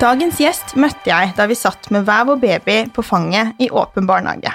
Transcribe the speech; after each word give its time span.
Dagens 0.00 0.38
gjest 0.40 0.78
møtte 0.80 1.10
jeg 1.10 1.34
da 1.36 1.44
vi 1.44 1.56
satt 1.58 1.90
med 1.92 2.06
hver 2.06 2.22
vår 2.24 2.38
baby 2.40 2.76
på 2.96 3.02
fanget 3.04 3.58
i 3.60 3.66
åpen 3.68 4.06
barnehage. 4.08 4.48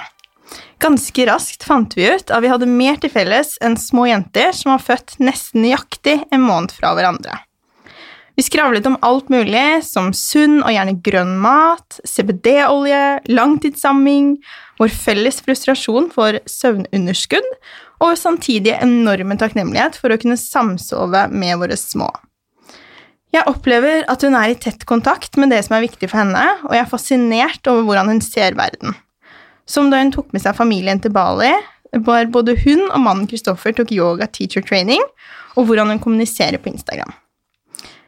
Ganske 0.82 1.26
raskt 1.28 1.62
fant 1.62 1.94
vi 1.94 2.08
ut 2.10 2.32
at 2.34 2.42
vi 2.42 2.50
hadde 2.50 2.66
mer 2.66 2.98
til 2.98 3.12
felles 3.14 3.52
enn 3.62 3.78
små 3.78 4.08
jenter 4.10 4.50
som 4.58 4.72
var 4.72 4.82
født 4.82 5.14
nesten 5.22 5.62
nøyaktig 5.62 6.16
en 6.34 6.42
måned 6.42 6.74
fra 6.74 6.96
hverandre. 6.98 7.38
Vi 8.34 8.42
skravlet 8.42 8.90
om 8.90 8.98
alt 9.06 9.30
mulig, 9.32 9.84
som 9.86 10.10
sunn 10.10 10.58
og 10.64 10.74
gjerne 10.74 10.98
grønn 11.06 11.38
mat, 11.40 12.00
CBD-olje, 12.02 13.22
langtidssamming, 13.30 14.34
vår 14.82 14.92
felles 14.92 15.38
frustrasjon 15.46 16.10
for 16.12 16.42
søvnunderskudd 16.50 17.46
og 18.02 18.18
samtidig 18.18 18.74
enorme 18.82 19.38
takknemlighet 19.38 19.94
for 19.96 20.10
å 20.10 20.18
kunne 20.20 20.42
samsove 20.42 21.28
med 21.30 21.62
våre 21.62 21.78
små. 21.78 22.10
Jeg 23.34 23.46
opplever 23.50 24.04
at 24.10 24.22
hun 24.22 24.36
er 24.38 24.52
i 24.52 24.58
tett 24.60 24.86
kontakt 24.88 25.36
med 25.40 25.50
det 25.52 25.62
som 25.66 25.76
er 25.76 25.84
viktig 25.84 26.08
for 26.08 26.22
henne, 26.22 26.44
og 26.68 26.74
jeg 26.76 26.84
er 26.84 26.90
fascinert 26.90 27.70
over 27.70 27.86
hvordan 27.88 28.12
hun 28.14 28.22
ser 28.24 28.56
verden. 28.58 28.94
Som 29.66 29.90
da 29.90 29.98
hun 30.00 30.12
tok 30.14 30.30
med 30.34 30.44
seg 30.44 30.56
familien 30.56 31.02
til 31.02 31.12
Bali, 31.14 31.50
var 32.06 32.28
både 32.32 32.56
hun 32.62 32.86
og 32.86 33.00
mannen 33.02 33.28
Kristoffer 33.30 33.74
tok 33.74 33.92
yoga 33.94 34.28
teacher 34.30 34.64
training, 34.64 35.02
og 35.56 35.68
hvordan 35.68 35.94
hun 35.94 36.02
kommuniserer 36.02 36.60
på 36.62 36.70
Instagram. 36.72 37.12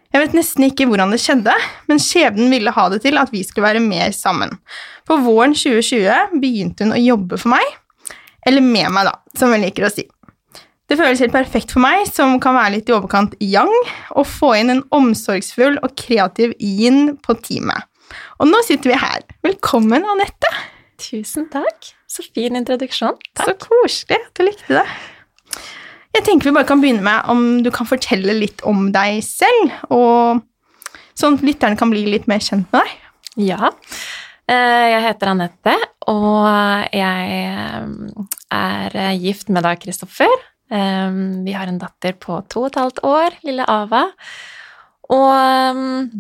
Jeg 0.08 0.22
vet 0.22 0.36
nesten 0.38 0.64
ikke 0.64 0.86
hvordan 0.88 1.12
det 1.12 1.20
skjedde, 1.20 1.52
men 1.90 2.00
skjebnen 2.00 2.52
ville 2.52 2.72
ha 2.72 2.86
det 2.92 3.02
til 3.04 3.18
at 3.20 3.32
vi 3.32 3.42
skulle 3.44 3.66
være 3.66 3.84
mer 3.84 4.14
sammen. 4.16 4.54
For 5.08 5.20
våren 5.24 5.52
2020 5.56 6.38
begynte 6.40 6.86
hun 6.86 6.96
å 6.96 7.02
jobbe 7.02 7.40
for 7.40 7.52
meg, 7.52 7.74
eller 8.48 8.64
med 8.64 8.88
meg, 8.94 9.10
da, 9.10 9.18
som 9.36 9.52
hun 9.52 9.60
liker 9.60 9.84
å 9.84 9.92
si. 9.92 10.06
Det 10.88 10.96
føles 10.96 11.20
helt 11.20 11.34
perfekt 11.34 11.74
for 11.74 11.84
meg, 11.84 12.06
som 12.08 12.38
kan 12.40 12.56
være 12.56 12.78
litt 12.78 12.88
i 12.88 12.94
overkant 12.96 13.34
yang, 13.44 13.72
å 14.16 14.22
få 14.24 14.54
inn 14.56 14.72
en 14.72 14.80
omsorgsfull 14.96 15.76
og 15.84 15.92
kreativ 16.00 16.54
yin 16.64 17.18
på 17.20 17.36
teamet. 17.44 17.84
Og 18.40 18.48
nå 18.48 18.62
sitter 18.64 18.94
vi 18.94 18.96
her. 19.02 19.26
Velkommen, 19.44 20.06
Anette. 20.08 20.48
Tusen 21.04 21.50
takk. 21.52 21.92
Så 22.08 22.24
fin 22.32 22.56
introduksjon. 22.56 23.20
Takk. 23.36 23.50
Så 23.50 23.56
koselig 23.68 24.16
at 24.16 24.32
du 24.40 24.46
likte 24.48 24.80
det. 24.80 24.86
Jeg 26.16 26.24
tenker 26.24 26.48
vi 26.48 26.56
bare 26.56 26.70
kan 26.72 26.80
begynne 26.80 27.04
med 27.04 27.28
om 27.28 27.46
du 27.62 27.68
kan 27.74 27.86
fortelle 27.86 28.40
litt 28.40 28.64
om 28.64 28.88
deg 28.94 29.20
selv, 29.28 29.76
og 29.92 30.40
sånn 31.12 31.36
at 31.36 31.44
lytterne 31.44 31.76
kan 31.76 31.92
bli 31.92 32.08
litt 32.08 32.32
mer 32.32 32.40
kjent 32.40 32.64
med 32.72 32.80
deg. 32.80 33.08
Ja. 33.52 33.74
Eh, 34.48 34.84
jeg 34.96 35.04
heter 35.04 35.36
Anette, 35.36 35.80
og 36.08 36.48
jeg 36.96 37.42
eh, 37.44 38.30
er 38.56 39.18
gift 39.20 39.52
med 39.52 39.68
da 39.68 39.76
Kristoffer. 39.76 40.48
Um, 40.68 41.44
vi 41.46 41.54
har 41.56 41.70
en 41.70 41.80
datter 41.80 42.16
på 42.20 42.42
to 42.52 42.66
og 42.66 42.72
et 42.72 42.80
halvt 42.80 43.00
år, 43.06 43.38
lille 43.46 43.64
Ava. 43.68 44.04
Og 45.08 45.30
um, 45.78 46.10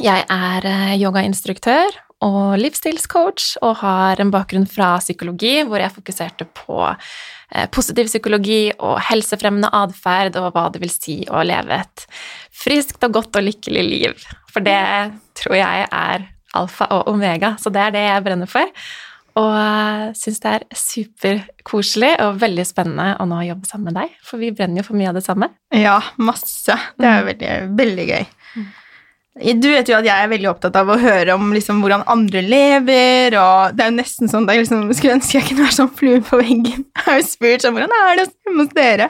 jeg 0.00 0.24
er 0.24 0.66
uh, 0.66 0.94
yogainstruktør 0.96 2.00
og 2.24 2.56
livsstilscoach 2.56 3.58
og 3.66 3.82
har 3.82 4.22
en 4.22 4.32
bakgrunn 4.32 4.64
fra 4.70 4.94
psykologi 5.02 5.58
hvor 5.68 5.82
jeg 5.82 5.92
fokuserte 5.92 6.48
på 6.56 6.78
uh, 6.88 7.66
positiv 7.74 8.08
psykologi 8.08 8.72
og 8.78 8.96
helsefremmende 9.10 9.68
atferd 9.76 10.38
og 10.40 10.54
hva 10.54 10.70
det 10.72 10.80
vil 10.80 10.94
si 10.94 11.20
å 11.28 11.44
leve 11.44 11.82
et 11.84 12.06
friskt 12.64 13.04
og 13.04 13.18
godt 13.18 13.36
og 13.36 13.50
lykkelig 13.50 13.84
liv. 13.84 14.28
For 14.54 14.64
det 14.64 14.80
tror 15.36 15.60
jeg 15.60 15.88
er 15.90 16.30
alfa 16.54 16.88
og 16.94 17.10
omega, 17.10 17.56
så 17.60 17.72
det 17.74 17.82
er 17.82 17.94
det 17.94 18.06
jeg 18.06 18.24
brenner 18.24 18.48
for. 18.48 18.70
Og 19.40 20.14
syns 20.14 20.38
det 20.44 20.50
er 20.52 20.64
superkoselig 20.78 22.12
og 22.22 22.38
veldig 22.42 22.64
spennende 22.68 23.16
å 23.18 23.26
nå 23.26 23.40
jobbe 23.48 23.66
sammen 23.66 23.90
med 23.90 23.98
deg, 23.98 24.14
for 24.22 24.38
vi 24.38 24.52
brenner 24.54 24.82
jo 24.82 24.86
for 24.86 24.98
mye 24.98 25.10
av 25.10 25.18
det 25.18 25.24
samme. 25.26 25.50
Ja, 25.74 25.98
masse. 26.22 26.76
Det 26.94 27.08
er 27.08 27.20
mm. 27.24 27.28
veldig, 27.32 27.52
veldig 27.80 28.08
gøy. 28.12 28.26
Mm. 28.54 28.68
Du 29.34 29.66
vet 29.66 29.88
jo 29.90 29.96
at 29.98 30.06
jeg 30.06 30.14
er 30.14 30.30
veldig 30.30 30.46
opptatt 30.52 30.76
av 30.78 30.92
å 30.94 30.98
høre 31.02 31.34
om 31.34 31.48
liksom, 31.50 31.80
hvordan 31.82 32.04
andre 32.10 32.44
lever, 32.46 33.34
og 33.40 33.74
det 33.74 33.82
er 33.82 33.90
jo 33.90 33.96
nesten 33.96 34.30
sånn 34.30 34.46
at 34.46 34.54
jeg 34.54 34.62
liksom, 34.62 34.84
skulle 34.94 35.16
ønske 35.18 35.40
jeg 35.40 35.48
kunne 35.48 35.64
være 35.64 35.76
sånn 35.80 35.90
flue 35.98 36.20
på 36.22 36.38
veggen. 36.38 36.84
Jeg 36.94 37.08
har 37.08 37.18
jo 37.18 37.24
spurt 37.26 37.64
sånn 37.64 37.74
Hvordan 37.74 37.96
er 37.98 38.20
det 38.20 38.28
hjemme 38.30 38.62
hos 38.62 38.76
dere? 38.78 39.08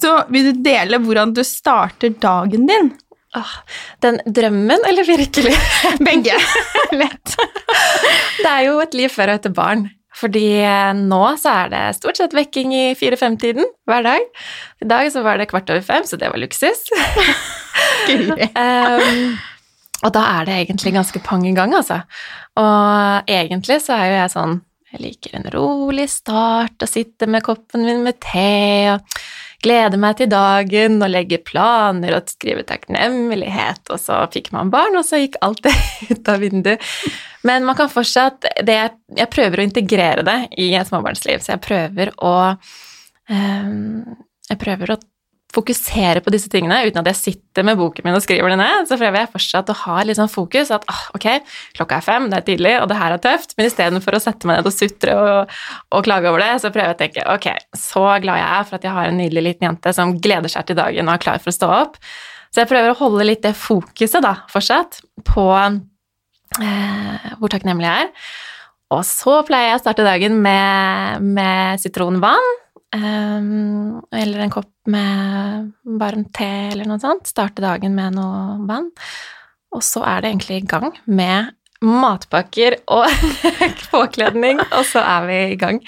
Så 0.00 0.14
vil 0.32 0.48
du 0.48 0.64
dele 0.64 0.98
hvordan 1.04 1.36
du 1.36 1.44
starter 1.44 2.16
dagen 2.24 2.64
din? 2.66 2.88
Åh, 3.36 3.54
den 4.02 4.18
drømmen 4.26 4.82
eller 4.88 5.06
virkelig? 5.06 5.54
Begge. 6.08 6.34
Lett. 7.00 7.36
det 8.42 8.50
er 8.50 8.64
jo 8.66 8.80
et 8.82 8.96
liv 8.98 9.12
før 9.12 9.30
og 9.30 9.40
etter 9.40 9.54
barn. 9.54 9.86
Fordi 10.20 10.46
eh, 10.66 10.90
nå 10.98 11.20
så 11.40 11.52
er 11.62 11.70
det 11.72 11.82
stort 11.96 12.18
sett 12.18 12.34
vekking 12.36 12.74
i 12.74 12.84
fire-fem-tiden 12.98 13.68
hver 13.88 14.02
dag. 14.04 14.24
I 14.82 14.88
dag 14.90 15.12
så 15.14 15.22
var 15.24 15.38
det 15.38 15.48
kvart 15.52 15.70
over 15.70 15.84
fem, 15.86 16.04
så 16.04 16.18
det 16.20 16.32
var 16.32 16.42
luksus. 16.42 16.82
um, 18.10 19.38
og 20.00 20.12
da 20.16 20.24
er 20.40 20.48
det 20.48 20.58
egentlig 20.64 20.94
ganske 20.96 21.22
pang 21.24 21.46
i 21.46 21.54
gang, 21.56 21.76
altså. 21.78 22.02
Og 22.58 23.30
egentlig 23.30 23.78
så 23.84 23.94
er 23.96 24.10
jo 24.10 24.18
jeg 24.18 24.34
sånn 24.34 24.58
Jeg 24.90 25.00
liker 25.04 25.36
en 25.38 25.46
rolig 25.54 26.08
start 26.10 26.82
og 26.82 26.90
sitter 26.90 27.30
med 27.30 27.44
koppen 27.46 27.84
min 27.86 28.02
med 28.02 28.18
te 28.18 28.90
og 28.90 29.20
glede 29.64 29.98
meg 30.00 30.16
til 30.18 30.30
dagen 30.32 30.98
og 31.04 31.12
legge 31.12 31.40
planer 31.44 32.16
og 32.16 32.30
skrive 32.32 32.64
takknemlighet, 32.68 33.82
og 33.92 34.00
så 34.00 34.22
fikk 34.32 34.50
man 34.56 34.72
barn, 34.72 34.96
og 34.98 35.06
så 35.06 35.20
gikk 35.20 35.38
alt 35.44 35.62
det 35.66 35.74
ut 36.12 36.32
av 36.32 36.40
vinduet. 36.44 36.88
Men 37.46 37.64
man 37.68 37.78
kan 37.78 37.92
fortsatt 37.92 38.44
det, 38.66 38.80
Jeg 39.16 39.32
prøver 39.32 39.60
å 39.60 39.68
integrere 39.68 40.24
det 40.26 40.38
i 40.60 40.72
et 40.76 40.88
småbarnsliv, 40.88 41.40
så 41.44 41.54
jeg 41.54 41.64
prøver 41.64 42.12
å 42.20 42.34
um, 43.30 44.16
Jeg 44.50 44.60
prøver 44.60 44.92
å 44.92 45.00
fokusere 45.50 46.22
på 46.22 46.32
disse 46.32 46.50
tingene 46.50 46.78
uten 46.86 47.00
at 47.02 47.08
jeg 47.10 47.18
sitter 47.18 47.64
med 47.66 47.78
boken 47.80 48.06
min 48.06 48.16
og 48.16 48.22
skriver 48.24 48.52
det 48.52 48.58
ned. 48.60 48.86
Så 48.88 48.98
prøver 49.00 49.22
jeg 49.22 49.30
fortsatt 49.32 49.72
å 49.72 49.76
ha 49.82 49.96
litt 50.06 50.18
sånn 50.20 50.30
fokus. 50.30 50.70
At 50.74 50.86
ah, 50.90 51.02
ok, 51.16 51.26
klokka 51.78 51.98
er 51.98 52.06
fem, 52.06 52.28
det 52.30 52.40
er 52.40 52.46
tidlig, 52.46 52.74
og 52.80 52.88
det 52.90 52.98
her 53.00 53.16
er 53.16 53.22
tøft. 53.24 53.56
Men 53.58 53.70
istedenfor 53.70 54.16
å 54.16 54.22
sette 54.22 54.48
meg 54.48 54.60
ned 54.60 54.70
og 54.70 54.76
sutre 54.76 55.16
og, 55.18 55.54
og, 55.90 56.02
klage 56.06 56.30
over 56.30 56.44
det, 56.44 56.52
så 56.62 56.72
prøver 56.72 56.92
jeg 56.92 56.98
å 56.98 57.00
tenke 57.02 57.26
ok, 57.34 57.48
så 57.76 58.04
glad 58.22 58.42
jeg 58.42 58.50
er 58.60 58.68
for 58.68 58.78
at 58.78 58.86
jeg 58.86 58.96
har 58.98 59.10
en 59.10 59.20
nydelig 59.20 59.46
liten 59.48 59.70
jente 59.70 59.94
som 59.96 60.14
gleder 60.22 60.52
seg 60.52 60.70
til 60.70 60.78
dagen 60.78 61.10
og 61.10 61.16
er 61.16 61.24
klar 61.26 61.42
for 61.42 61.52
å 61.52 61.58
stå 61.58 61.72
opp. 61.80 61.98
Så 62.50 62.62
jeg 62.62 62.70
prøver 62.70 62.92
å 62.92 62.98
holde 62.98 63.26
litt 63.26 63.44
det 63.46 63.54
fokuset 63.58 64.22
da, 64.24 64.40
fortsatt 64.50 65.02
på 65.26 65.46
eh, 65.58 67.28
hvor 67.38 67.52
takknemlig 67.52 67.86
jeg 67.86 68.06
er. 68.06 68.32
Og 68.90 69.04
så 69.06 69.36
pleier 69.46 69.70
jeg 69.70 69.78
å 69.78 69.82
starte 69.84 70.06
dagen 70.06 70.40
med, 70.42 71.22
med 71.22 71.82
sitronvann 71.82 72.48
Um, 72.90 74.00
eller 74.10 74.42
en 74.42 74.50
kopp 74.50 74.72
med 74.90 75.70
varm 76.00 76.24
te 76.34 76.50
eller 76.72 76.88
noe 76.90 76.98
sånt. 77.02 77.30
Starte 77.30 77.62
dagen 77.62 77.94
med 77.94 78.18
noe 78.18 78.58
vann. 78.66 78.90
Og 79.70 79.84
så 79.86 80.02
er 80.02 80.22
det 80.22 80.32
egentlig 80.32 80.56
i 80.58 80.66
gang 80.66 80.90
med 81.06 81.54
matpakker 81.80 82.74
og 82.92 83.08
påkledning, 83.92 84.58
og 84.60 84.84
så 84.84 85.00
er 85.00 85.24
vi 85.28 85.52
i 85.54 85.56
gang. 85.60 85.80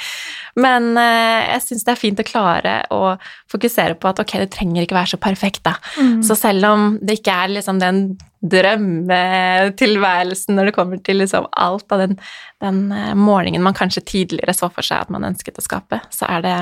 Men 0.57 0.97
uh, 0.97 1.51
jeg 1.51 1.63
syns 1.67 1.85
det 1.85 1.93
er 1.93 2.01
fint 2.01 2.21
å 2.21 2.29
klare 2.29 2.85
å 2.93 3.17
fokusere 3.53 3.95
på 4.01 4.09
at 4.09 4.21
ok, 4.23 4.33
det 4.45 4.51
trenger 4.55 4.83
ikke 4.85 4.97
være 4.97 5.13
så 5.13 5.19
perfekt, 5.21 5.63
da. 5.67 5.75
Mm. 6.01 6.23
Så 6.25 6.35
selv 6.39 6.63
om 6.71 6.81
det 7.03 7.13
ikke 7.21 7.37
er 7.45 7.49
liksom 7.57 7.77
den 7.83 7.97
drømmetilværelsen 8.53 10.53
når 10.57 10.65
det 10.69 10.77
kommer 10.77 10.97
til 11.05 11.17
liksom 11.23 11.45
alt 11.53 11.93
av 11.95 11.99
den, 12.07 12.15
den 12.65 12.79
uh, 12.95 13.15
morgenen 13.19 13.65
man 13.65 13.77
kanskje 13.77 14.09
tidligere 14.15 14.55
så 14.57 14.67
for 14.73 14.83
seg 14.87 14.99
at 15.05 15.11
man 15.13 15.29
ønsket 15.29 15.61
å 15.61 15.67
skape, 15.67 15.99
så 16.15 16.23
er 16.31 16.41
det 16.47 16.57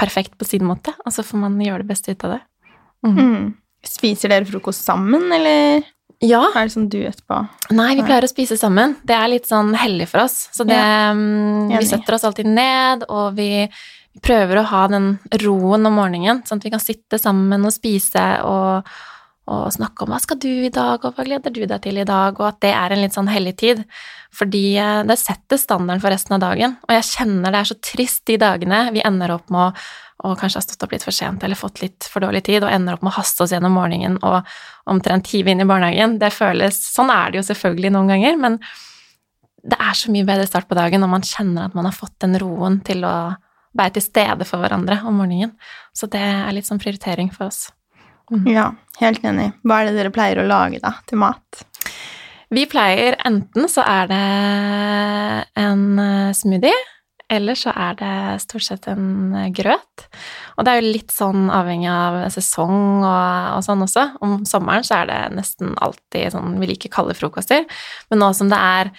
perfekt 0.00 0.36
på 0.40 0.48
sin 0.48 0.64
måte, 0.66 0.94
og 1.04 1.14
så 1.14 1.24
får 1.26 1.42
man 1.44 1.60
gjøre 1.60 1.84
det 1.84 1.90
beste 1.92 2.14
ut 2.14 2.26
av 2.26 2.36
det. 2.36 2.42
Mm. 3.06 3.16
Mm. 3.16 3.48
Spiser 3.86 4.32
dere 4.32 4.48
frokost 4.48 4.84
sammen, 4.84 5.28
eller 5.32 5.84
ja. 6.24 6.42
er 6.50 6.66
det 6.66 6.74
sånn 6.74 6.90
du 6.92 6.98
etterpå? 7.00 7.38
Nei, 7.76 7.94
vi 7.98 8.04
pleier 8.04 8.26
å 8.26 8.30
spise 8.30 8.58
sammen. 8.60 8.96
Det 9.06 9.16
er 9.16 9.30
litt 9.32 9.48
sånn 9.48 9.72
hellig 9.78 10.10
for 10.10 10.26
oss. 10.26 10.42
Så 10.56 10.66
det, 10.68 10.76
ja. 10.76 11.14
Mm, 11.16 11.70
vi 11.72 11.86
setter 11.88 12.16
oss 12.16 12.26
alltid 12.28 12.50
ned, 12.50 13.06
og 13.08 13.38
vi 13.38 13.66
prøver 14.24 14.60
å 14.60 14.66
ha 14.72 14.82
den 14.90 15.14
roen 15.44 15.86
om 15.88 15.96
morgenen, 15.96 16.42
sånn 16.44 16.60
at 16.60 16.66
vi 16.66 16.72
kan 16.74 16.82
sitte 16.82 17.20
sammen 17.20 17.64
og 17.64 17.72
spise 17.72 18.24
og, 18.44 18.90
og 19.50 19.72
snakke 19.74 20.04
om 20.04 20.12
hva 20.12 20.20
skal 20.22 20.38
du 20.42 20.50
i 20.50 20.72
dag, 20.72 21.02
og 21.02 21.16
hva 21.16 21.24
gleder 21.26 21.52
du 21.54 21.62
deg 21.64 21.80
til 21.82 21.98
i 21.98 22.06
dag, 22.06 22.36
og 22.38 22.46
at 22.46 22.60
det 22.62 22.74
er 22.76 22.92
en 22.92 23.00
litt 23.02 23.16
sånn 23.16 23.30
hellig 23.30 23.56
tid. 23.62 23.80
Fordi 24.36 24.64
eh, 24.78 25.00
det 25.08 25.16
setter 25.18 25.58
standarden 25.58 26.02
for 26.02 26.12
resten 26.12 26.36
av 26.36 26.44
dagen. 26.44 26.76
Og 26.86 26.94
jeg 26.94 27.08
kjenner 27.08 27.50
det 27.50 27.62
er 27.62 27.70
så 27.72 27.78
trist 27.82 28.24
de 28.30 28.38
dagene 28.40 28.84
vi 28.94 29.02
ender 29.06 29.34
opp 29.34 29.50
med 29.50 29.80
å 30.20 30.34
kanskje 30.36 30.60
har 30.60 30.66
stått 30.66 30.84
opp 30.84 30.92
litt 30.92 31.06
for 31.06 31.16
sent 31.16 31.42
eller 31.46 31.56
fått 31.56 31.80
litt 31.80 32.04
for 32.04 32.22
dårlig 32.22 32.44
tid, 32.46 32.62
og 32.62 32.72
ender 32.72 32.96
opp 32.98 33.04
med 33.06 33.14
å 33.14 33.16
haste 33.16 33.44
oss 33.44 33.54
gjennom 33.54 33.74
morgenen 33.74 34.18
og 34.20 34.44
omtrent 34.90 35.32
hive 35.32 35.54
inn 35.54 35.64
i 35.64 35.68
barnehagen. 35.68 36.18
Det 36.20 36.32
føles 36.34 36.78
Sånn 36.92 37.12
er 37.14 37.32
det 37.32 37.40
jo 37.40 37.48
selvfølgelig 37.48 37.94
noen 37.96 38.12
ganger, 38.12 38.36
men 38.40 38.60
det 39.60 39.80
er 39.80 39.96
så 39.96 40.12
mye 40.12 40.28
bedre 40.28 40.46
start 40.48 40.68
på 40.68 40.76
dagen 40.76 41.02
når 41.02 41.12
man 41.16 41.26
kjenner 41.26 41.68
at 41.68 41.76
man 41.76 41.88
har 41.88 41.96
fått 41.96 42.16
den 42.24 42.38
roen 42.40 42.80
til 42.84 43.04
å 43.08 43.14
være 43.76 43.96
til 43.96 44.04
stede 44.04 44.46
for 44.48 44.62
hverandre 44.62 45.00
om 45.08 45.20
morgenen. 45.20 45.52
Så 45.96 46.08
det 46.10 46.22
er 46.22 46.52
litt 46.54 46.68
sånn 46.68 46.80
prioritering 46.82 47.32
for 47.32 47.48
oss. 47.48 47.68
Mm. 48.30 48.46
Ja, 48.50 48.70
helt 49.00 49.24
enig. 49.26 49.50
Hva 49.66 49.80
er 49.80 49.90
det 49.90 49.98
dere 49.98 50.14
pleier 50.14 50.42
å 50.42 50.48
lage, 50.48 50.80
da, 50.82 50.94
til 51.10 51.20
mat? 51.22 51.64
Vi 52.50 52.64
pleier 52.66 53.14
enten 53.26 53.68
så 53.70 53.84
er 53.86 54.08
det 54.10 54.24
en 55.60 55.84
eh, 56.02 56.32
smoothie, 56.34 56.86
Eller 57.30 57.54
så 57.54 57.70
er 57.70 57.94
det 57.94 58.42
stort 58.42 58.64
sett 58.66 58.88
en 58.90 59.34
eh, 59.38 59.50
grøt. 59.54 60.06
Og 60.58 60.66
det 60.66 60.72
er 60.72 60.80
jo 60.80 60.92
litt 60.96 61.14
sånn 61.14 61.46
avhengig 61.54 61.90
av 61.92 62.24
sesong 62.34 63.04
og, 63.04 63.54
og 63.54 63.62
sånn 63.62 63.84
også. 63.86 64.06
Om 64.18 64.40
sommeren 64.50 64.86
så 64.86 65.02
er 65.02 65.10
det 65.12 65.20
nesten 65.38 65.76
alltid 65.78 66.34
sånn 66.34 66.58
vi 66.58 66.72
liker 66.72 66.90
kalde 66.90 67.14
frokoster. 67.14 67.68
Men 68.10 68.24
nå 68.24 68.32
som 68.34 68.50
det 68.50 68.58
er 68.58 68.90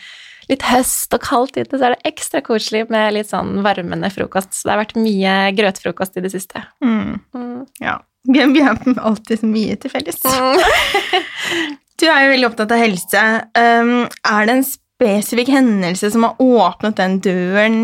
litt 0.47 0.63
høst 0.67 1.11
og 1.15 1.23
kaldt 1.23 1.59
ute, 1.59 1.75
så 1.75 1.89
er 1.89 1.95
det 1.97 2.07
ekstra 2.07 2.39
koselig 2.43 2.85
med 2.91 3.17
litt 3.17 3.29
sånn 3.29 3.59
varmende 3.65 4.09
frokost. 4.15 4.55
Så 4.55 4.67
det 4.67 4.73
har 4.73 4.81
vært 4.85 4.95
mye 4.99 5.35
grøtfrokost 5.59 6.15
i 6.15 6.23
det 6.23 6.31
siste. 6.33 6.63
Mm. 6.83 7.19
Mm. 7.35 7.67
Ja. 7.83 7.99
Vi 8.55 8.61
har 8.61 8.77
alltid 8.97 9.41
så 9.41 9.49
mye 9.49 9.77
til 9.81 9.93
felles. 9.93 10.21
Du 12.01 12.07
er 12.09 12.23
jo 12.23 12.31
veldig 12.31 12.47
opptatt 12.47 12.71
av 12.73 12.79
helse. 12.81 13.23
Um, 13.53 14.07
er 14.25 14.47
det 14.49 14.53
en 14.55 14.63
spesifikk 14.65 15.51
hendelse 15.53 16.09
som 16.09 16.23
har 16.25 16.39
åpnet 16.41 16.97
den 16.97 17.19
døren 17.21 17.75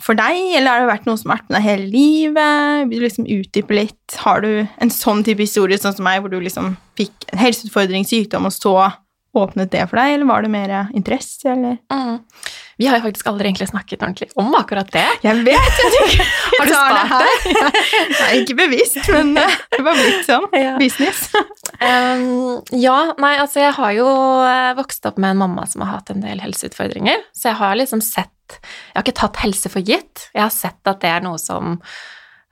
for 0.00 0.16
deg, 0.16 0.38
eller 0.56 0.70
har 0.70 0.80
det 0.80 0.88
vært 0.94 1.08
noe 1.08 1.20
som 1.20 1.28
har 1.28 1.42
vært 1.42 1.50
med 1.50 1.58
deg 1.58 1.66
hele 1.66 1.88
livet? 1.92 2.86
Vil 2.88 3.02
du 3.02 3.04
liksom 3.04 3.28
utdype 3.36 3.76
litt? 3.76 4.16
Har 4.22 4.40
du 4.44 4.50
en 4.64 4.92
sånn 4.92 5.20
type 5.26 5.44
historie 5.44 5.76
sånn 5.80 5.96
som 5.98 6.08
meg, 6.08 6.22
hvor 6.22 6.32
du 6.32 6.38
liksom 6.40 6.78
fikk 6.96 7.28
en 7.34 7.42
helseutfordring, 7.42 8.08
sykdom, 8.08 8.48
og 8.48 8.56
så 8.56 8.74
åpnet 9.36 9.74
det 9.74 9.84
for 9.90 10.00
deg, 10.00 10.14
eller 10.16 10.30
var 10.32 10.46
det 10.46 10.52
mer 10.56 10.76
interesse, 10.96 11.52
eller? 11.52 11.76
Mm. 11.92 12.22
Vi 12.76 12.86
har 12.86 12.98
jo 12.98 13.06
faktisk 13.06 13.28
aldri 13.30 13.48
egentlig 13.48 13.68
snakket 13.70 14.02
ordentlig 14.04 14.28
om 14.36 14.52
akkurat 14.58 14.90
det. 14.92 15.04
Jeg 15.24 15.44
vet 15.46 15.78
Har 16.58 16.68
du 16.68 16.72
spart 16.74 16.96
det 16.98 17.06
her. 17.12 17.78
Nei, 18.20 18.30
ikke 18.42 18.56
bevisst, 18.58 19.00
men 19.12 19.32
eh, 19.40 19.54
det 19.72 19.84
var 19.86 20.00
blitt 20.00 20.26
sånn. 20.28 20.48
Ja. 20.66 20.74
Business. 20.80 21.28
Um, 21.80 22.62
ja, 22.74 23.12
nei, 23.20 23.34
altså 23.42 23.60
jeg 23.60 23.74
har 23.76 23.92
jo 23.96 24.06
eh, 24.42 24.72
vokst 24.78 25.04
opp 25.08 25.18
med 25.20 25.34
en 25.34 25.40
mamma 25.44 25.66
som 25.68 25.84
har 25.84 25.98
hatt 25.98 26.12
en 26.12 26.24
del 26.24 26.40
helseutfordringer, 26.42 27.24
så 27.36 27.50
jeg 27.50 27.60
har 27.60 27.76
liksom 27.76 28.02
sett 28.04 28.56
Jeg 28.56 28.94
har 28.94 29.04
ikke 29.04 29.20
tatt 29.20 29.40
helse 29.42 29.70
for 29.72 29.84
gitt. 29.84 30.28
Jeg 30.32 30.44
har 30.44 30.52
sett 30.54 30.80
at 30.88 31.00
det 31.04 31.10
er 31.12 31.24
noe 31.24 31.40
som 31.40 31.80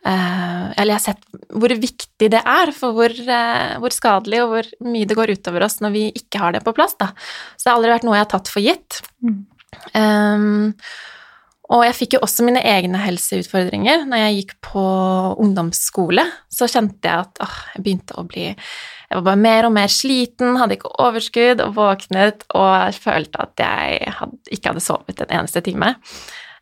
Uh, 0.04 0.68
Eller 0.76 0.90
jeg 0.90 0.98
har 0.98 1.04
sett 1.06 1.22
hvor 1.48 1.72
viktig 1.80 2.26
det 2.28 2.42
er 2.44 2.72
for 2.76 2.92
hvor, 2.92 3.08
uh, 3.08 3.78
hvor 3.80 3.94
skadelig 3.94 4.42
og 4.42 4.50
hvor 4.50 4.66
mye 4.84 5.08
det 5.08 5.16
går 5.16 5.32
utover 5.38 5.64
oss 5.64 5.78
når 5.80 5.94
vi 5.94 6.02
ikke 6.20 6.42
har 6.42 6.52
det 6.52 6.60
på 6.66 6.74
plass, 6.76 6.92
da. 7.00 7.08
Så 7.56 7.64
det 7.64 7.70
har 7.70 7.78
aldri 7.78 7.92
vært 7.94 8.04
noe 8.04 8.18
jeg 8.18 8.26
har 8.26 8.32
tatt 8.34 8.50
for 8.52 8.60
gitt. 8.60 8.98
Mm. 9.24 9.38
Um, 9.94 10.74
og 11.72 11.80
jeg 11.86 11.96
fikk 11.96 12.16
jo 12.16 12.22
også 12.26 12.44
mine 12.44 12.60
egne 12.60 13.00
helseutfordringer. 13.00 14.04
Når 14.08 14.20
jeg 14.20 14.38
gikk 14.38 14.54
på 14.66 14.84
ungdomsskole, 15.40 16.26
så 16.52 16.68
kjente 16.68 17.08
jeg 17.08 17.24
at 17.24 17.40
åh, 17.44 17.60
jeg 17.74 17.84
begynte 17.86 18.18
å 18.20 18.26
bli 18.28 18.50
Jeg 18.50 19.20
var 19.20 19.24
bare 19.30 19.40
mer 19.40 19.68
og 19.68 19.72
mer 19.76 19.92
sliten, 19.92 20.58
hadde 20.58 20.76
ikke 20.76 20.92
overskudd 21.00 21.62
og 21.62 21.74
våknet 21.76 22.44
og 22.56 22.70
jeg 22.72 22.96
følte 23.04 23.44
at 23.44 23.62
jeg 23.62 24.14
hadde, 24.18 24.38
ikke 24.50 24.72
hadde 24.72 24.82
sovet 24.82 25.22
en 25.22 25.34
eneste 25.38 25.62
time. 25.64 25.92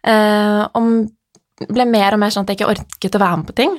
Uh, 0.03 0.67
og 0.77 1.71
ble 1.71 1.87
mer 1.89 2.15
og 2.15 2.23
mer 2.23 2.35
sånn 2.35 2.47
at 2.47 2.53
jeg 2.53 2.61
ikke 2.61 2.73
orket 2.75 3.17
å 3.17 3.23
være 3.23 3.41
med 3.41 3.49
på 3.51 3.59
ting. 3.63 3.77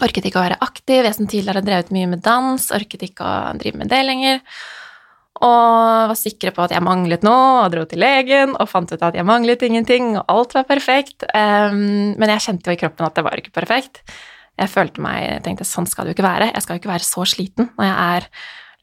Orket 0.00 0.28
ikke 0.28 0.38
å 0.38 0.44
være 0.44 0.60
aktiv. 0.64 1.02
Jeg 1.02 1.16
som 1.16 1.28
tidligere 1.28 1.60
har 1.60 1.66
drevet 1.66 1.94
mye 1.94 2.10
med 2.12 2.22
dans, 2.24 2.68
orket 2.76 3.08
ikke 3.08 3.26
å 3.26 3.56
drive 3.58 3.80
med 3.80 3.90
det 3.90 4.02
lenger. 4.06 4.44
Og 5.40 6.10
var 6.10 6.18
sikre 6.18 6.52
på 6.52 6.66
at 6.66 6.74
jeg 6.74 6.84
manglet 6.84 7.22
noe, 7.24 7.64
og 7.64 7.70
dro 7.72 7.86
til 7.88 8.02
legen 8.02 8.52
og 8.52 8.68
fant 8.68 8.90
ut 8.92 9.04
at 9.06 9.16
jeg 9.16 9.24
manglet 9.24 9.62
ingenting, 9.64 10.12
og 10.20 10.24
alt 10.28 10.56
var 10.58 10.66
perfekt. 10.68 11.24
Um, 11.32 12.12
men 12.20 12.34
jeg 12.34 12.44
kjente 12.44 12.68
jo 12.68 12.76
i 12.76 12.80
kroppen 12.80 13.08
at 13.08 13.16
det 13.16 13.24
var 13.24 13.40
ikke 13.40 13.54
perfekt. 13.56 14.02
Jeg 14.60 14.68
følte 14.68 15.00
meg, 15.00 15.22
jeg 15.24 15.44
tenkte 15.46 15.64
sånn 15.64 15.88
skal 15.88 16.04
det 16.04 16.12
jo 16.12 16.18
ikke 16.18 16.28
være. 16.28 16.50
Jeg 16.52 16.64
skal 16.64 16.76
jo 16.76 16.82
ikke 16.82 16.92
være 16.92 17.08
så 17.08 17.24
sliten 17.28 17.70
når 17.78 17.88
jeg 17.88 18.16
er 18.18 18.26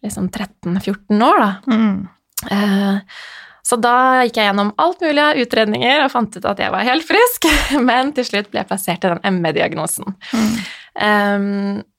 liksom 0.07 0.29
13-14 0.33 1.27
år, 1.27 1.43
da. 1.43 1.51
Mm. 1.69 1.99
Uh, 2.47 3.19
så 3.67 3.75
da 3.81 4.23
gikk 4.23 4.39
jeg 4.39 4.47
gjennom 4.47 4.71
alt 4.79 5.01
mulig 5.03 5.21
av 5.21 5.41
utredninger 5.41 6.05
og 6.05 6.13
fant 6.13 6.37
ut 6.37 6.45
at 6.47 6.61
jeg 6.63 6.73
var 6.73 6.87
helt 6.87 7.05
frisk, 7.05 7.49
men 7.89 8.13
til 8.15 8.27
slutt 8.29 8.49
ble 8.49 8.63
jeg 8.63 8.69
plassert 8.69 9.05
i 9.05 9.11
den 9.13 9.39
ME-diagnosen. 9.41 10.15
Mm. 10.31 10.57
Um, 10.97 11.47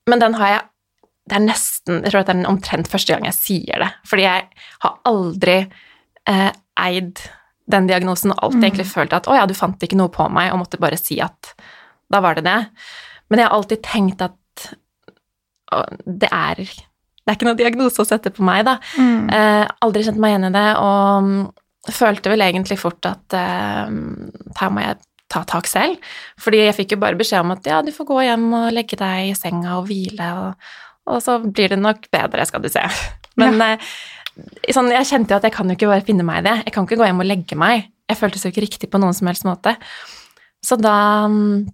men 0.08 0.22
den 0.24 0.36
har 0.38 0.54
jeg 0.54 0.66
Det 1.28 1.36
er 1.36 1.44
nesten 1.44 2.02
Jeg 2.04 2.12
tror 2.12 2.22
at 2.22 2.30
det 2.30 2.36
er 2.36 2.48
omtrent 2.50 2.88
første 2.90 3.14
gang 3.14 3.26
jeg 3.28 3.36
sier 3.36 3.82
det, 3.84 3.90
fordi 4.08 4.24
jeg 4.24 4.46
har 4.84 4.96
aldri 5.08 5.58
eh, 6.28 6.50
eid 6.78 7.20
den 7.68 7.88
diagnosen 7.90 8.32
og 8.32 8.38
alltid 8.46 8.62
Mm. 8.62 8.66
egentlig 8.70 8.86
følt 8.88 9.12
at 9.12 9.26
å 9.28 9.34
ja, 9.36 9.44
du 9.46 9.52
fant 9.54 9.82
ikke 9.84 9.96
noe 10.00 10.08
på 10.08 10.24
meg, 10.32 10.52
og 10.52 10.62
måtte 10.62 10.80
bare 10.80 10.96
si 10.96 11.18
at 11.20 11.52
da 12.08 12.20
var 12.24 12.38
det 12.38 12.46
det. 12.46 12.58
Men 13.28 13.40
jeg 13.42 13.48
har 13.48 13.56
alltid 13.58 13.82
tenkt 13.84 14.22
at 14.24 14.68
å, 15.72 15.82
det 16.06 16.30
er 16.32 16.62
det 17.28 17.34
er 17.34 17.36
ikke 17.36 17.44
noen 17.50 17.58
diagnose 17.60 18.00
å 18.00 18.08
sette 18.08 18.30
på 18.32 18.40
meg, 18.46 18.62
da. 18.64 18.78
Mm. 18.96 19.28
Eh, 19.28 19.66
aldri 19.84 20.06
kjent 20.06 20.16
meg 20.16 20.32
igjen 20.32 20.48
i 20.48 20.52
det, 20.54 20.68
og 20.80 21.92
følte 21.92 22.32
vel 22.32 22.40
egentlig 22.46 22.78
fort 22.80 23.04
at 23.04 23.36
eh, 23.36 23.90
her 24.62 24.70
må 24.72 24.80
jeg 24.80 24.96
ta 25.28 25.42
tak 25.44 25.68
selv. 25.68 26.00
Fordi 26.40 26.62
jeg 26.62 26.76
fikk 26.78 26.94
jo 26.96 27.00
bare 27.02 27.18
beskjed 27.20 27.44
om 27.44 27.52
at 27.52 27.68
ja, 27.68 27.82
du 27.84 27.92
får 27.92 28.08
gå 28.08 28.22
hjem 28.30 28.46
og 28.56 28.70
legge 28.72 28.96
deg 28.96 29.28
i 29.28 29.36
senga 29.36 29.76
og 29.76 29.90
hvile, 29.90 30.30
og, 30.40 30.70
og 31.08 31.22
så 31.24 31.38
blir 31.44 31.72
det 31.74 31.80
nok 31.80 32.08
bedre, 32.14 32.46
skal 32.48 32.64
du 32.64 32.70
se. 32.72 32.82
Men 33.40 33.60
ja. 33.62 33.76
sånn, 34.74 34.90
jeg 34.94 35.08
kjente 35.08 35.34
jo 35.34 35.40
at 35.40 35.46
jeg 35.48 35.54
kan 35.54 35.70
jo 35.70 35.78
ikke 35.78 35.90
bare 35.90 36.06
finne 36.06 36.26
meg 36.26 36.42
i 36.42 36.48
det. 36.48 36.56
Jeg 36.66 36.74
kan 36.74 36.88
ikke 36.88 37.00
gå 37.00 37.08
hjem 37.08 37.24
og 37.24 37.28
legge 37.28 37.58
meg. 37.58 37.88
Jeg 38.08 38.20
føltes 38.20 38.44
jo 38.44 38.52
ikke 38.52 38.64
riktig 38.64 38.90
på 38.92 39.00
noen 39.00 39.16
som 39.16 39.28
helst 39.30 39.46
måte. 39.48 39.74
Så 40.64 40.78
da 40.80 41.28
mm, 41.30 41.68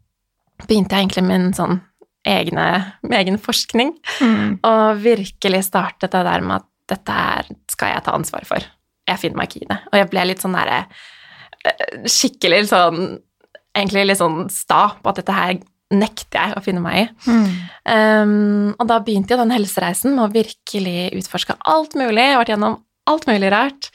begynte 0.66 0.96
jeg 0.96 1.06
egentlig 1.06 1.24
en 1.34 1.50
sånn 1.56 1.80
egne, 2.28 2.68
med 3.04 3.18
egen 3.20 3.40
forskning. 3.40 3.94
Mm. 4.20 4.56
Og 4.64 5.02
virkelig 5.04 5.66
startet 5.68 6.14
det 6.14 6.24
der 6.26 6.44
med 6.44 6.62
at 6.62 6.70
dette 6.94 7.16
her 7.16 7.50
skal 7.72 7.94
jeg 7.94 8.04
ta 8.06 8.16
ansvar 8.16 8.48
for. 8.48 8.64
Jeg 9.08 9.20
finner 9.20 9.40
meg 9.40 9.50
ikke 9.50 9.64
i 9.64 9.70
det. 9.70 9.78
Og 9.92 10.00
jeg 10.00 10.10
ble 10.12 10.24
litt 10.30 10.42
sånn 10.44 10.56
derre 10.56 10.84
eh, 11.68 12.08
Skikkelig 12.08 12.62
sånn 12.70 13.18
Egentlig 13.74 14.04
litt 14.06 14.20
sånn 14.20 14.46
sta 14.52 14.94
på 15.02 15.10
at 15.10 15.18
dette 15.18 15.34
her 15.34 15.56
nekter 15.92 16.40
jeg 16.40 16.56
å 16.56 16.62
finne 16.64 16.82
meg 16.82 17.00
i. 17.02 17.06
Mm. 17.28 17.48
Um, 17.84 18.68
og 18.78 18.88
da 18.88 18.98
begynte 19.04 19.34
jo 19.34 19.40
den 19.42 19.54
helsereisen 19.54 20.14
med 20.16 20.24
å 20.26 20.32
virkelig 20.32 21.10
utforske 21.20 21.56
alt 21.70 21.96
mulig. 21.98 22.22
Jeg 22.22 22.34
har 22.34 22.42
vært 22.42 22.54
gjennom 22.54 22.78
alt 23.10 23.26
mulig 23.28 23.50
rart. 23.52 23.90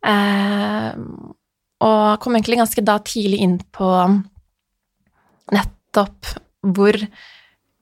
Um, 0.00 1.34
og 1.84 2.20
kom 2.24 2.36
egentlig 2.38 2.60
ganske 2.60 2.84
da 2.84 2.96
tidlig 3.04 3.42
inn 3.44 3.58
på 3.74 3.90
nettopp 5.52 6.36
hvor 6.66 6.96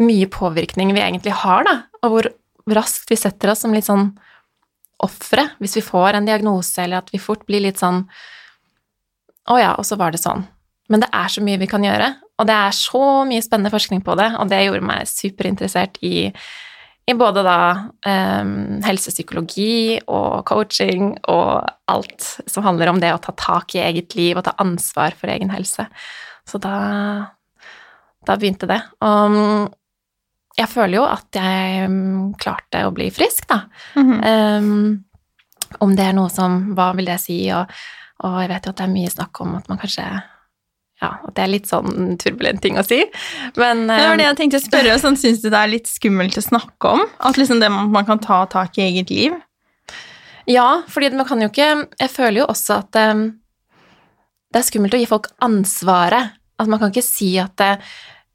mye 0.03 0.29
påvirkning 0.29 0.91
vi 0.97 1.03
egentlig 1.05 1.35
har, 1.45 1.65
da, 1.67 1.77
og 2.03 2.17
hvor 2.17 2.29
raskt 2.75 3.11
vi 3.13 3.19
setter 3.19 3.53
oss 3.53 3.63
som 3.63 3.75
litt 3.77 3.87
sånn 3.87 4.09
ofre 5.05 5.47
hvis 5.61 5.77
vi 5.79 5.85
får 5.85 6.19
en 6.19 6.27
diagnose, 6.27 6.83
eller 6.83 7.03
at 7.03 7.13
vi 7.13 7.23
fort 7.23 7.45
blir 7.47 7.63
litt 7.65 7.81
sånn 7.81 8.05
Å 9.45 9.57
ja, 9.61 9.73
og 9.77 9.85
så 9.85 9.99
var 10.01 10.15
det 10.15 10.23
sånn. 10.23 10.47
Men 10.89 11.03
det 11.03 11.11
er 11.13 11.29
så 11.29 11.43
mye 11.45 11.61
vi 11.61 11.69
kan 11.69 11.83
gjøre, 11.85 12.07
og 12.35 12.49
det 12.49 12.55
er 12.55 12.75
så 12.75 13.03
mye 13.29 13.43
spennende 13.45 13.73
forskning 13.73 14.03
på 14.05 14.17
det, 14.19 14.33
og 14.41 14.51
det 14.51 14.65
gjorde 14.65 14.87
meg 14.89 15.07
superinteressert 15.07 16.01
i, 16.03 16.27
i 17.07 17.15
både 17.19 17.45
da 17.47 17.59
um, 18.09 18.81
helsepsykologi 18.83 20.01
og 20.09 20.43
coaching 20.49 21.13
og 21.31 21.63
alt 21.93 22.27
som 22.51 22.67
handler 22.67 22.91
om 22.91 22.99
det 23.03 23.13
å 23.15 23.23
ta 23.23 23.37
tak 23.39 23.77
i 23.77 23.85
eget 23.85 24.19
liv 24.19 24.41
og 24.41 24.47
ta 24.49 24.57
ansvar 24.63 25.15
for 25.19 25.31
egen 25.31 25.55
helse. 25.55 25.87
Så 26.49 26.59
da, 26.63 26.75
da 28.27 28.39
begynte 28.41 28.69
det. 28.71 28.83
Og 29.07 29.31
mm, 29.31 29.65
jeg 30.59 30.71
føler 30.71 30.99
jo 30.99 31.07
at 31.07 31.39
jeg 31.39 31.89
mm, 31.91 32.35
klarte 32.43 32.83
å 32.87 32.95
bli 32.95 33.11
frisk, 33.15 33.47
da. 33.51 33.65
Mhm. 34.01 34.15
Um, 34.25 35.03
om 35.83 35.91
det 35.97 36.05
er 36.07 36.13
noe 36.15 36.31
som 36.31 36.69
Hva 36.77 36.93
vil 36.95 37.09
det 37.09 37.17
si? 37.19 37.39
Og, 37.51 37.71
og 38.23 38.35
jeg 38.39 38.51
vet 38.53 38.67
jo 38.67 38.71
at 38.75 38.79
det 38.79 38.85
er 38.85 38.93
mye 38.93 39.11
snakk 39.11 39.41
om 39.43 39.57
at 39.59 39.67
man 39.67 39.81
kanskje 39.81 40.05
Ja, 41.05 41.11
at 41.29 41.37
det 41.37 41.45
er 41.45 41.53
litt 41.53 41.69
sånn 41.71 42.17
turbulent 42.23 42.63
ting 42.65 42.81
å 42.81 42.85
si, 42.87 43.03
men 43.61 43.85
Det 43.91 44.01
var 44.01 44.15
um, 44.17 44.21
det 44.23 44.29
jeg 44.31 44.39
tenkte 44.41 44.61
å 44.63 44.65
spørre. 44.65 44.99
Sånn, 45.05 45.21
Syns 45.21 45.43
du 45.45 45.51
det 45.53 45.61
er 45.61 45.73
litt 45.77 45.91
skummelt 45.93 46.41
å 46.41 46.45
snakke 46.49 46.95
om? 46.97 47.05
At 47.21 47.37
liksom 47.41 47.61
det 47.63 47.69
man, 47.75 47.93
man 47.95 48.09
kan 48.09 48.23
ta 48.25 48.43
tak 48.51 48.79
i 48.81 48.87
eget 48.89 49.13
liv? 49.13 49.37
Ja, 50.51 50.83
fordi 50.93 51.09
man 51.17 51.25
kan 51.29 51.41
jo 51.41 51.47
ikke 51.49 51.69
Jeg 52.01 52.11
føler 52.13 52.43
jo 52.43 52.49
også 52.53 52.83
at 52.83 52.99
um, 53.13 53.23
det 54.53 54.61
er 54.61 54.67
skummelt 54.69 54.95
å 54.95 54.99
gi 55.01 55.07
folk 55.11 55.31
ansvaret. 55.43 56.35
At 56.63 56.69
man 56.71 56.79
kan 56.79 56.93
ikke 56.93 57.03
si 57.03 57.33
at 57.43 57.57
det, 57.59 57.71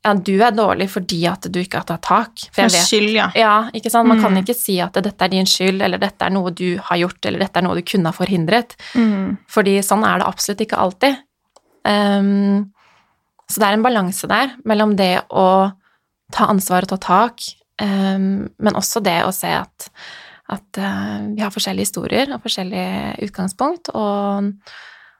ja, 0.03 0.11
du 0.19 0.33
er 0.43 0.51
dårlig 0.51 0.89
fordi 0.91 1.21
at 1.31 1.45
du 1.47 1.59
ikke 1.61 1.79
har 1.79 1.85
tatt 1.87 2.03
tak. 2.03 2.41
For 2.51 2.65
jeg 2.65 2.73
vet 2.73 2.89
skyld, 2.89 3.11
ja. 3.15 3.27
Ja, 3.39 3.53
ikke 3.71 3.91
sant? 3.93 4.09
Man 4.11 4.19
kan 4.19 4.33
Mm. 4.35 4.41
ikke 4.43 4.55
si 4.57 4.75
at 4.83 4.99
dette 4.99 5.23
er 5.23 5.31
din 5.31 5.47
skyld, 5.47 5.79
eller 5.85 6.01
dette 6.01 6.27
er 6.27 6.33
noe 6.35 6.51
du 6.51 6.75
har 6.89 6.99
gjort, 6.99 7.23
eller 7.23 7.39
dette 7.45 7.61
er 7.61 7.63
noe 7.63 7.77
du 7.79 7.85
kunne 7.87 8.11
ha 8.11 8.15
forhindret. 8.17 8.75
Mm. 8.99 9.37
Fordi 9.47 9.77
sånn 9.85 10.03
er 10.03 10.19
det 10.19 10.27
absolutt 10.27 10.65
ikke 10.67 10.81
alltid. 10.83 11.21
Ehm, 11.87 12.69
så 13.49 13.61
det 13.61 13.67
er 13.67 13.77
en 13.77 13.85
balanse 13.85 14.29
der 14.29 14.55
mellom 14.67 14.95
det 14.99 15.15
å 15.29 15.47
ta 16.33 16.49
ansvar 16.51 16.85
og 16.85 16.91
ta 16.91 16.99
tak, 17.01 17.45
um, 17.81 18.45
men 18.61 18.77
også 18.77 19.01
det 19.01 19.17
å 19.25 19.31
se 19.33 19.49
at, 19.49 19.87
at 20.53 20.77
uh, 20.77 21.25
vi 21.33 21.41
har 21.41 21.53
forskjellige 21.53 21.87
historier 21.87 22.35
og 22.35 22.43
forskjellige 22.43 23.15
utgangspunkt, 23.25 23.89
og 23.97 24.51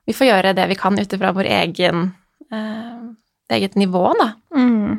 vi 0.05 0.13
får 0.13 0.29
gjøre 0.29 0.53
det 0.57 0.67
vi 0.69 0.77
kan 0.77 0.97
ut 0.97 1.15
ifra 1.15 1.33
vår 1.33 1.49
egen 1.53 2.07
eh, 2.49 3.01
eget 3.53 3.75
nivå, 3.77 4.07
da. 4.17 4.31
Mm. 4.57 4.97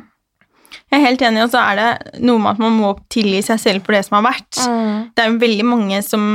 Jeg 0.91 0.99
er 0.99 1.05
helt 1.05 1.21
enig, 1.23 1.43
og 1.45 1.53
så 1.53 1.59
er 1.63 1.77
det 1.79 2.19
noe 2.27 2.41
med 2.43 2.51
at 2.51 2.59
man 2.59 2.73
må 2.75 2.89
tilgi 3.13 3.39
seg 3.47 3.61
selv 3.63 3.85
for 3.85 3.95
det 3.95 4.01
som 4.03 4.17
har 4.17 4.25
vært. 4.25 4.57
Det 5.15 5.23
er 5.23 5.29
jo 5.29 5.37
veldig 5.39 5.67
mange 5.69 6.01
som, 6.03 6.25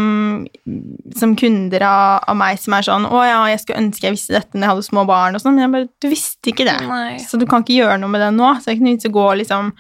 som 1.12 1.34
kunder 1.36 1.84
av, 1.84 2.24
av 2.32 2.38
meg 2.40 2.62
som 2.62 2.72
er 2.72 2.86
sånn 2.86 3.04
'Å 3.04 3.20
ja, 3.26 3.42
jeg 3.52 3.60
skulle 3.60 3.82
ønske 3.84 4.08
jeg 4.08 4.16
visste 4.16 4.38
dette 4.38 4.56
når 4.56 4.64
jeg 4.64 4.72
hadde 4.72 4.86
små 4.88 5.04
barn', 5.10 5.36
og 5.36 5.44
sånn, 5.44 5.58
men 5.58 5.66
jeg 5.66 5.74
bare 5.74 5.88
Du 6.00 6.08
visste 6.08 6.52
ikke 6.54 6.64
det. 6.64 6.78
Nei. 6.88 7.18
Så 7.20 7.36
du 7.36 7.44
kan 7.44 7.62
ikke 7.62 7.76
gjøre 7.76 8.00
noe 8.00 8.08
med 8.08 8.24
det 8.24 8.32
nå. 8.32 8.48
Så 8.56 8.64
det 8.64 8.72
er 8.72 8.78
ikke 8.78 8.88
noe 8.88 8.96
vits 8.96 9.10
å 9.10 9.16
gå 9.18 9.26
og 9.28 9.38
liksom 9.42 9.72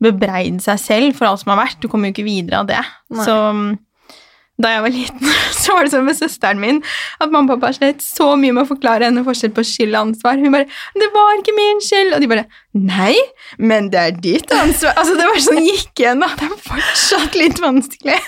bebreide 0.00 0.64
seg 0.64 0.80
selv 0.80 1.14
for 1.14 1.28
alt 1.28 1.44
som 1.44 1.52
har 1.54 1.62
vært. 1.62 1.80
Du 1.80 1.88
kommer 1.88 2.10
jo 2.10 2.16
ikke 2.16 2.26
videre 2.26 2.64
av 2.64 2.66
det. 2.66 2.82
Nei. 3.14 3.24
Så 3.24 3.36
da 4.60 4.74
jeg 4.74 4.84
var 4.84 4.94
liten, 4.94 5.32
så 5.62 5.76
var 5.76 5.86
det 5.86 5.92
sånn 5.94 6.06
med 6.06 6.18
søsteren 6.18 6.60
min 6.62 6.80
at 7.20 7.32
mamma 7.32 7.56
og 7.56 7.62
pappa 7.62 7.72
slet 7.76 8.04
så 8.04 8.32
mye 8.40 8.54
med 8.56 8.64
å 8.66 8.70
forklare 8.70 9.08
henne 9.08 9.24
forskjell 9.26 9.54
på 9.56 9.64
skyld 9.66 9.94
og 9.94 10.10
ansvar. 10.10 10.40
Hun 10.40 10.54
bare 10.54 10.68
'Det 10.94 11.10
var 11.14 11.40
ikke 11.40 11.56
min 11.56 11.82
skyld.' 11.84 12.14
Og 12.14 12.20
de 12.20 12.30
bare 12.30 12.46
'Nei, 12.74 13.16
men 13.58 13.90
det 13.90 14.00
er 14.00 14.16
ditt 14.28 14.54
ansvar.' 14.54 14.96
Altså, 14.96 15.16
det 15.18 15.26
var 15.26 15.42
sånn 15.46 15.64
gikk 15.64 16.04
igjen, 16.04 16.20
da. 16.20 16.30
Det 16.36 16.48
er 16.48 16.64
fortsatt 16.68 17.36
litt 17.38 17.60
vanskelig. 17.60 18.18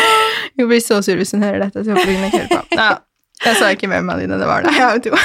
Hun 0.58 0.68
blir 0.68 0.80
så 0.84 1.02
sur 1.02 1.16
hvis 1.16 1.32
hun 1.32 1.42
hører 1.42 1.66
dette, 1.66 1.84
så 1.84 1.92
jeg 1.92 1.98
håper 1.98 2.16
hun 2.16 2.26
ikke 2.28 2.42
hører 2.42 2.50
på. 2.52 2.78
Ja, 2.78 2.90
jeg 3.44 3.56
sa 3.58 3.70
ikke 3.70 3.88
hvem 3.90 4.10
av 4.10 4.18
dine 4.20 4.38
det 4.40 4.48
var, 4.50 4.64
da. 4.64 4.74
Jeg 4.74 4.82
har 4.82 4.98
jo 4.98 5.10
to. 5.10 5.20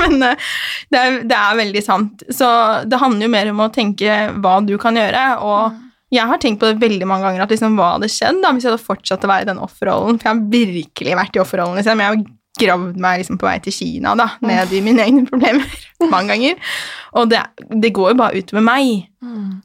Men 0.00 0.22
eh, 0.24 0.48
det 0.92 1.00
er, 1.00 1.18
det 1.28 1.36
er 1.36 1.58
veldig 1.60 1.82
sant. 1.84 2.24
Så 2.32 2.48
det 2.88 3.00
handler 3.02 3.26
jo 3.26 3.32
mer 3.34 3.50
om 3.52 3.62
å 3.66 3.70
tenke 3.74 4.16
hva 4.40 4.58
du 4.64 4.76
kan 4.80 4.96
gjøre, 4.96 5.24
og 5.44 5.89
jeg 6.10 6.26
har 6.26 6.40
tenkt 6.42 6.58
på 6.58 6.66
det 6.66 6.80
veldig 6.82 7.06
mange 7.06 7.28
ganger, 7.28 7.44
at 7.44 7.52
liksom, 7.54 7.76
hva 7.78 7.94
hadde 7.94 8.10
skjedd 8.10 8.40
da, 8.42 8.50
hvis 8.54 8.66
jeg 8.66 8.72
hadde 8.72 8.82
fortsatt 8.82 9.24
å 9.26 9.30
være 9.30 9.46
i 9.46 9.50
den 9.52 9.62
offerrollen. 9.62 10.18
For 10.18 10.26
jeg 10.26 10.34
har 10.34 10.52
virkelig 10.52 11.16
vært 11.20 11.38
i 11.38 11.42
offerrollen. 11.42 11.78
Liksom. 11.78 12.02
Jeg 12.02 12.14
har 12.14 12.24
gravd 12.60 12.98
meg 13.00 13.22
liksom, 13.22 13.38
på 13.40 13.46
vei 13.46 13.54
til 13.62 13.74
Kina, 13.76 14.16
da, 14.18 14.26
ned 14.44 14.74
i 14.74 14.82
mine 14.84 15.04
egne 15.06 15.22
problemer 15.28 15.70
mange 16.12 16.34
ganger. 16.34 16.74
Og 17.20 17.30
det, 17.30 17.44
det 17.82 17.92
går 17.96 18.12
jo 18.12 18.18
bare 18.20 18.42
utover 18.42 18.66
meg. 18.66 19.06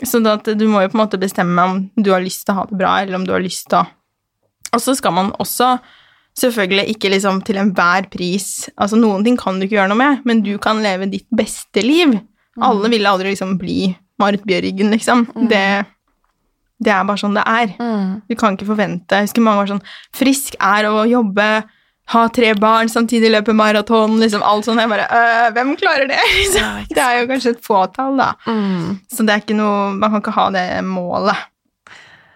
Så 0.05 0.21
da, 0.23 0.37
at 0.37 0.51
du 0.57 0.65
må 0.69 0.83
jo 0.83 0.91
på 0.93 0.99
en 0.99 1.03
måte 1.05 1.21
bestemme 1.21 1.65
om 1.65 1.83
du 1.97 2.11
har 2.13 2.23
lyst 2.23 2.45
til 2.45 2.55
å 2.55 2.61
ha 2.61 2.69
det 2.69 2.79
bra, 2.79 2.97
eller 3.01 3.17
om 3.19 3.25
du 3.27 3.33
har 3.35 3.43
lyst 3.43 3.69
til 3.71 3.81
å 3.81 3.85
Og 4.75 4.81
så 4.83 4.95
skal 4.97 5.15
man 5.15 5.33
også 5.39 5.77
selvfølgelig 6.35 6.91
ikke 6.93 7.09
liksom 7.13 7.39
til 7.47 7.61
enhver 7.61 8.09
pris 8.11 8.67
Altså, 8.75 8.97
noen 8.99 9.23
ting 9.23 9.37
kan 9.39 9.55
du 9.55 9.65
ikke 9.65 9.77
gjøre 9.77 9.93
noe 9.93 10.01
med, 10.01 10.25
men 10.27 10.43
du 10.43 10.57
kan 10.61 10.81
leve 10.83 11.07
ditt 11.09 11.27
beste 11.31 11.81
liv. 11.81 12.17
Alle 12.61 12.91
ville 12.91 13.09
aldri 13.09 13.33
liksom 13.33 13.57
bli 13.59 13.93
Marit 14.19 14.43
Bjørgen, 14.47 14.93
liksom. 14.93 15.25
Det, 15.51 15.63
det 16.83 16.91
er 16.91 17.07
bare 17.07 17.21
sånn 17.21 17.37
det 17.37 17.45
er. 17.47 17.73
Mm. 17.79 18.11
Du 18.27 18.35
kan 18.39 18.55
ikke 18.57 18.67
forvente 18.67 19.15
Jeg 19.15 19.29
husker 19.29 19.43
mange 19.45 19.61
var 19.61 19.69
sånn 19.71 19.83
Frisk 20.15 20.57
er 20.59 20.87
å 20.89 21.05
jobbe, 21.07 21.47
ha 22.13 22.23
tre 22.35 22.51
barn, 22.59 22.91
samtidig 22.91 23.31
løpe 23.31 23.55
maraton, 23.57 24.17
liksom 24.21 24.43
alt 24.45 24.67
sånt. 24.67 24.81
Jeg 24.83 24.91
bare 24.91 25.07
øh, 25.07 25.47
Hvem 25.55 25.75
klarer 25.79 26.11
det? 26.11 26.19
Det 26.95 27.01
er 27.01 27.21
jo 27.21 27.29
kanskje 27.31 27.55
et 27.55 27.63
fåtall, 27.65 28.19
da. 28.19 28.33
Mm. 28.45 28.99
Så 29.11 29.25
det 29.25 29.33
er 29.33 29.45
ikke 29.45 29.57
noe 29.57 29.93
Man 29.95 30.11
kan 30.11 30.23
ikke 30.23 30.35
ha 30.35 30.49
det 30.53 30.67
målet. 30.87 31.47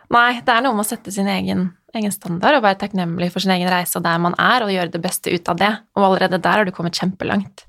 Nei, 0.09 0.39
det 0.41 0.55
er 0.55 0.63
noe 0.65 0.73
med 0.73 0.87
å 0.87 0.89
sette 0.89 1.13
sin 1.13 1.27
egen, 1.29 1.67
egen 1.93 2.13
standard 2.15 2.57
og 2.57 2.63
være 2.65 2.79
takknemlig 2.81 3.27
for 3.29 3.43
sin 3.43 3.53
egen 3.53 3.69
reise 3.69 3.99
og 3.99 4.07
der 4.07 4.17
man 4.23 4.33
er, 4.41 4.65
og 4.65 4.71
gjøre 4.73 4.95
det 4.95 5.03
beste 5.03 5.29
ut 5.29 5.51
av 5.51 5.59
det. 5.59 5.69
Og 5.99 6.07
allerede 6.07 6.39
der 6.41 6.63
har 6.63 6.65
du 6.65 6.73
kommet 6.73 6.97
kjempelangt, 6.97 7.67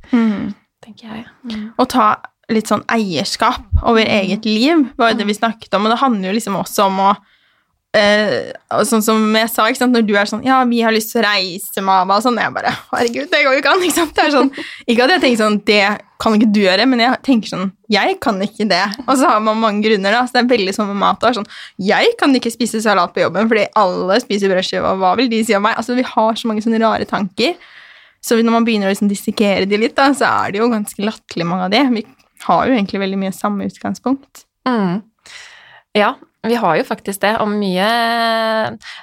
tenker 0.81 1.11
jeg. 1.11 1.27
Mm. 1.45 1.67
Og 1.77 1.91
ta 1.93 2.15
litt 2.50 2.71
sånn 2.71 2.85
eierskap 2.90 3.83
over 3.83 4.04
eget 4.04 4.47
liv, 4.49 4.87
var 4.99 5.12
jo 5.12 5.21
det 5.21 5.28
vi 5.28 5.37
snakket 5.38 5.75
om, 5.76 5.87
og 5.87 5.95
det 5.95 6.02
handler 6.02 6.30
jo 6.30 6.38
liksom 6.38 6.59
også 6.61 6.88
om 6.90 7.04
å 7.09 7.11
eh, 7.97 8.50
sånn 8.87 9.02
som 9.04 9.23
jeg 9.37 9.50
sa, 9.50 9.66
ikke 9.69 9.80
sant, 9.83 9.95
når 9.95 10.04
du 10.07 10.12
er 10.19 10.28
sånn 10.28 10.45
Ja, 10.47 10.61
vi 10.69 10.83
har 10.85 10.95
lyst 10.95 11.12
til 11.14 11.23
å 11.23 11.26
reise, 11.26 11.83
mamma, 11.83 12.19
og 12.19 12.25
sånn, 12.25 12.38
jeg 12.40 12.54
bare 12.54 12.73
Herregud, 12.92 13.30
det 13.33 13.42
går 13.47 13.57
jo 13.57 13.62
ikke 13.62 13.75
an, 13.75 13.85
ikke 13.87 13.97
sant? 13.97 14.14
Det 14.16 14.26
er 14.26 14.37
sånn 14.37 14.52
Ikke 14.87 15.07
at 15.07 15.14
jeg 15.16 15.25
tenker 15.25 15.42
sånn 15.42 15.59
Det 15.66 15.80
kan 16.21 16.37
ikke 16.37 16.50
du 16.52 16.61
gjøre, 16.62 16.87
men 16.90 17.02
jeg 17.02 17.19
tenker 17.26 17.52
sånn 17.54 17.66
Jeg 17.90 18.19
kan 18.23 18.38
ikke 18.45 18.69
det. 18.71 18.83
Og 19.07 19.14
så 19.16 19.33
har 19.33 19.42
man 19.42 19.59
mange 19.59 19.83
grunner, 19.87 20.14
da. 20.14 20.23
Så 20.28 20.37
det 20.37 20.42
er 20.45 20.50
veldig 20.52 20.75
sånn 20.76 20.90
med 20.92 21.00
mat. 21.00 21.25
Er 21.25 21.38
sånn 21.38 21.49
Jeg 21.80 22.14
kan 22.21 22.35
ikke 22.37 22.52
spise 22.52 22.83
salat 22.85 23.14
på 23.14 23.25
jobben 23.25 23.50
fordi 23.50 23.66
alle 23.80 24.21
spiser 24.23 24.52
brødskive, 24.52 24.85
og 24.85 25.00
hva 25.00 25.14
vil 25.19 25.30
de 25.33 25.42
si 25.47 25.57
om 25.57 25.64
meg? 25.64 25.78
Altså, 25.80 25.97
vi 25.99 26.07
har 26.07 26.38
så 26.38 26.50
mange 26.50 26.64
sånne 26.64 26.83
rare 26.83 27.09
tanker. 27.09 27.57
Så 28.21 28.37
når 28.37 28.52
man 28.52 28.66
begynner 28.69 28.90
å 28.90 28.92
liksom 28.92 29.09
dissekere 29.09 29.64
de 29.64 29.78
litt, 29.80 29.97
da, 29.97 30.11
så 30.12 30.28
er 30.28 30.52
det 30.52 30.61
jo 30.61 30.69
ganske 30.69 31.00
latterlig, 31.02 31.47
mange 31.49 31.71
av 31.71 31.73
de. 31.73 31.80
Vi 31.97 32.04
har 32.47 32.66
jo 32.66 32.75
egentlig 32.76 33.02
veldig 33.02 33.20
mye 33.20 33.37
samme 33.37 33.68
utgangspunkt. 33.68 34.44
Mm. 34.68 35.00
Ja, 35.97 36.14
vi 36.47 36.56
har 36.56 36.76
jo 36.78 36.87
faktisk 36.88 37.20
det, 37.20 37.35
og 37.42 37.50
mye 37.52 37.87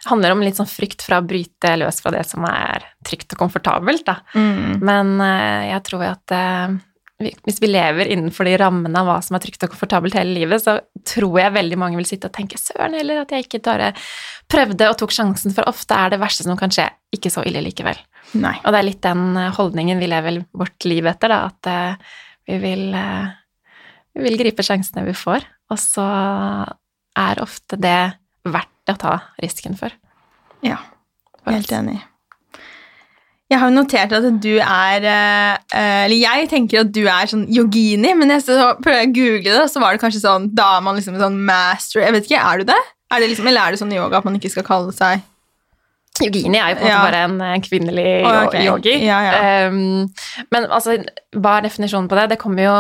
handler 0.07 0.33
om 0.33 0.41
litt 0.41 0.57
sånn 0.57 0.69
frykt 0.69 1.03
fra 1.05 1.19
å 1.21 1.25
bryte 1.27 1.75
løs 1.77 2.01
fra 2.01 2.13
det 2.15 2.23
som 2.25 2.45
er 2.49 2.85
trygt 3.05 3.35
og 3.35 3.43
komfortabelt, 3.43 4.07
da. 4.07 4.19
Mm. 4.33 4.79
Men 4.81 5.17
eh, 5.21 5.67
jeg 5.69 5.83
tror 5.85 6.07
at 6.07 6.33
eh, 6.33 6.77
hvis 7.45 7.61
vi 7.61 7.69
lever 7.69 8.09
innenfor 8.13 8.49
de 8.49 8.57
rammene 8.61 9.01
av 9.01 9.09
hva 9.09 9.19
som 9.25 9.37
er 9.37 9.45
trygt 9.45 9.67
og 9.67 9.73
komfortabelt 9.75 10.17
hele 10.17 10.33
livet, 10.33 10.65
så 10.65 10.79
tror 11.05 11.37
jeg 11.43 11.55
veldig 11.59 11.79
mange 11.81 12.01
vil 12.01 12.09
sitte 12.09 12.29
og 12.29 12.35
tenke 12.37 12.57
søren 12.61 12.97
heller 12.97 13.21
at 13.21 13.33
jeg 13.33 13.45
ikke 13.45 13.61
bare 13.69 13.93
prøvde 14.49 14.89
og 14.89 14.97
tok 14.97 15.13
sjansen, 15.13 15.53
for 15.53 15.69
ofte 15.69 15.97
er 15.97 16.13
det 16.13 16.21
verste 16.23 16.45
som 16.47 16.57
kan 16.57 16.73
skje, 16.73 16.89
ikke 17.13 17.33
så 17.33 17.45
ille 17.45 17.61
likevel. 17.65 17.99
Nei. 18.37 18.57
Og 18.63 18.73
det 18.73 18.79
er 18.79 18.89
litt 18.89 19.05
den 19.05 19.37
holdningen 19.55 20.01
vi 20.01 20.09
lever 20.09 20.41
vårt 20.57 20.89
liv 20.89 21.05
etter, 21.09 21.33
da, 21.33 21.51
at 21.51 21.69
eh, 21.69 22.15
vi 22.47 22.57
vil, 22.63 22.93
eh, 22.95 23.31
vi 24.15 24.25
vil 24.27 24.39
gripe 24.39 24.65
sjansene 24.65 25.05
vi 25.07 25.15
får, 25.17 25.45
og 25.71 25.79
så 25.81 26.07
er 27.17 27.41
ofte 27.43 27.79
det 27.79 28.01
verdt 28.47 28.93
å 28.93 28.99
ta 28.99 29.15
risken 29.43 29.75
for. 29.77 29.91
Ja, 30.65 30.79
helt 31.49 31.71
enig. 31.75 31.99
Jeg 33.47 33.61
har 33.61 33.69
jo 33.69 33.77
notert 33.77 34.11
at 34.11 34.25
du 34.43 34.57
er 34.59 35.05
eh, 35.07 35.53
eh, 35.71 36.01
Eller 36.03 36.17
jeg 36.19 36.49
tenker 36.51 36.81
at 36.81 36.89
du 36.91 37.05
er 37.07 37.29
sånn 37.31 37.45
yogini, 37.47 38.11
men 38.19 38.33
jeg 38.33 38.43
prøvde 38.83 39.05
å 39.05 39.13
google 39.15 39.53
det, 39.53 39.61
og 39.61 39.71
så 39.71 39.79
var 39.79 39.95
det 39.95 40.01
kanskje 40.01 40.19
sånn 40.19 40.49
Da 40.51 40.65
er 40.75 40.83
man 40.83 40.99
liksom 40.99 41.15
sånn 41.15 41.37
master 41.47 42.03
Jeg 42.03 42.11
vet 42.17 42.27
ikke, 42.27 42.41
er 42.43 42.59
du 42.59 42.67
det? 42.73 42.81
Er 43.07 43.23
det 43.23 43.29
liksom, 43.31 43.47
eller 43.47 43.63
er 43.63 43.71
det 43.71 43.79
sånn 43.79 43.93
i 43.95 44.01
yoga 44.01 44.19
at 44.19 44.27
man 44.27 44.35
ikke 44.35 44.51
skal 44.51 44.67
kalle 44.67 44.91
seg 44.91 45.23
Yogini 46.23 46.57
er 46.57 46.69
jo 46.73 46.75
på 46.79 46.81
en 46.81 46.87
måte 46.87 46.93
Ja. 46.93 47.01
bare 47.05 47.23
en 47.27 47.41
eh, 47.41 47.57
kvinnelig 47.61 48.07
oh, 48.25 48.45
okay. 48.47 48.65
yogi. 48.65 48.95
Ja, 49.05 49.17
ja. 49.27 49.67
Um, 49.67 50.07
men 50.51 50.65
altså, 50.71 50.97
hva 51.37 51.57
er 51.57 51.67
definisjonen 51.67 52.07
på 52.09 52.15
det? 52.19 52.29
Det 52.33 52.39
kommer 52.41 52.63
jo 52.63 52.77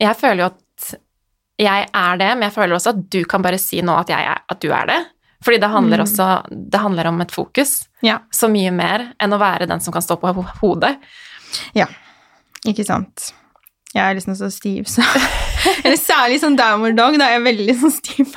Jeg 0.00 0.16
føler 0.16 0.42
jo 0.44 0.50
at 0.52 0.94
jeg 1.58 1.88
er 1.92 2.18
det, 2.20 2.28
men 2.38 2.42
jeg 2.46 2.54
føler 2.54 2.76
også 2.76 2.90
at 2.94 3.00
du 3.10 3.24
kan 3.24 3.42
bare 3.42 3.58
si 3.58 3.80
nå 3.82 3.96
at, 3.98 4.08
jeg 4.12 4.26
er, 4.30 4.38
at 4.48 4.60
du 4.62 4.68
er 4.70 4.86
det. 4.86 4.98
Fordi 5.42 5.58
det 5.58 5.70
handler 5.70 5.98
Mm. 5.98 6.04
også 6.04 6.26
Det 6.70 6.80
handler 6.80 7.06
om 7.06 7.20
et 7.20 7.30
fokus. 7.34 7.88
Så 8.30 8.48
mye 8.50 8.70
mer 8.70 9.08
enn 9.20 9.32
å 9.34 9.38
være 9.38 9.66
den 9.66 9.80
som 9.80 9.92
kan 9.92 10.02
stå 10.02 10.16
på 10.20 10.32
hodet. 10.62 10.96
Ja, 11.74 11.86
Ikke 12.66 12.84
sant? 12.86 13.32
Jeg 13.94 14.02
er 14.04 14.14
liksom 14.14 14.34
så 14.36 14.50
stiv, 14.52 14.84
så 14.84 15.02
Eller 15.84 15.98
særlig 16.00 16.40
sånn 16.42 16.58
downward 16.58 16.98
dog, 16.98 17.18
da 17.20 17.28
er 17.28 17.38
jeg 17.38 17.46
veldig 17.48 17.76
sånn 17.82 17.94
stiv. 17.94 18.34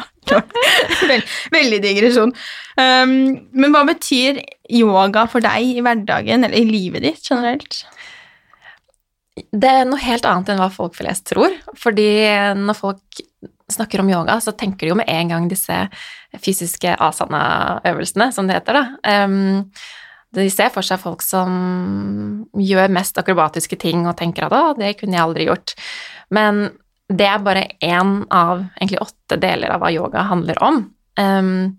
Vel, 1.09 1.23
veldig 1.53 1.79
digresjon. 1.83 2.33
Um, 2.77 3.15
men 3.51 3.73
hva 3.73 3.83
betyr 3.89 4.41
yoga 4.71 5.25
for 5.31 5.43
deg 5.43 5.77
i 5.77 5.83
hverdagen, 5.83 6.45
eller 6.47 6.59
i 6.59 6.67
livet 6.67 7.05
ditt 7.07 7.27
generelt? 7.27 7.83
Det 9.51 9.69
er 9.69 9.87
noe 9.87 10.01
helt 10.01 10.27
annet 10.27 10.51
enn 10.51 10.61
hva 10.61 10.69
folk 10.73 10.97
flest 10.97 11.29
tror. 11.31 11.55
Fordi 11.79 12.09
når 12.59 12.77
folk 12.77 13.23
snakker 13.71 14.03
om 14.03 14.11
yoga, 14.11 14.35
så 14.43 14.53
tenker 14.57 14.85
de 14.85 14.91
jo 14.91 14.99
med 14.99 15.09
en 15.11 15.31
gang 15.31 15.47
disse 15.51 15.77
fysiske 16.43 16.93
asana-øvelsene, 16.99 18.31
som 18.35 18.47
det 18.47 18.59
heter, 18.59 18.79
da. 18.79 19.23
Um, 19.25 19.65
de 20.35 20.47
ser 20.51 20.71
for 20.71 20.85
seg 20.85 21.01
folk 21.01 21.23
som 21.25 22.45
gjør 22.55 22.91
mest 22.95 23.17
akrobatiske 23.19 23.75
ting 23.79 24.05
og 24.07 24.15
tenker 24.19 24.47
at 24.47 24.55
'å, 24.55 24.77
det 24.79 24.97
kunne 24.99 25.17
jeg 25.17 25.25
aldri 25.25 25.47
gjort'. 25.49 25.75
Men 26.31 26.69
det 27.17 27.27
er 27.27 27.43
bare 27.43 27.65
én 27.83 28.21
av 28.31 28.61
egentlig 28.77 29.01
åtte 29.03 29.37
deler 29.41 29.73
av 29.73 29.83
hva 29.83 29.91
yoga 29.93 30.23
handler 30.29 30.61
om. 30.63 30.81
Um, 31.19 31.77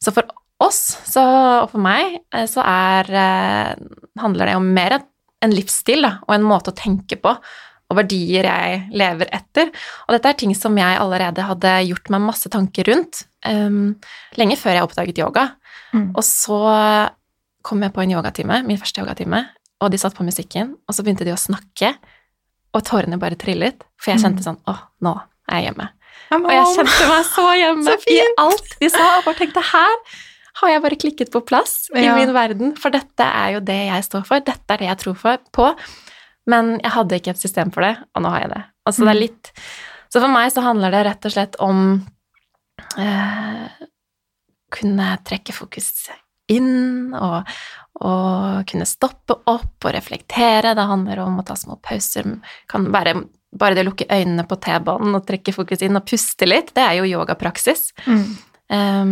så 0.00 0.12
for 0.14 0.28
oss, 0.60 0.80
så, 1.08 1.22
og 1.64 1.72
for 1.72 1.82
meg, 1.82 2.20
eh, 2.34 2.46
så 2.48 2.62
er, 2.64 3.08
eh, 3.08 4.20
handler 4.20 4.50
det 4.50 4.56
om 4.58 4.68
mer 4.76 4.98
en 5.40 5.54
livsstil 5.54 6.04
da, 6.04 6.18
og 6.26 6.34
en 6.34 6.44
måte 6.44 6.72
å 6.72 6.76
tenke 6.76 7.16
på, 7.20 7.32
og 7.90 7.98
verdier 7.98 8.46
jeg 8.46 8.82
lever 8.94 9.30
etter. 9.34 9.70
Og 10.06 10.14
dette 10.14 10.30
er 10.30 10.38
ting 10.38 10.52
som 10.54 10.76
jeg 10.78 10.98
allerede 11.00 11.46
hadde 11.48 11.72
gjort 11.88 12.12
meg 12.12 12.22
masse 12.22 12.52
tanker 12.52 12.86
rundt, 12.86 13.24
um, 13.48 13.96
lenge 14.38 14.58
før 14.60 14.76
jeg 14.76 14.86
oppdaget 14.86 15.22
yoga. 15.24 15.46
Mm. 15.96 16.12
Og 16.12 16.22
så 16.22 16.60
kom 17.66 17.82
jeg 17.82 17.94
på 17.96 18.04
en 18.04 18.12
yogatime, 18.14 18.60
min 18.68 18.78
første 18.78 19.02
yogatime, 19.02 19.42
og 19.80 19.90
de 19.90 19.98
satt 19.98 20.14
på 20.14 20.26
musikken, 20.28 20.76
og 20.86 20.94
så 20.94 21.02
begynte 21.02 21.26
de 21.26 21.34
å 21.34 21.40
snakke, 21.40 21.96
og 22.74 22.82
tårene 22.86 23.18
bare 23.18 23.36
trillet, 23.40 23.82
for 24.00 24.12
jeg 24.12 24.20
kjente 24.22 24.44
sånn, 24.46 24.58
åh, 24.70 24.82
nå 25.02 25.14
er 25.50 25.56
jeg 25.60 25.64
hjemme. 25.70 25.88
Og 26.36 26.50
jeg 26.54 26.66
kjente 26.76 27.06
meg 27.10 27.24
så 27.26 27.46
hjemme 27.62 27.84
Så 27.96 28.12
i 28.14 28.18
alt 28.38 28.76
de 28.80 28.90
sa, 28.92 29.06
og 29.18 29.24
bare 29.26 29.38
tenkte 29.40 29.64
her 29.72 29.96
har 30.60 30.68
jeg 30.74 30.82
bare 30.84 30.96
klikket 31.00 31.30
på 31.32 31.40
plass 31.46 31.88
i 31.96 32.02
Ja. 32.04 32.14
min 32.18 32.32
verden, 32.34 32.74
for 32.76 32.90
dette 32.94 33.24
er 33.24 33.54
jo 33.56 33.60
det 33.64 33.78
jeg 33.88 34.04
står 34.04 34.24
for, 34.28 34.40
dette 34.44 34.74
er 34.74 34.78
det 34.82 34.88
jeg 34.90 34.98
tror 35.02 35.14
for, 35.16 35.38
på, 35.56 35.68
men 36.50 36.74
jeg 36.82 36.90
hadde 36.92 37.16
ikke 37.20 37.30
et 37.34 37.40
system 37.40 37.70
for 37.72 37.82
det, 37.86 37.94
og 38.14 38.22
nå 38.22 38.30
har 38.34 38.40
jeg 38.44 38.50
det. 38.54 38.62
Altså 38.86 39.04
det 39.06 39.10
er 39.14 39.18
Mm. 39.18 39.24
litt 39.26 39.52
Så 40.10 40.20
for 40.20 40.28
meg 40.28 40.50
så 40.52 40.62
handler 40.62 40.90
det 40.90 41.04
rett 41.06 41.26
og 41.26 41.32
slett 41.32 41.56
om 41.62 42.06
eh, 42.98 43.68
kunne 44.74 45.10
trekke 45.26 45.54
fokus 45.54 46.08
inn 46.50 47.14
og, 47.14 47.46
og 48.00 48.64
kunne 48.70 48.88
stoppe 48.88 49.36
opp 49.50 49.84
og 49.84 49.94
reflektere. 49.94 50.74
Det 50.76 50.88
handler 50.88 51.20
om 51.24 51.40
å 51.40 51.44
ta 51.46 51.56
små 51.58 51.76
pauser. 51.84 52.28
Kan 52.70 52.88
være 52.94 53.18
bare 53.50 53.76
det 53.76 53.84
å 53.84 53.88
lukke 53.90 54.08
øynene 54.10 54.46
på 54.46 54.58
T-banen 54.62 55.16
og 55.18 55.24
trekke 55.26 55.54
fokus 55.54 55.82
inn 55.82 55.98
og 55.98 56.06
puste 56.06 56.46
litt, 56.46 56.70
det 56.76 56.84
er 56.84 57.00
jo 57.00 57.08
yogapraksis. 57.10 57.90
Mm. 58.06 58.22
Um, 58.70 59.10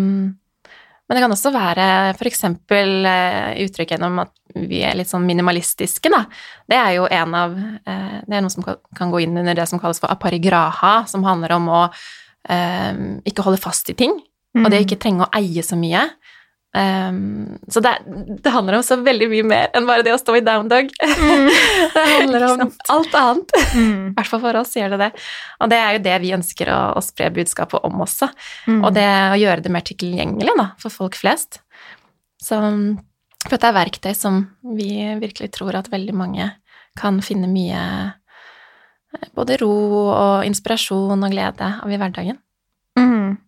men 1.08 1.16
det 1.16 1.24
kan 1.24 1.34
også 1.34 1.50
være 1.54 1.88
f.eks. 2.12 2.44
Uh, 2.46 3.56
uttrykk 3.64 3.96
gjennom 3.96 4.20
at 4.22 4.32
vi 4.68 4.84
er 4.86 4.94
litt 4.98 5.10
sånn 5.10 5.26
minimalistiske, 5.26 6.12
da. 6.12 6.22
Det 6.68 6.78
er 6.78 6.94
jo 6.98 7.08
en 7.10 7.34
av 7.36 7.56
uh, 7.58 8.16
Det 8.22 8.38
er 8.38 8.44
noe 8.44 8.52
som 8.52 8.64
kan 8.64 9.12
gå 9.12 9.24
inn 9.24 9.36
under 9.40 9.58
det 9.58 9.66
som 9.70 9.82
kalles 9.82 10.00
for 10.00 10.12
aparigraha, 10.12 11.02
som 11.10 11.26
handler 11.26 11.56
om 11.58 11.68
å 11.72 11.82
uh, 11.88 13.04
ikke 13.26 13.44
holde 13.48 13.60
fast 13.64 13.90
i 13.90 13.98
ting, 13.98 14.20
Mm. 14.56 14.64
og 14.64 14.72
det 14.72 14.78
å 14.80 14.84
ikke 14.86 14.96
trenge 15.02 15.26
å 15.26 15.32
eie 15.36 15.62
så 15.62 15.76
mye. 15.76 16.06
Um, 16.78 17.58
så 17.66 17.80
det, 17.82 17.92
det, 18.42 18.50
handler 18.54 18.76
om 18.78 18.82
så 18.86 18.98
veldig 19.02 19.26
mye 19.32 19.46
mer 19.50 19.72
enn 19.74 19.86
bare 19.88 20.04
det 20.06 20.12
å 20.14 20.20
stå 20.20 20.36
i 20.38 20.42
down 20.46 20.68
dog. 20.70 20.92
Mm. 21.02 21.48
det 21.94 22.04
handler 22.12 22.46
om 22.52 22.62
alt 22.94 23.16
annet. 23.18 23.54
Mm. 23.74 24.04
I 24.12 24.14
hvert 24.18 24.30
fall 24.30 24.42
for 24.44 24.60
oss 24.60 24.76
gjør 24.78 24.94
det 24.94 25.00
det. 25.02 25.08
Og 25.58 25.72
det 25.72 25.80
er 25.82 25.96
jo 25.96 26.04
det 26.04 26.18
vi 26.22 26.34
ønsker 26.36 26.70
å, 26.70 26.80
å 27.00 27.02
spre 27.02 27.32
budskapet 27.34 27.88
om 27.88 28.04
også. 28.04 28.30
Mm. 28.68 28.78
Og 28.82 28.92
det 28.94 29.08
å 29.08 29.40
gjøre 29.40 29.64
det 29.64 29.74
mer 29.74 29.86
tilgjengelig 29.88 30.54
da, 30.60 30.68
for 30.78 30.94
folk 30.94 31.18
flest. 31.18 31.62
Så 32.38 32.60
for 33.42 33.54
dette 33.54 33.70
er 33.70 33.76
verktøy 33.76 34.12
som 34.14 34.42
vi 34.76 34.92
virkelig 35.18 35.50
tror 35.56 35.78
at 35.78 35.90
veldig 35.90 36.14
mange 36.14 36.50
kan 36.98 37.18
finne 37.22 37.50
mye 37.50 37.82
eh, 39.16 39.28
både 39.34 39.58
ro 39.62 39.74
og 40.12 40.46
inspirasjon 40.46 41.22
og 41.22 41.34
glede 41.34 41.74
av 41.82 41.90
i 41.90 41.98
hverdagen. 41.98 42.38
Mm. 42.98 43.38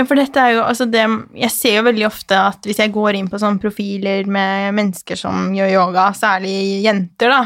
Ja, 0.00 0.06
for 0.08 0.16
dette 0.16 0.40
er 0.40 0.54
jo 0.54 0.60
altså 0.64 0.86
det 0.88 1.02
Jeg 1.36 1.52
ser 1.52 1.74
jo 1.76 1.88
veldig 1.90 2.06
ofte 2.08 2.38
at 2.40 2.64
hvis 2.64 2.78
jeg 2.80 2.92
går 2.94 3.18
inn 3.18 3.28
på 3.28 3.40
sånne 3.40 3.60
profiler 3.60 4.28
med 4.30 4.72
mennesker 4.78 5.18
som 5.18 5.50
gjør 5.52 5.74
yoga, 5.74 6.06
særlig 6.16 6.54
jenter, 6.86 7.34
da, 7.34 7.42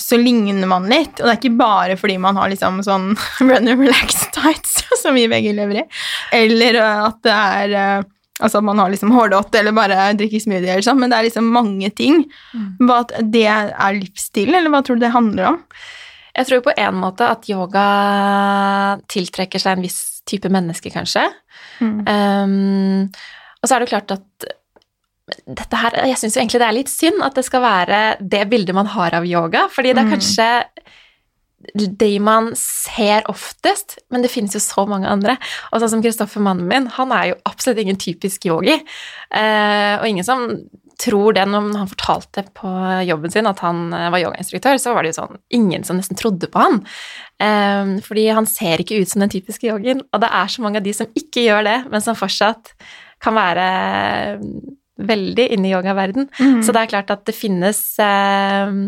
så 0.00 0.16
ligner 0.16 0.70
man 0.70 0.88
litt. 0.88 1.18
Og 1.18 1.26
det 1.26 1.34
er 1.34 1.40
ikke 1.42 1.58
bare 1.60 1.98
fordi 2.00 2.16
man 2.22 2.40
har 2.40 2.48
liksom 2.52 2.80
sånn 2.86 3.10
run 3.44 3.68
and 3.68 3.74
relax 3.76 4.24
tights, 4.32 4.78
som 5.02 5.18
vi 5.18 5.28
begge 5.30 5.52
lever 5.56 5.82
i, 5.82 5.84
eller 6.40 6.80
at 6.86 7.20
det 7.26 7.36
er 7.36 7.76
Altså 8.40 8.62
at 8.62 8.64
man 8.64 8.78
har 8.80 8.88
liksom 8.88 9.10
hårdott 9.12 9.52
eller 9.58 9.74
bare 9.76 10.14
drikker 10.16 10.40
smoothie 10.40 10.70
eller 10.72 10.84
sånn, 10.86 10.96
men 10.96 11.12
det 11.12 11.16
er 11.18 11.26
liksom 11.26 11.50
mange 11.52 11.90
ting. 11.92 12.22
Hva, 12.80 13.02
det 13.20 13.42
er 13.44 13.98
livsstil, 13.98 14.54
eller 14.54 14.72
hva 14.72 14.80
tror 14.80 14.96
du 14.96 15.02
det 15.04 15.10
handler 15.12 15.50
om? 15.50 15.58
Jeg 16.38 16.48
tror 16.48 16.62
på 16.64 16.72
en 16.72 16.96
måte 17.02 17.28
at 17.28 17.44
yoga 17.52 17.84
tiltrekker 19.12 19.60
seg 19.60 19.76
en 19.76 19.84
viss 19.84 20.00
type 20.30 20.48
menneske, 20.48 20.88
kanskje. 20.94 21.26
Mm. 21.80 22.00
Um, 22.06 23.10
og 23.60 23.68
så 23.68 23.76
er 23.76 23.80
det 23.84 23.88
klart 23.92 24.12
at 24.12 24.48
dette 25.46 25.78
her 25.78 25.94
Jeg 26.08 26.18
syns 26.18 26.36
egentlig 26.36 26.58
det 26.58 26.66
er 26.66 26.74
litt 26.74 26.90
synd 26.90 27.22
at 27.22 27.36
det 27.38 27.44
skal 27.46 27.62
være 27.62 27.98
det 28.20 28.42
bildet 28.50 28.74
man 28.74 28.88
har 28.90 29.14
av 29.14 29.24
yoga, 29.28 29.68
fordi 29.70 29.92
det 29.94 30.02
er 30.02 30.08
Mm. 30.08 30.14
kanskje 30.16 30.48
det 31.76 32.20
man 32.24 32.50
ser 32.56 33.22
oftest, 33.28 33.98
men 34.10 34.22
det 34.22 34.30
finnes 34.32 34.54
jo 34.56 34.60
så 34.64 34.86
mange 34.88 35.06
andre. 35.06 35.36
Og 35.72 35.82
sånn 35.82 35.90
som 35.92 36.02
Kristoffer, 36.02 36.40
mannen 36.40 36.66
min, 36.66 36.86
han 36.86 37.12
er 37.12 37.26
jo 37.30 37.34
absolutt 37.44 37.78
ingen 37.82 37.98
typisk 38.00 38.46
yogi. 38.48 38.78
Eh, 39.30 39.94
og 40.00 40.08
ingen 40.08 40.24
som 40.24 40.46
tror 41.00 41.34
det 41.36 41.46
når 41.48 41.70
han 41.80 41.90
fortalte 41.90 42.44
på 42.56 42.70
jobben 43.08 43.32
sin 43.32 43.48
at 43.48 43.62
han 43.64 43.88
eh, 43.96 44.08
var 44.12 44.22
yogainstruktør, 44.22 44.78
så 44.80 44.92
var 44.94 45.02
det 45.06 45.14
jo 45.14 45.18
sånn 45.22 45.38
ingen 45.56 45.86
som 45.86 45.98
nesten 46.00 46.18
trodde 46.20 46.50
på 46.52 46.60
han. 46.60 46.80
Um, 47.40 47.94
fordi 48.04 48.26
han 48.36 48.48
ser 48.48 48.82
ikke 48.82 49.00
ut 49.00 49.08
som 49.08 49.24
den 49.24 49.32
typiske 49.32 49.66
yogien, 49.70 50.02
og 50.12 50.20
det 50.20 50.28
er 50.28 50.50
så 50.52 50.64
mange 50.64 50.82
av 50.82 50.84
de 50.84 50.92
som 50.96 51.08
ikke 51.16 51.46
gjør 51.46 51.64
det, 51.64 51.78
men 51.92 52.04
som 52.04 52.18
fortsatt 52.18 52.74
kan 53.24 53.36
være 53.36 53.68
veldig 55.00 55.46
inne 55.54 55.70
i 55.70 55.72
yogaverden. 55.72 56.28
Mm. 56.36 56.60
Så 56.64 56.74
det 56.76 56.82
er 56.82 56.92
klart 56.92 57.12
at 57.14 57.24
det 57.28 57.36
finnes 57.36 57.80
um, 58.04 58.82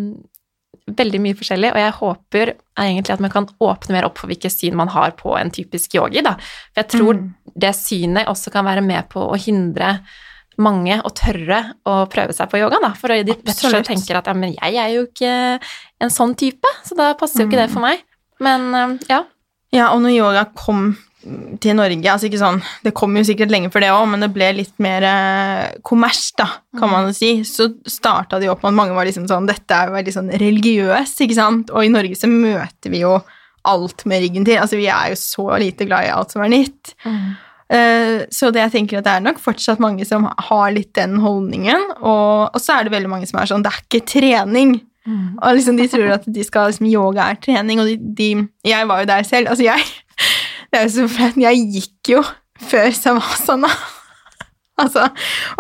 veldig 0.92 1.21
mye 1.25 1.38
forskjellig, 1.38 1.71
og 1.73 1.81
jeg 1.81 1.95
håper 2.00 2.52
egentlig 2.83 3.14
at 3.14 3.23
man 3.25 3.33
kan 3.33 3.49
åpne 3.62 3.97
mer 3.97 4.09
opp 4.09 4.21
for 4.21 4.28
hvilke 4.28 4.50
syn 4.52 4.76
man 4.76 4.92
har 4.92 5.14
på 5.16 5.33
en 5.38 5.52
typisk 5.54 5.97
yogi, 5.97 6.21
da. 6.25 6.35
For 6.73 6.83
jeg 6.83 6.92
tror 6.99 7.14
Mm. 7.16 7.31
det 7.64 7.73
synet 7.78 8.28
også 8.28 8.52
kan 8.52 8.64
være 8.69 8.85
med 8.85 9.09
på 9.12 9.25
å 9.25 9.38
hindre 9.40 10.00
mange 10.62 10.99
å 11.04 11.11
tørre 11.19 11.61
å 11.88 11.99
prøve 12.12 12.35
seg 12.37 12.50
på 12.52 12.61
yoga, 12.62 12.78
da. 12.83 12.92
For 12.99 13.12
de 13.12 13.35
Absolutt. 13.37 13.87
tenker 13.90 14.19
at 14.21 14.31
ja, 14.31 14.35
men 14.38 14.54
jeg 14.57 14.78
er 14.81 14.90
jo 14.97 15.07
ikke 15.09 15.33
en 16.02 16.11
sånn 16.14 16.35
type, 16.38 16.69
så 16.87 16.97
da 16.99 17.12
passer 17.19 17.45
jo 17.45 17.50
ikke 17.50 17.61
det 17.64 17.71
Mm. 17.71 17.75
for 17.75 17.85
meg. 17.88 18.04
Men 18.42 18.69
eh, 18.75 18.99
ja. 19.11 19.23
Ja, 19.73 19.90
og 19.95 20.02
når 20.04 20.16
yoga 20.19 20.47
kom 20.59 20.92
til 21.62 21.76
Norge 21.78 22.02
altså 22.11 22.26
ikke 22.26 22.40
sånn, 22.40 22.57
Det 22.83 22.90
kom 22.99 23.14
jo 23.14 23.23
sikkert 23.23 23.52
lenge 23.54 23.69
før 23.71 23.81
det 23.85 23.90
òg, 23.94 24.09
men 24.11 24.20
det 24.25 24.33
ble 24.35 24.48
litt 24.59 24.72
mer 24.83 25.05
eh, 25.07 25.77
kommers, 25.87 26.33
da, 26.37 26.48
kan 26.77 26.90
man 26.90 27.07
jo 27.07 27.12
si. 27.14 27.31
Så 27.46 27.68
starta 27.87 28.40
det 28.40 28.48
jo 28.48 28.57
opp 28.57 28.64
med 28.64 28.72
at 28.72 28.79
mange 28.81 28.96
var 28.96 29.07
liksom 29.07 29.29
sånn 29.31 29.46
Dette 29.46 29.70
er 29.77 29.87
jo 29.87 29.94
veldig 29.94 30.14
sånn 30.16 30.33
religiøst, 30.42 31.22
ikke 31.22 31.38
sant? 31.38 31.70
Og 31.70 31.87
i 31.87 31.92
Norge 31.94 32.18
så 32.18 32.27
møter 32.29 32.90
vi 32.90 33.05
jo 33.05 33.14
alt 33.64 34.03
med 34.11 34.25
ryggen 34.25 34.44
til. 34.44 34.59
Altså, 34.59 34.75
vi 34.77 34.88
er 34.90 35.12
jo 35.12 35.20
så 35.22 35.46
lite 35.62 35.87
glad 35.87 36.09
i 36.09 36.11
alt 36.11 36.33
som 36.35 36.42
er 36.42 36.51
nytt. 36.51 36.94
Eh, 37.07 37.33
så 37.72 38.50
det 38.52 38.61
jeg 38.66 38.72
tenker 38.74 38.98
at 38.98 39.06
det 39.06 39.12
er 39.16 39.22
nok 39.24 39.38
fortsatt 39.40 39.80
mange 39.80 40.04
som 40.04 40.26
har 40.28 40.72
litt 40.74 40.90
den 40.98 41.18
holdningen. 41.22 41.87
Og, 42.02 42.50
og 42.52 42.61
så 42.61 42.76
er 42.76 42.87
det 42.87 42.92
veldig 42.92 43.12
mange 43.12 43.28
som 43.30 43.40
er 43.40 43.48
sånn 43.48 43.64
Det 43.64 43.72
er 43.72 43.85
ikke 43.87 44.02
trening. 44.12 44.74
Og 45.42 45.56
liksom 45.56 45.78
de 45.80 45.88
tror 45.90 46.12
at 46.14 46.26
de 46.30 46.44
skal 46.46 46.70
liksom, 46.70 46.87
yoga 46.90 47.30
er 47.32 47.40
trening, 47.42 47.80
og 47.82 47.88
de, 47.90 47.96
de 47.98 48.28
Jeg 48.68 48.88
var 48.88 49.02
jo 49.02 49.08
der 49.11 49.26
selv. 49.26 49.50
Altså, 49.50 49.64
jeg 49.64 49.82
Det 50.72 50.80
er 50.80 50.87
jo 50.87 50.92
så 50.94 51.08
flaut. 51.11 51.40
Jeg 51.40 51.66
gikk 51.74 52.14
jo 52.14 52.22
før 52.70 52.94
savasana. 52.96 53.72
Altså, 54.80 55.02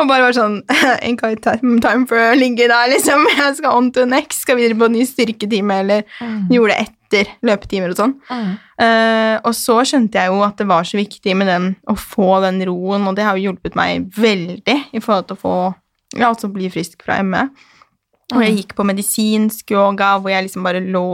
og 0.00 0.06
bare 0.08 0.22
var 0.24 0.32
sånn 0.34 0.54
Ain't 1.04 1.20
got 1.20 1.42
time, 1.44 2.06
for 2.08 2.16
å 2.16 2.32
ligge 2.34 2.64
der, 2.64 2.88
liksom. 2.90 3.26
Jeg 3.28 3.58
skal 3.58 3.76
on 3.76 3.90
to 3.94 4.06
next. 4.08 4.40
Skal 4.46 4.56
videre 4.58 4.78
på 4.80 4.88
en 4.88 4.96
ny 4.96 5.04
styrketime, 5.06 5.76
eller 5.84 6.06
gjorde 6.50 6.72
det 6.72 6.86
etter 7.12 7.28
løpetimer 7.44 7.92
og 7.92 7.98
sånn. 7.98 8.14
Mm. 8.30 8.52
Uh, 8.80 9.36
og 9.44 9.52
så 9.56 9.78
skjønte 9.88 10.18
jeg 10.18 10.32
jo 10.32 10.40
at 10.46 10.56
det 10.58 10.68
var 10.70 10.88
så 10.88 10.98
viktig 10.98 11.36
med 11.38 11.50
den 11.50 11.68
å 11.90 11.96
få 11.98 12.40
den 12.44 12.62
roen, 12.68 13.06
og 13.08 13.18
det 13.18 13.26
har 13.26 13.38
jo 13.38 13.50
hjulpet 13.50 13.76
meg 13.78 14.08
veldig 14.16 14.78
i 14.92 15.02
forhold 15.02 15.28
til 15.28 15.38
å 15.38 15.42
få 15.42 15.58
ja, 16.16 16.30
altså 16.30 16.50
bli 16.52 16.70
frisk 16.72 17.04
fra 17.04 17.20
ME. 17.24 17.46
Og 18.32 18.40
jeg 18.44 18.56
gikk 18.56 18.74
på 18.78 18.86
medisinsk 18.88 19.74
yoga, 19.74 20.16
hvor 20.18 20.32
jeg 20.32 20.46
liksom 20.46 20.64
bare 20.64 20.80
lå 20.84 21.06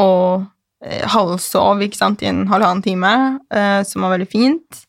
og 0.00 0.44
eh, 0.84 1.04
halvsov 1.12 1.82
ikke 1.84 2.00
sant, 2.00 2.24
i 2.24 2.30
en 2.30 2.46
halvannen 2.48 2.82
time, 2.84 3.12
uh, 3.52 3.80
som 3.86 4.06
var 4.06 4.16
veldig 4.16 4.30
fint. 4.32 4.84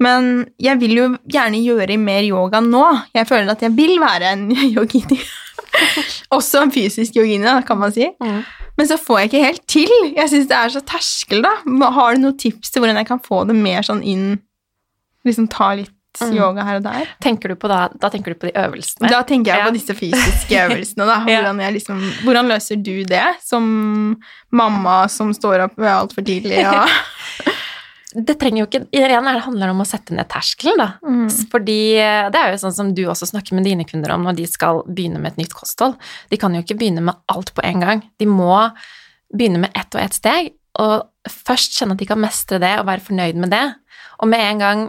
Men 0.00 0.46
jeg 0.62 0.80
vil 0.80 0.96
jo 0.96 1.06
gjerne 1.28 1.60
gjøre 1.60 1.98
mer 2.00 2.24
yoga 2.24 2.62
nå. 2.64 2.84
Jeg 3.12 3.28
føler 3.28 3.52
at 3.52 3.64
jeg 3.66 3.74
vil 3.76 3.98
være 4.00 4.32
en 4.32 4.46
yogini. 4.76 5.20
Også 6.36 6.64
en 6.64 6.72
fysisk 6.72 7.18
yogini, 7.20 7.52
kan 7.66 7.80
man 7.80 7.92
si. 7.94 8.08
Mm. 8.22 8.40
Men 8.80 8.88
så 8.88 8.96
får 8.96 9.20
jeg 9.20 9.28
ikke 9.30 9.44
helt 9.44 9.64
til. 9.68 9.94
Jeg 10.16 10.32
syns 10.32 10.48
det 10.50 10.56
er 10.56 10.72
så 10.72 10.80
terskel, 10.88 11.42
da. 11.44 11.52
Har 11.92 12.16
du 12.16 12.22
noen 12.24 12.38
tips 12.40 12.72
til 12.72 12.80
hvordan 12.82 12.96
jeg 13.02 13.08
kan 13.12 13.20
få 13.22 13.44
det 13.50 13.56
mer 13.60 13.84
sånn 13.86 14.00
inn 14.02 14.38
Liksom 15.28 15.50
ta 15.52 15.74
litt 15.76 15.92
Mm. 16.20 16.32
yoga 16.34 16.64
her 16.66 16.76
og 16.80 16.82
der? 16.82 17.06
Tenker 17.22 17.52
du 17.52 17.54
på 17.54 17.68
da, 17.70 17.84
da 18.02 18.08
tenker 18.10 18.32
du 18.34 18.38
på 18.40 18.48
de 18.48 18.52
øvelsene? 18.58 19.06
Da 19.12 19.20
tenker 19.22 19.52
jeg 19.52 19.60
Ja. 19.60 19.66
på 19.68 19.74
disse 19.76 19.94
fysiske 19.94 20.56
øvelsene, 20.58 21.06
da. 21.06 21.20
Hvordan, 21.28 21.60
liksom, 21.72 22.00
hvordan 22.24 22.48
løser 22.50 22.82
du 22.82 23.04
det 23.06 23.22
som 23.46 24.16
mamma 24.50 25.04
som 25.08 25.30
står 25.32 25.68
opp 25.68 25.78
altfor 25.78 26.26
tidlig 26.26 26.64
og 26.66 26.88
det 28.14 28.34
trenger 28.40 28.62
jo 28.62 28.66
ikke 28.66 28.80
Igjen 28.96 29.26
er 29.28 29.36
det 29.36 29.44
handler 29.44 29.70
om 29.70 29.82
å 29.84 29.86
sette 29.86 30.14
ned 30.16 30.26
terskelen, 30.30 30.80
da. 30.80 30.88
Mm. 31.06 31.26
Fordi 31.52 31.80
eh, 32.00 32.28
det 32.32 32.40
er 32.40 32.52
jo 32.52 32.62
sånn 32.64 32.76
som 32.76 32.94
du 32.96 33.04
også 33.06 33.28
snakker 33.30 33.54
med 33.54 33.68
dine 33.68 33.86
kunder 33.86 34.14
om 34.16 34.24
når 34.26 34.40
de 34.40 34.46
skal 34.50 34.82
begynne 34.88 35.20
med 35.22 35.34
et 35.34 35.44
nytt 35.44 35.54
kosthold. 35.54 35.94
De 36.32 36.38
kan 36.40 36.54
jo 36.56 36.62
ikke 36.64 36.78
begynne 36.80 37.04
med 37.06 37.20
alt 37.30 37.52
på 37.54 37.64
en 37.66 37.84
gang. 37.84 38.02
De 38.18 38.26
må 38.26 38.56
begynne 39.30 39.62
med 39.62 39.76
ett 39.78 39.94
og 39.94 40.02
ett 40.02 40.16
steg, 40.16 40.54
og 40.82 41.06
først 41.30 41.76
kjenne 41.78 41.94
at 41.94 42.02
de 42.02 42.08
kan 42.08 42.18
mestre 42.18 42.58
det 42.62 42.72
og 42.80 42.88
være 42.88 43.04
fornøyd 43.06 43.38
med 43.42 43.54
det. 43.54 43.66
Og 44.22 44.30
med 44.30 44.42
en 44.42 44.64
gang 44.64 44.86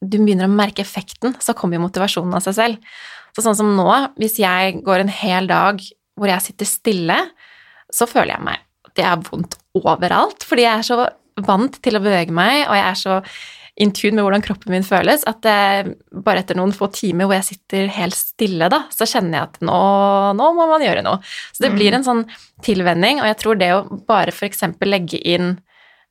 du 0.00 0.18
begynner 0.18 0.48
å 0.48 0.52
merke 0.52 0.84
effekten, 0.84 1.36
så 1.40 1.54
kommer 1.56 1.76
jo 1.76 1.86
motivasjonen 1.86 2.36
av 2.36 2.44
seg 2.44 2.56
selv. 2.56 2.92
Så 3.36 3.44
sånn 3.44 3.56
som 3.56 3.72
nå, 3.76 3.88
hvis 4.20 4.40
jeg 4.42 4.80
går 4.84 5.04
en 5.04 5.12
hel 5.12 5.48
dag 5.48 5.80
hvor 6.18 6.28
jeg 6.28 6.44
sitter 6.44 6.68
stille, 6.68 7.16
så 7.92 8.08
føler 8.08 8.34
jeg 8.34 8.46
meg 8.48 8.64
at 8.90 9.00
jeg 9.00 9.06
har 9.06 9.24
vondt 9.28 9.56
overalt, 9.78 10.44
fordi 10.46 10.66
jeg 10.66 10.72
er 10.80 10.86
så 10.86 10.98
vant 11.46 11.80
til 11.82 11.96
å 11.98 12.02
bevege 12.04 12.34
meg, 12.34 12.66
og 12.68 12.76
jeg 12.78 12.86
er 12.88 13.00
så 13.00 13.22
in 13.80 13.92
tune 13.96 14.12
med 14.18 14.26
hvordan 14.26 14.42
kroppen 14.44 14.74
min 14.74 14.84
føles, 14.84 15.22
at 15.30 15.38
det, 15.46 15.94
bare 16.26 16.42
etter 16.42 16.58
noen 16.58 16.72
få 16.76 16.90
timer 16.92 17.24
hvor 17.28 17.38
jeg 17.38 17.46
sitter 17.54 17.86
helt 17.94 18.16
stille, 18.18 18.68
da, 18.68 18.82
så 18.92 19.06
kjenner 19.08 19.38
jeg 19.38 19.46
at 19.46 19.60
nå, 19.64 19.78
nå 20.36 20.48
må 20.58 20.66
man 20.68 20.84
gjøre 20.84 21.04
noe. 21.06 21.20
Så 21.54 21.64
det 21.64 21.70
Mm. 21.70 21.76
blir 21.78 21.96
en 21.96 22.04
sånn 22.04 22.22
tilvenning, 22.66 23.20
og 23.22 23.26
jeg 23.30 23.38
tror 23.40 23.58
det 23.60 23.70
å 23.72 23.84
bare 24.06 24.34
eksempel 24.50 24.90
legge 24.92 25.20
inn 25.24 25.58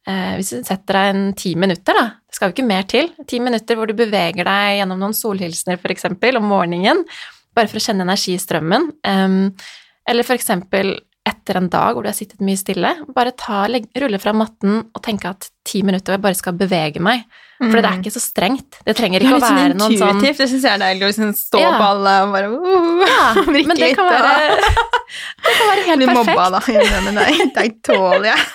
eh, 0.08 0.38
Hvis 0.40 0.50
du 0.56 0.64
setter 0.64 0.96
deg 0.96 1.10
en 1.14 1.34
ti 1.38 1.54
minutter, 1.60 1.94
da, 1.94 2.06
det 2.26 2.34
skal 2.34 2.50
jo 2.50 2.56
ikke 2.56 2.66
mer 2.72 2.88
til, 2.90 3.12
ti 3.28 3.38
minutter 3.44 3.76
hvor 3.76 3.86
du 3.86 3.94
beveger 3.94 4.48
deg 4.48 4.80
gjennom 4.80 4.98
noen 5.04 5.14
solhilsener 5.14 5.78
eksempel 5.94 6.40
om 6.40 6.48
morgenen, 6.50 7.04
bare 7.54 7.68
for 7.68 7.78
å 7.78 7.84
kjenne 7.84 8.08
energistrømmen, 8.08 8.88
em, 9.06 9.54
eller 10.10 10.26
for 10.26 10.40
eksempel 10.40 10.96
etter 11.28 11.58
en 11.60 11.68
dag 11.70 11.94
hvor 11.94 12.06
du 12.06 12.10
har 12.10 12.16
sittet 12.18 12.40
mye 12.42 12.58
stille, 12.58 12.90
bare 13.14 13.34
ta, 13.38 13.66
rulle 14.02 14.20
fra 14.22 14.32
matten 14.34 14.80
og 14.96 15.02
tenke 15.06 15.30
at 15.30 15.50
ti 15.68 15.82
minutter 15.86 16.14
hvor 16.14 16.18
jeg 16.18 16.24
bare 16.24 16.38
skal 16.40 16.56
bevege 16.58 17.02
meg. 17.04 17.26
For 17.60 17.76
det 17.76 17.90
er 17.90 17.98
ikke 18.00 18.14
så 18.16 18.22
strengt. 18.24 18.78
Det 18.88 18.96
trenger 18.96 19.20
ikke 19.26 19.36
Det 19.36 19.44
å 19.44 19.50
er 19.50 19.58
være 19.60 19.76
noen 19.76 19.98
sånn. 20.00 20.22
Det 20.24 20.32
syns 20.40 20.64
jeg 20.64 20.72
er 20.72 20.80
deilig 20.80 21.10
liksom 21.10 21.34
stå 21.36 21.60
Ja. 21.60 21.74
på 21.76 21.90
alle 21.90 22.14
og 22.24 22.32
bare 22.32 22.52
uh, 22.54 23.02
Ja, 23.04 23.26
men 23.52 23.54
det 23.54 23.66
kan 23.68 23.82
litt, 23.84 24.00
og- 24.00 24.14
være, 24.14 24.56
det 25.44 25.56
kan 25.58 25.68
være 25.74 25.84
helt 25.90 26.06
perfekt. 26.06 26.16
perfekt. 26.16 26.30
mobba, 26.30 26.48
da. 26.56 26.62
Ja, 26.72 27.02
Men 27.04 27.20
nei, 27.20 27.50
det 27.58 27.68
tåler 27.84 28.30
jeg. 28.32 28.48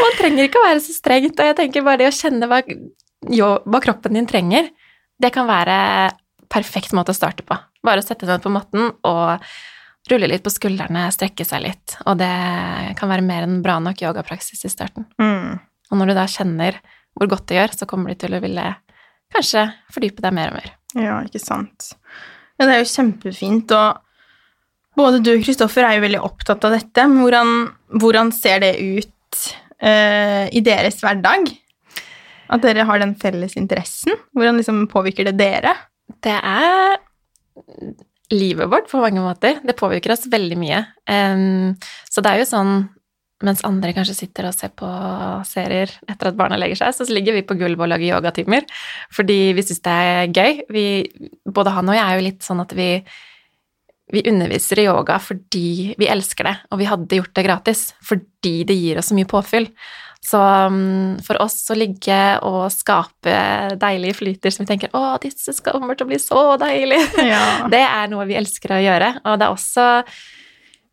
Man 0.00 0.16
trenger 0.18 0.48
ikke 0.48 0.62
å 0.62 0.66
være 0.70 0.80
så 0.86 0.96
strengt, 0.96 1.36
og 1.38 1.50
jeg 1.52 1.56
tenker 1.60 1.84
bare 1.84 2.00
det 2.00 2.08
å 2.08 2.16
kjenne 2.16 2.48
hva, 2.48 2.62
jo, 3.30 3.50
hva 3.68 3.80
kroppen 3.84 4.16
din 4.16 4.26
trenger, 4.30 4.72
det 5.20 5.30
kan 5.36 5.46
være 5.46 5.76
perfekt 6.50 6.96
måte 6.96 7.12
å 7.12 7.16
starte 7.18 7.44
på. 7.46 7.56
Bare 7.84 8.00
å 8.00 8.06
sette 8.06 8.24
seg 8.24 8.38
ned 8.38 8.42
på 8.46 8.52
matten 8.54 8.88
og 9.04 9.44
rulle 10.10 10.28
litt 10.28 10.44
på 10.44 10.52
skuldrene, 10.52 11.06
strekke 11.14 11.46
seg 11.48 11.64
litt, 11.64 11.96
og 12.04 12.18
det 12.20 12.32
kan 12.98 13.10
være 13.10 13.24
mer 13.24 13.46
enn 13.46 13.62
bra 13.64 13.78
nok 13.82 14.02
yogapraksis 14.04 14.66
i 14.66 14.72
starten. 14.72 15.06
Mm. 15.20 15.56
Og 15.90 16.00
når 16.00 16.12
du 16.12 16.16
da 16.18 16.26
kjenner 16.30 16.80
hvor 17.14 17.30
godt 17.30 17.46
det 17.48 17.60
gjør, 17.60 17.76
så 17.78 17.88
kommer 17.88 18.12
du 18.12 18.20
til 18.20 18.34
å 18.34 18.42
ville 18.42 18.66
kanskje 19.34 19.68
fordype 19.94 20.24
deg 20.24 20.34
mer 20.36 20.52
og 20.52 20.58
mer. 20.58 20.72
Ja, 20.98 21.18
ikke 21.26 21.42
sant. 21.42 21.94
Ja, 22.58 22.66
det 22.66 22.74
er 22.74 22.82
jo 22.82 22.90
kjempefint, 22.90 23.74
og 23.74 24.98
både 24.98 25.22
du 25.24 25.32
og 25.34 25.44
Kristoffer 25.46 25.86
er 25.86 25.96
jo 25.96 26.04
veldig 26.04 26.22
opptatt 26.26 26.66
av 26.66 26.76
dette, 26.76 27.06
men 27.10 27.22
hvordan, 27.24 27.52
hvordan 28.02 28.32
ser 28.34 28.62
det 28.62 28.74
ut 28.78 29.42
uh, 29.82 30.46
i 30.50 30.62
deres 30.64 31.00
hverdag? 31.02 31.50
At 32.54 32.62
dere 32.62 32.84
har 32.86 33.00
den 33.00 33.14
felles 33.18 33.56
interessen? 33.58 34.18
Hvordan 34.36 34.60
liksom 34.60 34.84
påvirker 34.92 35.30
det 35.30 35.38
dere? 35.40 35.72
Det 36.22 36.34
er 36.36 36.98
livet 38.34 38.70
vårt 38.70 38.90
på 38.90 39.00
mange 39.02 39.22
måter. 39.24 39.60
Det 39.64 39.76
påvirker 39.78 40.14
oss 40.14 40.26
veldig 40.30 40.58
mye. 40.60 40.82
Um, 41.08 41.72
så 42.10 42.24
det 42.24 42.32
er 42.32 42.42
jo 42.42 42.50
sånn 42.50 42.76
mens 43.44 43.64
andre 43.66 43.92
kanskje 43.92 44.14
sitter 44.16 44.46
og 44.48 44.54
ser 44.56 44.70
på 44.78 44.88
serier 45.48 45.90
etter 46.08 46.30
at 46.30 46.38
barna 46.38 46.56
legger 46.56 46.78
seg, 46.80 46.94
så 46.96 47.06
ligger 47.10 47.36
vi 47.36 47.44
på 47.44 47.56
gulvet 47.60 47.82
og 47.84 47.90
lager 47.90 48.14
yogatimer 48.14 48.64
fordi 49.12 49.52
vi 49.56 49.64
syns 49.66 49.82
det 49.84 49.94
er 50.06 50.30
gøy. 50.30 50.62
Vi, 50.72 50.84
både 51.44 51.74
han 51.74 51.90
og 51.90 51.98
jeg 51.98 52.04
er 52.04 52.18
jo 52.18 52.26
litt 52.28 52.46
sånn 52.46 52.62
at 52.64 52.74
vi 52.78 52.88
vi 54.12 54.20
underviser 54.28 54.82
i 54.82 54.86
yoga 54.86 55.16
fordi 55.22 55.94
vi 55.98 56.08
elsker 56.12 56.46
det, 56.46 56.54
og 56.70 56.80
vi 56.80 56.88
hadde 56.88 57.18
gjort 57.18 57.34
det 57.36 57.46
gratis 57.46 57.84
fordi 58.04 58.56
det 58.68 58.76
gir 58.76 59.00
oss 59.00 59.10
så 59.10 59.16
mye 59.16 59.28
påfyll. 59.30 59.68
Så 60.24 60.40
um, 60.40 61.16
for 61.24 61.36
oss 61.44 61.58
å 61.68 61.76
ligge 61.76 62.18
og 62.46 62.70
skape 62.72 63.34
deilige 63.80 64.16
flyter 64.22 64.54
som 64.54 64.64
vi 64.64 64.70
tenker 64.72 64.94
'Å, 64.94 65.18
disse 65.20 65.52
kommer 65.66 65.98
til 65.98 66.06
å 66.06 66.12
bli 66.12 66.20
så 66.22 66.44
deilige', 66.60 67.26
Ja. 67.28 67.68
det 67.74 67.82
er 67.84 68.08
noe 68.08 68.24
vi 68.28 68.38
elsker 68.40 68.72
å 68.72 68.80
gjøre. 68.80 69.10
Og 69.24 69.36
det 69.38 69.46
er 69.46 69.52
også 69.52 69.90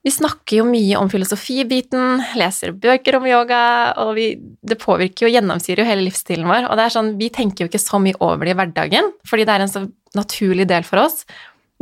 Vi 0.01 0.09
snakker 0.09 0.57
jo 0.57 0.63
mye 0.65 0.97
om 0.97 1.11
filosofibiten, 1.13 2.23
leser 2.33 2.71
bøker 2.73 3.19
om 3.19 3.25
yoga, 3.29 3.93
og 4.01 4.15
vi, 4.17 4.31
det 4.65 4.79
påvirker 4.81 5.27
jo, 5.27 5.29
gjennomsyrer 5.29 5.83
jo 5.83 5.85
hele 5.85 6.07
livsstilen 6.07 6.49
vår. 6.49 6.65
Og 6.71 6.79
det 6.79 6.87
er 6.87 6.95
sånn, 6.95 7.11
vi 7.19 7.29
tenker 7.29 7.61
jo 7.61 7.69
ikke 7.69 7.83
så 7.83 7.99
mye 8.01 8.17
over 8.17 8.49
det 8.49 8.55
i 8.55 8.57
hverdagen, 8.57 9.11
fordi 9.29 9.45
det 9.45 9.53
er 9.53 9.61
en 9.61 9.69
så 9.69 9.83
naturlig 10.17 10.65
del 10.73 10.89
for 10.89 11.03
oss. 11.03 11.21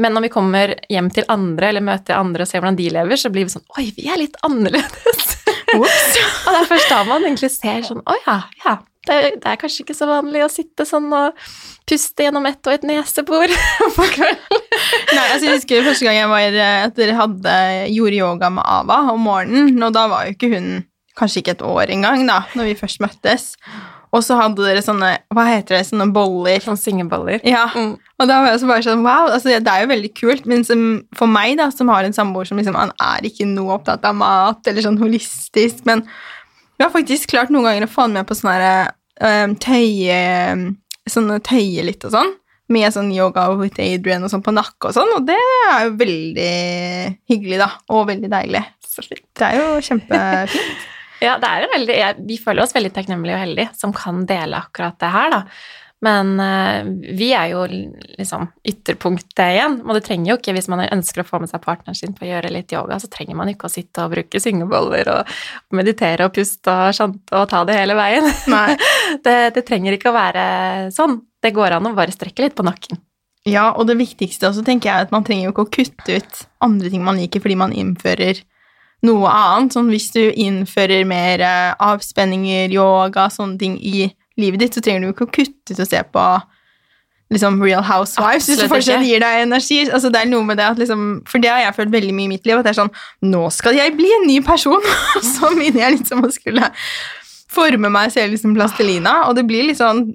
Men 0.04 0.12
når 0.16 0.28
vi 0.28 0.34
kommer 0.36 0.76
hjem 0.92 1.08
til 1.16 1.32
andre 1.32 1.72
eller 1.72 1.88
møter 1.94 2.20
andre 2.20 2.44
og 2.44 2.52
ser 2.52 2.60
hvordan 2.60 2.76
de 2.76 2.92
lever, 2.92 3.24
så 3.24 3.32
blir 3.32 3.48
vi 3.48 3.56
sånn 3.56 3.68
Oi, 3.80 3.88
vi 3.96 4.12
er 4.12 4.20
litt 4.20 4.36
annerledes. 4.44 5.39
Og 5.80 6.54
det 6.54 6.60
er 6.60 6.70
først 6.70 6.92
da 6.92 7.02
man 7.08 7.26
egentlig 7.26 7.52
ser 7.54 7.84
sånn 7.88 8.02
Å 8.04 8.16
ja, 8.26 8.38
ja. 8.66 8.78
Det 9.10 9.16
er, 9.16 9.36
det 9.42 9.48
er 9.48 9.58
kanskje 9.58 9.86
ikke 9.86 9.96
så 9.96 10.06
vanlig 10.10 10.42
å 10.44 10.50
sitte 10.52 10.86
sånn 10.86 11.08
og 11.16 11.38
puste 11.90 12.26
gjennom 12.26 12.46
ett 12.46 12.68
og 12.68 12.76
et 12.76 12.84
nesebor 12.86 13.50
på 13.96 14.08
kvelden. 14.12 14.60
Nei, 15.16 15.24
altså 15.24 15.48
jeg 15.48 15.56
husker 15.56 15.88
første 15.88 16.06
gang 16.06 16.18
jeg 16.20 16.30
var 16.30 16.58
etter 16.60 17.14
hadde, 17.18 17.56
gjorde 17.96 18.20
yoga 18.20 18.52
med 18.54 18.68
Ava 18.68 19.00
om 19.16 19.24
morgenen, 19.26 19.72
og 19.88 19.96
da 19.96 20.04
var 20.12 20.28
jo 20.28 20.36
ikke 20.36 20.52
hun 20.52 20.70
kanskje 21.18 21.42
ikke 21.42 21.56
et 21.58 21.66
år 21.66 21.96
engang, 21.96 22.28
da, 22.28 22.44
når 22.60 22.70
vi 22.70 22.78
først 22.84 23.02
møttes. 23.04 23.48
Og 24.12 24.24
så 24.26 24.34
hadde 24.40 24.64
dere 24.66 24.82
sånne, 24.82 25.10
hva 25.36 25.44
heter 25.46 25.76
det, 25.78 25.84
sånne 25.86 26.08
boller. 26.16 26.64
Sånn 26.66 26.80
syngeboller. 26.82 27.44
Ja, 27.46 27.68
Mm. 27.76 27.92
og 28.20 28.28
da 28.28 28.40
var 28.42 28.52
jeg 28.56 28.60
så 28.64 28.68
bare 28.72 28.82
sånn, 28.88 29.04
wow, 29.06 29.30
altså 29.30 29.52
det 29.62 29.68
er 29.70 29.84
jo 29.84 29.92
veldig 29.94 30.14
kult, 30.18 30.46
men 30.50 30.64
som, 30.66 30.82
for 31.16 31.28
meg 31.30 31.58
da, 31.60 31.70
som 31.72 31.88
har 31.94 32.04
en 32.08 32.16
samboer 32.16 32.48
som 32.50 32.58
liksom, 32.58 32.76
han 32.76 32.92
er 33.00 33.28
ikke 33.30 33.46
noe 33.48 33.76
opptatt 33.78 34.04
av 34.10 34.16
mat, 34.18 34.66
eller 34.68 34.82
sånn 34.82 34.98
holistisk, 34.98 35.86
men 35.86 36.02
vi 36.80 36.84
har 36.88 36.92
faktisk 36.92 37.30
klart 37.30 37.50
noen 37.54 37.68
ganger 37.70 37.86
å 37.86 37.92
få 37.92 38.08
han 38.08 38.14
med 38.18 38.26
på 38.30 38.36
sånne 38.40 38.90
um, 39.22 39.56
tøye, 39.62 40.74
sånne 41.10 41.40
tøye 41.46 41.84
litt 41.86 42.06
og 42.08 42.14
sånn, 42.18 42.34
med 42.70 42.94
sånn 42.94 43.10
yoga 43.14 43.48
with 43.58 43.80
Adrian 43.82 44.24
og 44.26 44.30
sånn 44.34 44.44
på 44.46 44.54
nakke 44.54 44.90
og 44.90 44.94
sånn, 44.98 45.10
og 45.18 45.26
det 45.30 45.38
er 45.74 45.86
jo 45.88 45.96
veldig 46.02 46.52
hyggelig 47.30 47.58
da, 47.62 47.70
og 47.94 48.08
veldig 48.10 48.30
deilig. 48.32 48.62
Det 49.40 49.48
er 49.48 49.58
jo 49.62 49.68
kjempefint. 49.86 50.88
Ja, 51.24 51.36
det 51.42 51.50
er 51.50 51.66
en 51.66 51.76
veldig, 51.76 52.00
vi 52.30 52.40
føler 52.40 52.64
oss 52.64 52.76
veldig 52.76 52.94
takknemlige 52.96 53.36
og 53.36 53.44
heldige 53.44 53.70
som 53.78 53.94
kan 53.96 54.24
dele 54.30 54.62
akkurat 54.64 55.00
det 55.02 55.14
her, 55.14 55.34
da. 55.34 55.44
Men 56.02 56.40
eh, 56.40 56.86
vi 57.18 57.34
er 57.36 57.50
jo 57.52 57.66
liksom 57.68 58.46
ytterpunktet 58.64 59.42
igjen, 59.44 59.74
og 59.84 59.98
det 59.98 60.06
trenger 60.06 60.32
jo 60.32 60.38
ikke, 60.40 60.54
hvis 60.56 60.70
man 60.72 60.86
ønsker 60.86 61.26
å 61.26 61.28
få 61.28 61.42
med 61.44 61.52
seg 61.52 61.60
partneren 61.66 61.98
sin 61.98 62.14
på 62.16 62.24
å 62.24 62.30
gjøre 62.30 62.54
litt 62.56 62.72
yoga, 62.72 63.02
så 63.04 63.10
trenger 63.12 63.36
man 63.36 63.52
ikke 63.52 63.68
å 63.68 63.74
sitte 63.74 64.06
og 64.06 64.14
bruke 64.14 64.40
syngeboller 64.40 65.12
og 65.12 65.34
meditere 65.76 66.30
og 66.30 66.38
puste 66.38 66.72
og 66.72 66.96
sjante 66.96 67.36
og 67.36 67.50
ta 67.52 67.66
det 67.68 67.76
hele 67.82 68.00
veien. 68.00 68.28
Det, 69.26 69.36
det 69.56 69.64
trenger 69.66 69.96
ikke 69.96 70.12
å 70.12 70.16
være 70.16 70.44
sånn. 70.94 71.18
Det 71.42 71.52
går 71.56 71.76
an 71.76 71.88
å 71.90 71.96
bare 71.98 72.14
strekke 72.14 72.46
litt 72.46 72.56
på 72.56 72.64
nakken. 72.64 73.00
Ja, 73.48 73.72
og 73.72 73.88
det 73.90 73.98
viktigste 74.00 74.50
også 74.50 74.64
tenker 74.68 74.90
jeg 74.90 74.96
er 74.96 75.08
at 75.08 75.14
man 75.14 75.26
trenger 75.28 75.48
jo 75.48 75.54
ikke 75.54 75.66
å 75.66 75.72
kutte 75.74 76.20
ut 76.20 76.42
andre 76.64 76.92
ting 76.92 77.04
man 77.06 77.20
liker 77.20 77.42
fordi 77.44 77.58
man 77.60 77.74
innfører 77.76 78.42
noe 79.08 79.32
annet. 79.32 79.76
Sånn 79.76 79.92
hvis 79.94 80.10
du 80.16 80.22
innfører 80.30 81.08
mer 81.08 81.44
eh, 81.46 81.74
avspenninger, 81.80 82.72
yoga, 82.76 83.30
sånne 83.34 83.60
ting 83.62 83.78
i 83.80 84.10
livet 84.40 84.64
ditt, 84.64 84.78
så 84.78 84.84
trenger 84.84 85.08
du 85.08 85.14
ikke 85.14 85.28
å 85.28 85.36
kutte 85.40 85.76
ut 85.76 85.84
og 85.84 85.90
se 85.90 86.02
på 86.14 86.26
liksom 87.34 87.60
Real 87.62 87.84
Housewives 87.86 88.48
hvis 88.50 88.62
du 88.64 88.68
fortsatt 88.72 89.06
gir 89.06 89.22
deg 89.22 89.44
energi. 89.44 89.84
Altså, 89.88 90.10
det 90.14 90.24
er 90.24 90.32
noe 90.32 90.46
med 90.48 90.58
det 90.58 90.66
at 90.66 90.82
liksom, 90.82 91.22
For 91.30 91.42
det 91.42 91.52
har 91.52 91.62
jeg 91.62 91.76
følt 91.78 91.94
veldig 91.94 92.16
mye 92.18 92.30
i 92.30 92.34
mitt 92.34 92.50
liv, 92.50 92.58
at 92.58 92.66
det 92.66 92.74
er 92.74 92.80
sånn 92.82 92.94
Nå 93.30 93.44
skal 93.54 93.78
jeg 93.78 93.94
bli 93.98 94.10
en 94.18 94.28
ny 94.30 94.40
person! 94.46 94.82
Og 95.18 95.26
så 95.26 95.54
begynner 95.54 95.86
jeg 95.86 96.00
liksom 96.00 96.26
å 96.26 96.32
skulle 96.34 96.72
forme 97.50 97.90
meg 97.92 98.14
selv 98.14 98.38
som 98.40 98.54
plastelina, 98.54 99.24
og 99.28 99.36
det 99.38 99.46
blir 99.50 99.66
litt 99.70 99.80
sånn 99.80 100.06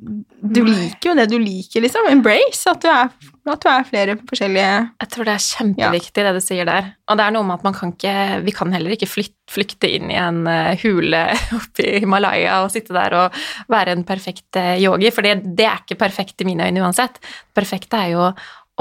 Du 0.44 0.61
liker 0.66 1.11
jo 1.11 1.14
det 1.18 1.27
du 1.33 1.38
liker, 1.40 1.83
liksom. 1.83 2.07
Embrace 2.11 2.68
at 2.70 2.83
du 2.83 2.88
er, 2.90 3.09
at 3.51 3.62
du 3.64 3.68
er 3.70 3.87
flere 3.88 4.16
forskjellige 4.29 4.75
Jeg 5.01 5.11
tror 5.14 5.29
det 5.29 5.35
er 5.35 5.47
kjempeviktig 5.47 6.27
det 6.27 6.35
du 6.37 6.40
sier 6.44 6.68
der. 6.68 6.90
Og 7.09 7.18
det 7.18 7.27
er 7.27 7.35
noe 7.35 7.47
med 7.49 7.59
at 7.59 7.66
man 7.66 7.77
kan 7.77 7.94
ikke 7.94 8.16
Vi 8.44 8.55
kan 8.57 8.75
heller 8.77 8.94
ikke 8.94 9.09
flykte 9.09 9.90
inn 9.90 10.12
i 10.12 10.18
en 10.20 10.44
eh, 10.51 10.75
hule 10.85 11.25
oppe 11.59 11.85
i 11.85 12.03
Himalaya 12.05 12.62
og 12.64 12.73
sitte 12.75 12.97
der 12.97 13.16
og 13.23 13.40
være 13.73 13.97
en 13.97 14.05
perfekt 14.09 14.61
eh, 14.61 14.77
yogi, 14.85 15.11
for 15.14 15.27
det, 15.27 15.40
det 15.57 15.68
er 15.68 15.83
ikke 15.83 16.01
perfekt 16.05 16.44
i 16.44 16.49
mine 16.49 16.68
øyne 16.68 16.85
uansett. 16.85 17.18
Det 17.20 17.57
perfekte 17.57 18.05
er 18.05 18.14
jo 18.14 18.29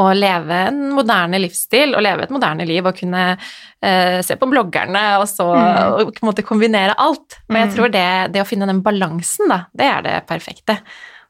å 0.02 0.08
leve 0.18 0.58
en 0.72 0.80
moderne 0.96 1.38
livsstil 1.38 1.94
og 1.94 2.02
leve 2.02 2.24
et 2.26 2.32
moderne 2.34 2.66
liv 2.66 2.86
og 2.90 2.96
kunne 2.98 3.24
uh, 3.38 4.20
se 4.26 4.36
på 4.42 4.48
bloggerne 4.50 5.04
og 5.20 5.28
så 5.30 5.46
Mm. 5.54 6.00
og 6.02 6.14
på 6.16 6.24
en 6.24 6.30
måte 6.32 6.46
kombinere 6.46 6.96
alt. 6.98 7.38
Og 7.50 7.56
jeg 7.56 7.68
Mm. 7.70 7.74
tror 7.76 7.92
det, 7.92 8.08
det 8.34 8.42
å 8.42 8.48
finne 8.48 8.66
den 8.66 8.82
balansen, 8.82 9.48
da, 9.50 9.66
det 9.76 9.86
er 9.86 10.02
det 10.02 10.16
perfekte. 10.28 10.80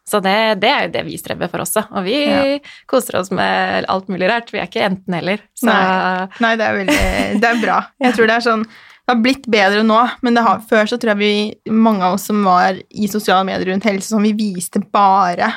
Så 0.06 0.20
det, 0.22 0.60
det 0.60 0.70
er 0.70 0.82
jo 0.88 0.92
det 0.92 1.04
vi 1.06 1.18
streber 1.18 1.48
for 1.50 1.60
også. 1.64 1.86
Og 1.96 2.04
vi 2.04 2.26
Ja. 2.28 2.60
koser 2.88 3.16
oss 3.20 3.32
med 3.32 3.86
alt 3.88 4.08
mulig 4.08 4.30
rart. 4.30 4.52
Vi 4.52 4.60
er 4.60 4.68
ikke 4.68 4.84
enten-heller. 4.90 5.40
Nei. 5.64 6.28
Nei, 6.40 6.56
det 6.56 6.66
er 6.68 6.74
veldig 6.80 7.42
Det 7.42 7.50
er 7.50 7.62
bra. 7.62 7.78
Jeg 8.04 8.14
tror 8.14 8.28
det 8.28 8.36
er 8.36 8.48
sånn 8.52 8.64
Det 8.64 9.16
har 9.16 9.22
blitt 9.22 9.48
bedre 9.52 9.84
nå, 9.84 10.10
men 10.24 10.34
det 10.34 10.44
har, 10.44 10.60
før 10.60 10.86
så 10.88 10.96
tror 10.98 11.12
jeg 11.12 11.18
vi 11.20 11.72
Mange 11.72 12.04
av 12.04 12.14
oss 12.14 12.24
som 12.28 12.42
var 12.46 12.78
i 12.92 13.08
sosiale 13.08 13.44
medier 13.44 13.68
rundt 13.74 13.84
helse, 13.84 14.08
som 14.08 14.24
vi 14.24 14.32
viste 14.32 14.80
bare 14.92 15.50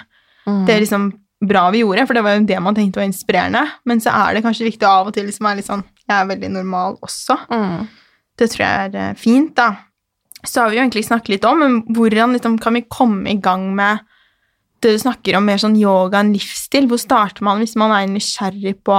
mm. 0.47 0.65
det 0.67 0.81
liksom 0.83 1.13
bra 1.45 1.67
vi 1.71 1.83
gjorde, 1.83 2.07
for 2.09 2.17
det 2.17 2.25
var 2.25 2.37
jo 2.37 2.47
det 2.49 2.59
man 2.65 2.77
tenkte 2.77 3.03
var 3.03 3.09
inspirerende. 3.09 3.65
Men 3.85 4.01
så 4.01 4.15
er 4.15 4.37
det 4.37 4.45
kanskje 4.47 4.69
viktig 4.71 4.89
av 4.89 5.11
og 5.11 5.17
til 5.17 5.29
liksom 5.29 5.49
være 5.49 5.61
litt 5.61 5.69
sånn 5.69 5.85
Jeg 6.07 6.17
er 6.17 6.29
veldig 6.31 6.53
normal 6.55 6.99
også. 7.05 7.39
mm. 7.51 7.87
Det 8.37 8.51
tror 8.53 8.63
jeg 8.63 8.89
er 8.89 8.97
eh, 9.01 9.17
fint, 9.17 9.55
da. 9.57 9.71
Så 10.45 10.61
har 10.61 10.71
vi 10.71 10.77
jo 10.77 10.83
egentlig 10.85 11.07
snakket 11.07 11.33
litt 11.33 11.47
om 11.49 11.63
men 11.63 11.79
hvordan 11.97 12.37
liksom, 12.37 12.59
kan 12.61 12.77
vi 12.77 12.85
komme 12.85 13.31
i 13.33 13.39
gang 13.41 13.71
med 13.75 14.05
det 14.85 14.93
du 14.93 15.01
snakker 15.01 15.39
om, 15.39 15.47
mer 15.49 15.61
sånn 15.61 15.79
yoga, 15.81 16.21
enn 16.21 16.35
livsstil. 16.35 16.87
Hvor 16.91 17.01
starter 17.01 17.47
man 17.47 17.63
hvis 17.63 17.75
man 17.81 17.95
er 17.97 18.11
nysgjerrig 18.13 18.77
på 18.85 18.99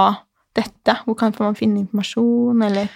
dette? 0.58 0.96
Hvor 1.06 1.16
kan 1.18 1.34
man 1.38 1.58
finne 1.58 1.84
informasjon, 1.84 2.64
eller 2.66 2.90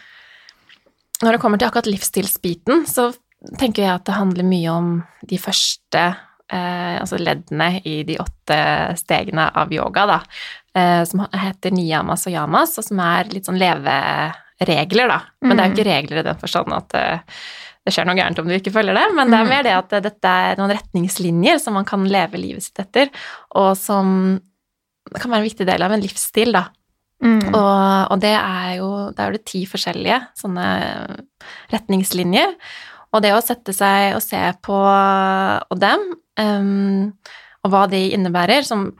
Når 1.22 1.36
det 1.36 1.38
kommer 1.38 1.58
til 1.58 1.68
akkurat 1.68 1.86
livsstilsbiten, 1.86 2.82
så 2.90 3.12
tenker 3.54 3.84
jeg 3.84 3.94
at 3.94 4.04
det 4.08 4.16
handler 4.16 4.42
mye 4.42 4.72
om 4.74 4.88
de 5.30 5.38
første 5.38 6.00
altså 6.52 7.18
leddene 7.20 7.80
i 7.88 8.02
de 8.08 8.18
åtte 8.20 8.58
stegene 9.00 9.48
av 9.56 9.72
yoga, 9.72 10.06
da, 10.10 10.18
eh, 10.76 11.02
som 11.08 11.24
heter 11.32 11.74
niyamas 11.74 12.26
og 12.28 12.36
yamas, 12.36 12.76
og 12.78 12.86
som 12.86 13.00
er 13.04 13.30
litt 13.32 13.48
sånn 13.48 13.60
leveregler, 13.60 15.12
da. 15.12 15.18
Men 15.42 15.56
det 15.56 15.64
er 15.64 15.70
jo 15.70 15.76
ikke 15.76 15.90
regler 15.90 16.22
i 16.22 16.26
den 16.28 16.40
forstand 16.40 16.76
at 16.76 16.96
eh, 16.98 17.42
det 17.82 17.94
skjer 17.94 18.06
noe 18.06 18.18
gærent 18.18 18.38
om 18.38 18.50
du 18.50 18.54
ikke 18.54 18.74
følger 18.74 18.94
det, 18.94 19.08
men 19.16 19.32
det 19.32 19.40
er 19.40 19.50
mer 19.50 19.66
det 19.66 19.74
at 19.74 19.96
eh, 19.96 20.04
dette 20.04 20.36
er 20.46 20.60
noen 20.60 20.74
retningslinjer 20.76 21.58
som 21.62 21.76
man 21.78 21.88
kan 21.88 22.04
leve 22.06 22.40
livet 22.40 22.66
sitt 22.66 22.78
etter, 22.82 23.10
og 23.58 23.72
som 23.78 24.38
kan 25.12 25.32
være 25.32 25.42
en 25.42 25.48
viktig 25.48 25.66
del 25.68 25.82
av 25.82 25.96
en 25.96 26.04
livsstil, 26.04 26.54
da. 26.54 26.68
Mm. 27.22 27.52
Og, 27.54 27.82
og 28.10 28.16
det 28.22 28.34
er 28.34 28.70
jo 28.80 28.88
det 29.14 29.22
er 29.22 29.36
det 29.36 29.44
ti 29.46 29.60
forskjellige 29.70 30.16
sånne 30.40 30.64
retningslinjer. 31.70 32.56
Og 33.12 33.22
det 33.22 33.30
å 33.36 33.42
sette 33.44 33.74
seg 33.76 34.16
og 34.16 34.22
se 34.24 34.40
på 34.64 34.74
og 34.74 35.78
dem, 35.78 36.02
um, 36.40 37.12
og 37.64 37.70
hva 37.70 37.84
de 37.90 38.10
innebærer 38.16 38.64
som 38.66 38.92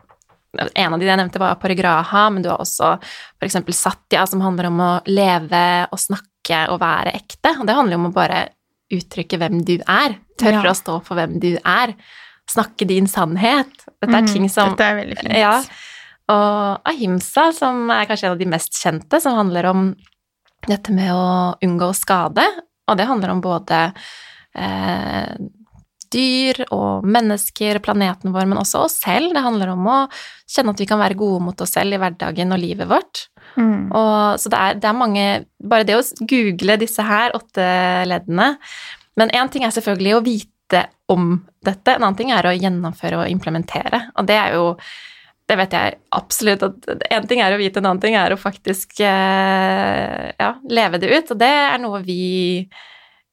En 0.77 0.93
av 0.93 1.01
de 1.01 1.07
jeg 1.07 1.17
nevnte, 1.17 1.39
var 1.41 1.55
paragraha, 1.57 2.27
men 2.31 2.43
du 2.45 2.51
har 2.51 2.59
også 2.61 2.99
f.eks. 3.41 3.55
satya, 3.73 4.27
som 4.29 4.43
handler 4.45 4.67
om 4.69 4.81
å 4.85 4.89
leve 5.09 5.89
og 5.89 5.97
snakke 5.99 6.59
og 6.69 6.77
være 6.83 7.15
ekte. 7.17 7.55
Og 7.59 7.65
det 7.67 7.75
handler 7.79 7.97
om 7.97 8.11
å 8.11 8.13
bare 8.13 8.43
uttrykke 8.93 9.39
hvem 9.41 9.63
du 9.65 9.79
er. 9.89 10.19
Tørre 10.37 10.61
Ja. 10.61 10.75
å 10.75 10.77
stå 10.77 10.99
for 11.07 11.17
hvem 11.17 11.39
du 11.41 11.57
er. 11.65 11.95
Snakke 12.53 12.85
din 12.87 13.07
sannhet. 13.09 13.73
Dette 14.03 14.13
er 14.13 14.21
Mm, 14.27 14.29
ting 14.35 14.49
som 14.51 14.69
Dette 14.77 14.85
er 14.91 14.95
veldig 15.01 15.19
fint. 15.23 15.33
ja. 15.41 15.63
Og 16.29 16.83
ahimsa, 16.85 17.47
som 17.57 17.89
er 17.91 18.05
kanskje 18.05 18.25
en 18.29 18.33
av 18.33 18.39
de 18.39 18.45
mest 18.53 18.73
kjente, 18.77 19.23
som 19.23 19.35
handler 19.35 19.71
om 19.71 19.97
dette 20.69 20.93
med 20.93 21.11
å 21.17 21.57
unngå 21.65 21.95
skade. 21.97 22.45
Og 22.89 22.99
det 22.99 23.07
handler 23.09 23.31
om 23.31 23.41
både 23.41 23.95
eh, 24.55 25.33
dyr 26.13 26.63
og 26.71 27.07
mennesker, 27.09 27.81
planeten 27.85 28.35
vår, 28.35 28.47
men 28.51 28.61
også 28.61 28.85
oss 28.87 28.99
selv. 29.03 29.33
Det 29.35 29.45
handler 29.45 29.73
om 29.75 29.87
å 29.89 29.99
kjenne 30.51 30.75
at 30.75 30.83
vi 30.83 30.89
kan 30.89 31.01
være 31.01 31.19
gode 31.19 31.43
mot 31.47 31.65
oss 31.65 31.75
selv 31.77 31.97
i 31.97 32.01
hverdagen 32.01 32.55
og 32.55 32.61
livet 32.61 32.91
vårt. 32.91 33.27
Mm. 33.57 33.91
Og, 33.91 34.41
så 34.41 34.53
det 34.53 34.59
er, 34.59 34.77
det 34.81 34.89
er 34.89 34.97
mange 34.97 35.25
Bare 35.69 35.85
det 35.85 35.99
å 35.99 36.05
google 36.25 36.79
disse 36.81 37.05
her 37.05 37.35
åtte 37.37 37.65
leddene 38.09 38.55
Men 39.21 39.33
én 39.37 39.51
ting 39.53 39.67
er 39.67 39.75
selvfølgelig 39.75 40.15
å 40.17 40.23
vite 40.25 40.85
om 41.13 41.35
dette, 41.61 41.93
en 41.93 42.07
annen 42.07 42.17
ting 42.17 42.31
er 42.33 42.49
å 42.49 42.55
gjennomføre 42.57 43.19
og 43.21 43.29
implementere. 43.29 44.07
Og 44.17 44.25
det 44.31 44.39
er 44.41 44.55
jo 44.57 44.71
Det 45.51 45.59
vet 45.59 45.75
jeg 45.77 45.97
absolutt 46.17 46.63
at 46.65 46.87
én 47.13 47.27
ting 47.29 47.43
er 47.45 47.53
å 47.53 47.59
vite, 47.61 47.83
en 47.83 47.91
annen 47.91 48.01
ting 48.01 48.15
er 48.17 48.33
å 48.33 48.41
faktisk 48.41 49.03
eh, 49.05 50.31
ja, 50.39 50.51
leve 50.71 51.01
det 51.03 51.11
ut. 51.13 51.33
Og 51.35 51.41
det 51.43 51.51
er 51.51 51.83
noe 51.83 52.01
vi 52.07 52.23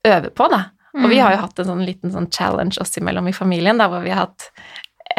øver 0.04 0.34
på, 0.36 0.50
da. 0.52 0.65
Og 0.97 1.10
vi 1.12 1.19
har 1.21 1.36
jo 1.36 1.43
hatt 1.43 1.60
en 1.62 1.69
sånn 1.69 1.86
liten 1.86 2.13
sånn 2.13 2.30
challenge 2.34 2.82
oss 2.82 2.97
imellom 2.97 3.30
i 3.30 3.36
familien, 3.36 3.78
da, 3.78 3.89
hvor 3.91 4.02
vi 4.06 4.13
har 4.13 4.28
hatt 4.28 4.49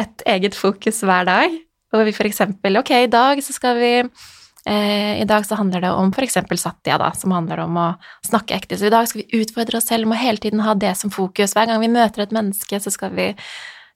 et 0.01 0.25
eget 0.29 0.57
fokus 0.57 1.01
hver 1.05 1.27
dag. 1.27 1.55
Hvor 1.91 2.07
vi 2.07 2.15
eksempel 2.15 2.79
Ok, 2.79 2.91
i 2.95 3.11
dag 3.11 3.41
så 3.43 3.53
skal 3.55 3.75
vi 3.79 3.93
eh, 3.99 5.21
I 5.21 5.27
dag 5.27 5.45
så 5.47 5.57
handler 5.59 5.83
det 5.83 5.91
om 5.91 6.11
eksempel 6.23 6.59
satya, 6.59 6.97
da, 7.01 7.11
som 7.15 7.35
handler 7.35 7.63
om 7.65 7.77
å 7.77 7.87
snakke 8.27 8.55
ekte. 8.55 8.77
Så 8.79 8.87
i 8.87 8.93
dag 8.93 9.07
skal 9.07 9.23
vi 9.23 9.41
utfordre 9.43 9.79
oss 9.79 9.89
selv 9.91 10.07
må 10.07 10.19
hele 10.19 10.39
tiden 10.39 10.63
ha 10.63 10.75
det 10.75 10.95
som 10.99 11.11
fokus. 11.11 11.55
Hver 11.55 11.67
gang 11.67 11.81
vi 11.83 11.91
møter 11.91 12.23
et 12.23 12.35
menneske, 12.35 12.79
så 12.79 12.91
skal 12.91 13.15
vi 13.15 13.31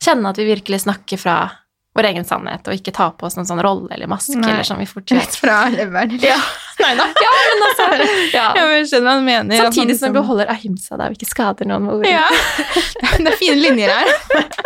kjenne 0.04 0.30
at 0.30 0.40
vi 0.40 0.50
virkelig 0.52 0.84
snakker 0.84 1.20
fra 1.22 1.38
vår 1.96 2.10
egen 2.12 2.26
sannhet, 2.28 2.68
og 2.68 2.76
ikke 2.76 2.92
ta 2.96 3.08
på 3.16 3.28
oss 3.28 3.38
noen 3.38 3.48
sånn 3.48 3.62
rolle 3.64 3.88
eller 3.96 4.10
maske, 4.12 4.36
Nei. 4.36 4.50
eller 4.52 4.68
som 4.68 4.80
vi 4.82 4.88
fort. 4.90 5.12
Rett 5.16 5.38
fra 5.40 5.66
leveren. 5.72 6.18
Ja. 6.26 6.38
Nei 6.76 6.90
da. 7.00 7.06
Ja, 7.24 7.30
men 7.40 7.62
altså 7.70 7.86
ja. 8.34 8.48
Ja, 8.58 8.64
men 8.68 8.88
skjønner 8.90 9.06
hva 9.08 9.14
du 9.16 9.24
mener. 9.24 9.62
Samtidig 9.62 9.64
liksom... 9.64 9.70
Som 9.72 9.86
vi 9.86 9.94
liksom- 9.94 10.16
beholder 10.18 10.52
ahimsa, 10.52 10.98
da, 11.00 11.08
og 11.08 11.16
ikke 11.16 11.30
skader 11.30 11.70
noen 11.70 11.86
med 11.86 11.94
ordene. 11.94 12.18
Ja. 12.18 12.28
Det 13.24 13.32
er 13.32 13.38
fine 13.40 13.62
linjer 13.62 13.94
her. 13.96 14.12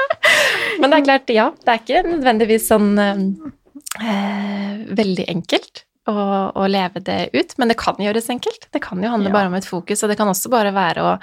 Men 0.82 0.90
det 0.90 0.98
er 0.98 1.06
klart, 1.06 1.30
ja, 1.34 1.46
det 1.66 1.74
er 1.74 1.80
ikke 1.82 2.02
nødvendigvis 2.08 2.66
sånn 2.70 2.90
eh, 3.02 4.82
veldig 4.96 5.26
enkelt 5.32 5.84
å, 6.10 6.16
å 6.56 6.68
leve 6.70 7.02
det 7.06 7.18
ut, 7.34 7.56
men 7.58 7.72
det 7.72 7.78
kan 7.80 8.00
gjøres 8.02 8.30
enkelt. 8.34 8.68
Det 8.74 8.82
kan 8.84 9.02
jo 9.04 9.12
handle 9.12 9.32
bare 9.34 9.52
om 9.52 9.58
et 9.58 9.68
fokus, 9.68 10.04
og 10.04 10.12
det 10.12 10.18
kan 10.20 10.30
også 10.32 10.52
bare 10.54 10.72
være 10.76 11.06
å, 11.06 11.16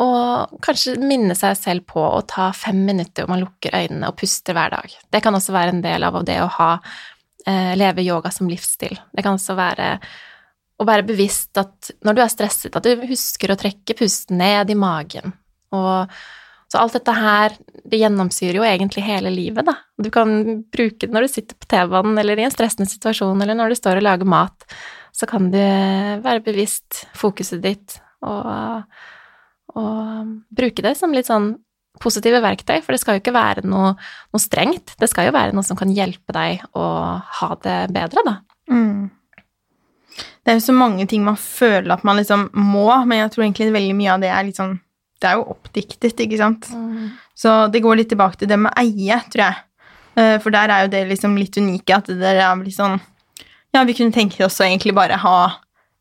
å 0.00 0.08
kanskje 0.64 0.96
minne 1.02 1.36
seg 1.36 1.56
selv 1.58 1.86
på 1.90 2.00
å 2.00 2.22
ta 2.28 2.50
fem 2.56 2.78
minutter 2.86 3.24
hvor 3.24 3.34
man 3.34 3.42
lukker 3.44 3.76
øynene 3.76 4.08
og 4.08 4.16
puster 4.20 4.56
hver 4.56 4.72
dag. 4.72 4.96
Det 5.12 5.20
kan 5.24 5.36
også 5.36 5.54
være 5.54 5.74
en 5.74 5.84
del 5.84 6.06
av 6.08 6.18
det 6.26 6.38
å 6.40 6.50
ha 6.56 6.72
eh, 7.46 7.72
leve 7.76 8.04
yoga 8.06 8.32
som 8.32 8.48
livsstil. 8.48 8.96
Det 9.12 9.24
kan 9.26 9.36
også 9.36 9.56
være 9.58 9.92
å 10.80 10.86
være 10.88 11.04
bevisst 11.10 11.60
at 11.60 11.92
når 12.06 12.16
du 12.16 12.22
er 12.24 12.32
stresset, 12.32 12.76
at 12.76 12.86
du 12.86 13.08
husker 13.10 13.52
å 13.52 13.58
trekke 13.60 13.96
pusten 13.98 14.40
ned 14.40 14.72
i 14.72 14.78
magen. 14.78 15.34
Og 15.76 16.08
så 16.70 16.78
alt 16.78 16.94
dette 16.96 17.12
her, 17.12 17.56
det 17.84 17.98
gjennomsyrer 18.00 18.60
jo 18.60 18.64
egentlig 18.64 19.02
hele 19.04 19.32
livet, 19.34 19.66
da. 19.66 19.74
Du 19.98 20.08
kan 20.14 20.62
bruke 20.70 21.02
det 21.02 21.12
når 21.12 21.26
du 21.26 21.32
sitter 21.32 21.58
på 21.58 21.68
T-banen, 21.68 22.16
eller 22.22 22.38
i 22.38 22.46
en 22.46 22.54
stressende 22.54 22.88
situasjon, 22.88 23.42
eller 23.42 23.58
når 23.58 23.74
du 23.74 23.80
står 23.80 23.98
og 23.98 24.06
lager 24.06 24.30
mat. 24.30 24.68
Så 25.12 25.26
kan 25.28 25.50
du 25.50 25.58
være 25.58 26.44
bevisst 26.46 27.04
fokuset 27.18 27.60
ditt, 27.64 27.98
og, 28.22 28.86
og 29.80 30.32
bruke 30.54 30.84
det 30.84 30.94
som 30.98 31.14
litt 31.16 31.28
sånn 31.30 31.54
positive 32.00 32.38
verktøy, 32.40 32.78
for 32.84 32.94
det 32.94 33.00
skal 33.02 33.16
jo 33.16 33.20
ikke 33.22 33.34
være 33.34 33.64
noe, 33.68 33.94
noe 34.32 34.40
strengt. 34.42 34.94
Det 35.00 35.08
skal 35.10 35.28
jo 35.28 35.34
være 35.36 35.56
noe 35.56 35.66
som 35.66 35.76
kan 35.76 35.90
hjelpe 35.92 36.32
deg 36.36 36.62
å 36.78 36.84
ha 37.40 37.48
det 37.64 37.78
bedre, 37.92 38.22
da. 38.24 38.36
Mm. 38.70 39.10
Det 40.40 40.52
er 40.52 40.56
jo 40.56 40.64
så 40.64 40.74
mange 40.76 41.04
ting 41.10 41.24
man 41.26 41.36
føler 41.40 41.92
at 41.92 42.04
man 42.06 42.16
liksom 42.20 42.46
må, 42.56 42.86
men 43.04 43.24
jeg 43.24 43.32
tror 43.34 43.44
egentlig 43.44 43.72
veldig 43.74 43.96
mye 43.98 44.14
av 44.14 44.22
det 44.22 44.30
er 44.32 44.46
litt 44.46 44.60
sånn 44.60 44.78
Det 45.20 45.28
er 45.28 45.36
jo 45.36 45.50
oppdiktet, 45.52 46.22
ikke 46.24 46.38
sant? 46.40 46.70
Så 47.36 47.50
det 47.68 47.82
går 47.84 47.98
litt 48.00 48.08
tilbake 48.08 48.40
til 48.40 48.48
det 48.48 48.56
med 48.56 48.72
eie, 48.80 49.18
tror 49.28 49.42
jeg. 49.44 49.58
Eh, 50.16 50.36
For 50.40 50.50
der 50.54 50.72
er 50.72 50.86
jo 50.86 50.92
det 50.94 51.02
liksom 51.10 51.36
litt 51.36 51.58
unike, 51.60 51.92
at 51.98 52.08
det 52.08 52.16
der 52.22 52.40
er 52.40 52.62
litt 52.64 52.76
sånn 52.78 52.96
Ja, 53.74 53.84
vi 53.84 53.94
kunne 53.98 54.16
tenke 54.16 54.46
oss 54.46 54.56
å 54.60 54.64
egentlig 54.64 54.94
bare 54.96 55.20
ha 55.20 55.36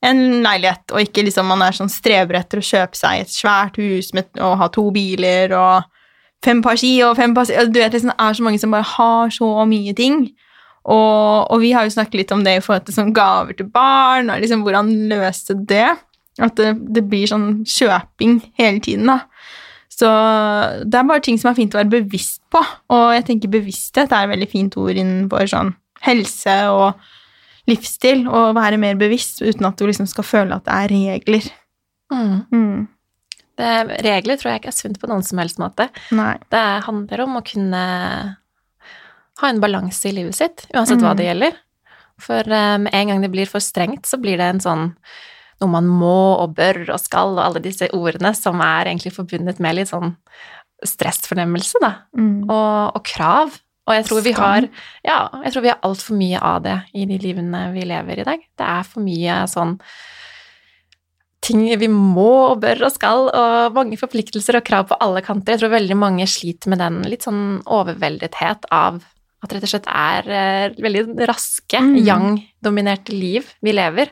en 0.05 0.19
leilighet, 0.45 0.85
og 0.93 1.03
ikke 1.03 1.25
liksom 1.27 1.49
man 1.51 1.63
er 1.65 1.75
sånn 1.75 1.91
strever 1.91 2.39
etter 2.39 2.61
å 2.61 2.65
kjøpe 2.65 2.95
seg 2.95 3.23
et 3.23 3.33
svært 3.33 3.79
hus 3.81 4.13
med, 4.15 4.29
og 4.39 4.57
ha 4.61 4.69
to 4.71 4.85
biler 4.95 5.51
og 5.57 5.87
fem 6.45 6.61
par 6.63 6.79
ski 6.79 6.93
og 7.03 7.17
fem 7.19 7.33
par 7.35 7.49
Du 7.49 7.79
vet, 7.81 7.91
liksom, 7.91 8.13
det 8.13 8.27
er 8.27 8.37
så 8.37 8.45
mange 8.45 8.61
som 8.61 8.75
bare 8.75 8.87
har 8.95 9.33
så 9.35 9.49
mye 9.67 9.95
ting. 9.97 10.29
Og, 10.89 11.51
og 11.51 11.59
vi 11.61 11.73
har 11.75 11.85
jo 11.85 11.93
snakket 11.93 12.21
litt 12.21 12.31
om 12.31 12.45
det 12.45 12.55
i 12.57 12.61
forhold 12.63 12.87
til 12.87 12.95
sånn 12.95 13.11
gaver 13.15 13.57
til 13.59 13.67
barn, 13.73 14.31
og 14.31 14.39
liksom 14.39 14.63
hvordan 14.63 14.93
løse 15.11 15.57
det. 15.67 15.89
At 16.39 16.55
det, 16.55 16.77
det 16.95 17.03
blir 17.11 17.27
sånn 17.27 17.65
kjøping 17.67 18.39
hele 18.59 18.79
tiden, 18.79 19.11
da. 19.11 19.19
Så 19.91 20.07
det 20.87 20.95
er 20.95 21.07
bare 21.09 21.23
ting 21.25 21.35
som 21.41 21.51
er 21.51 21.57
fint 21.57 21.73
å 21.75 21.81
være 21.81 21.91
bevisst 21.97 22.39
på, 22.53 22.61
og 22.95 23.09
jeg 23.17 23.25
tenker 23.27 23.51
bevissthet 23.51 24.13
er 24.15 24.29
et 24.29 24.31
veldig 24.31 24.47
fint 24.47 24.77
ord 24.79 24.95
innenfor 24.95 25.49
sånn 25.51 25.73
helse 26.05 26.55
og 26.71 27.09
livsstil, 27.69 28.25
og 28.27 28.55
være 28.57 28.79
mer 28.81 28.97
bevisst 28.99 29.41
uten 29.45 29.67
at 29.69 29.77
du 29.79 29.85
liksom 29.87 30.07
skal 30.09 30.25
føle 30.27 30.57
at 30.57 30.65
det 30.67 30.73
er 30.75 30.93
regler. 30.95 31.47
Mm. 32.11 32.35
Mm. 32.51 32.87
Det, 33.59 33.71
regler 34.05 34.39
tror 34.39 34.51
jeg 34.53 34.61
ikke 34.61 34.71
er 34.71 34.77
sunt 34.77 34.99
på 35.01 35.07
noen 35.11 35.23
som 35.27 35.37
helst 35.41 35.59
måte. 35.61 35.89
Nei. 36.15 36.33
Det 36.49 36.65
handler 36.85 37.25
om 37.25 37.39
å 37.39 37.45
kunne 37.45 37.81
ha 39.39 39.49
en 39.49 39.59
balanse 39.63 40.09
i 40.09 40.13
livet 40.15 40.35
sitt, 40.35 40.65
uansett 40.73 40.99
hva 41.03 41.13
Mm. 41.13 41.17
det 41.19 41.25
gjelder. 41.29 41.57
For 42.19 42.43
med 42.51 42.87
um, 42.87 42.87
en 42.91 43.07
gang 43.07 43.21
det 43.23 43.31
blir 43.31 43.47
for 43.47 43.63
strengt, 43.63 44.03
så 44.07 44.17
blir 44.19 44.35
det 44.39 44.47
en 44.49 44.59
sånn 44.63 44.85
noe 45.61 45.69
man 45.71 45.87
må 45.87 46.39
og 46.39 46.53
bør 46.55 46.89
og 46.93 46.99
skal, 46.99 47.33
og 47.35 47.43
alle 47.43 47.61
disse 47.63 47.87
ordene 47.95 48.33
som 48.35 48.59
er 48.63 48.87
egentlig 48.87 49.11
forbundet 49.15 49.59
med 49.59 49.75
litt 49.75 49.89
sånn 49.91 50.15
stressfornemmelse, 50.87 51.79
da, 51.83 51.93
Mm. 52.17 52.49
og, 52.49 52.95
og 52.95 53.03
krav. 53.03 53.59
Og 53.89 53.95
jeg 53.97 54.05
tror 54.05 54.21
vi 54.21 54.35
har 54.37 54.69
Ja, 55.05 55.19
jeg 55.43 55.53
tror 55.55 55.65
vi 55.65 55.73
har 55.73 55.81
altfor 55.87 56.17
mye 56.19 56.39
av 56.39 56.61
det 56.63 56.77
i 56.93 57.07
de 57.09 57.17
livene 57.21 57.65
vi 57.73 57.87
lever 57.89 58.21
i 58.21 58.27
dag. 58.27 58.43
Det 58.59 58.71
er 58.77 58.87
for 58.87 59.01
mye 59.05 59.41
sånn 59.49 59.77
ting 61.41 61.63
vi 61.79 61.87
må 61.89 62.27
og 62.51 62.59
bør 62.61 62.83
og 62.85 62.91
skal, 62.93 63.29
og 63.31 63.77
mange 63.77 63.97
forpliktelser 63.97 64.59
og 64.59 64.65
krav 64.67 64.89
på 64.89 64.97
alle 65.01 65.23
kanter. 65.25 65.55
Jeg 65.55 65.63
tror 65.63 65.71
veldig 65.77 65.97
mange 65.97 66.27
sliter 66.29 66.69
med 66.73 66.81
den 66.83 66.99
litt 67.09 67.23
sånn 67.25 67.61
overveldethet 67.63 68.67
av 68.75 68.99
at 69.39 69.53
rett 69.55 69.63
og 69.63 69.71
slett 69.71 69.87
er 69.87 70.27
eh, 70.35 70.75
veldig 70.83 71.27
raske, 71.29 71.79
Mm. 71.79 71.95
yang-dominerte 72.03 73.15
liv 73.15 73.47
vi 73.63 73.71
lever. 73.71 74.11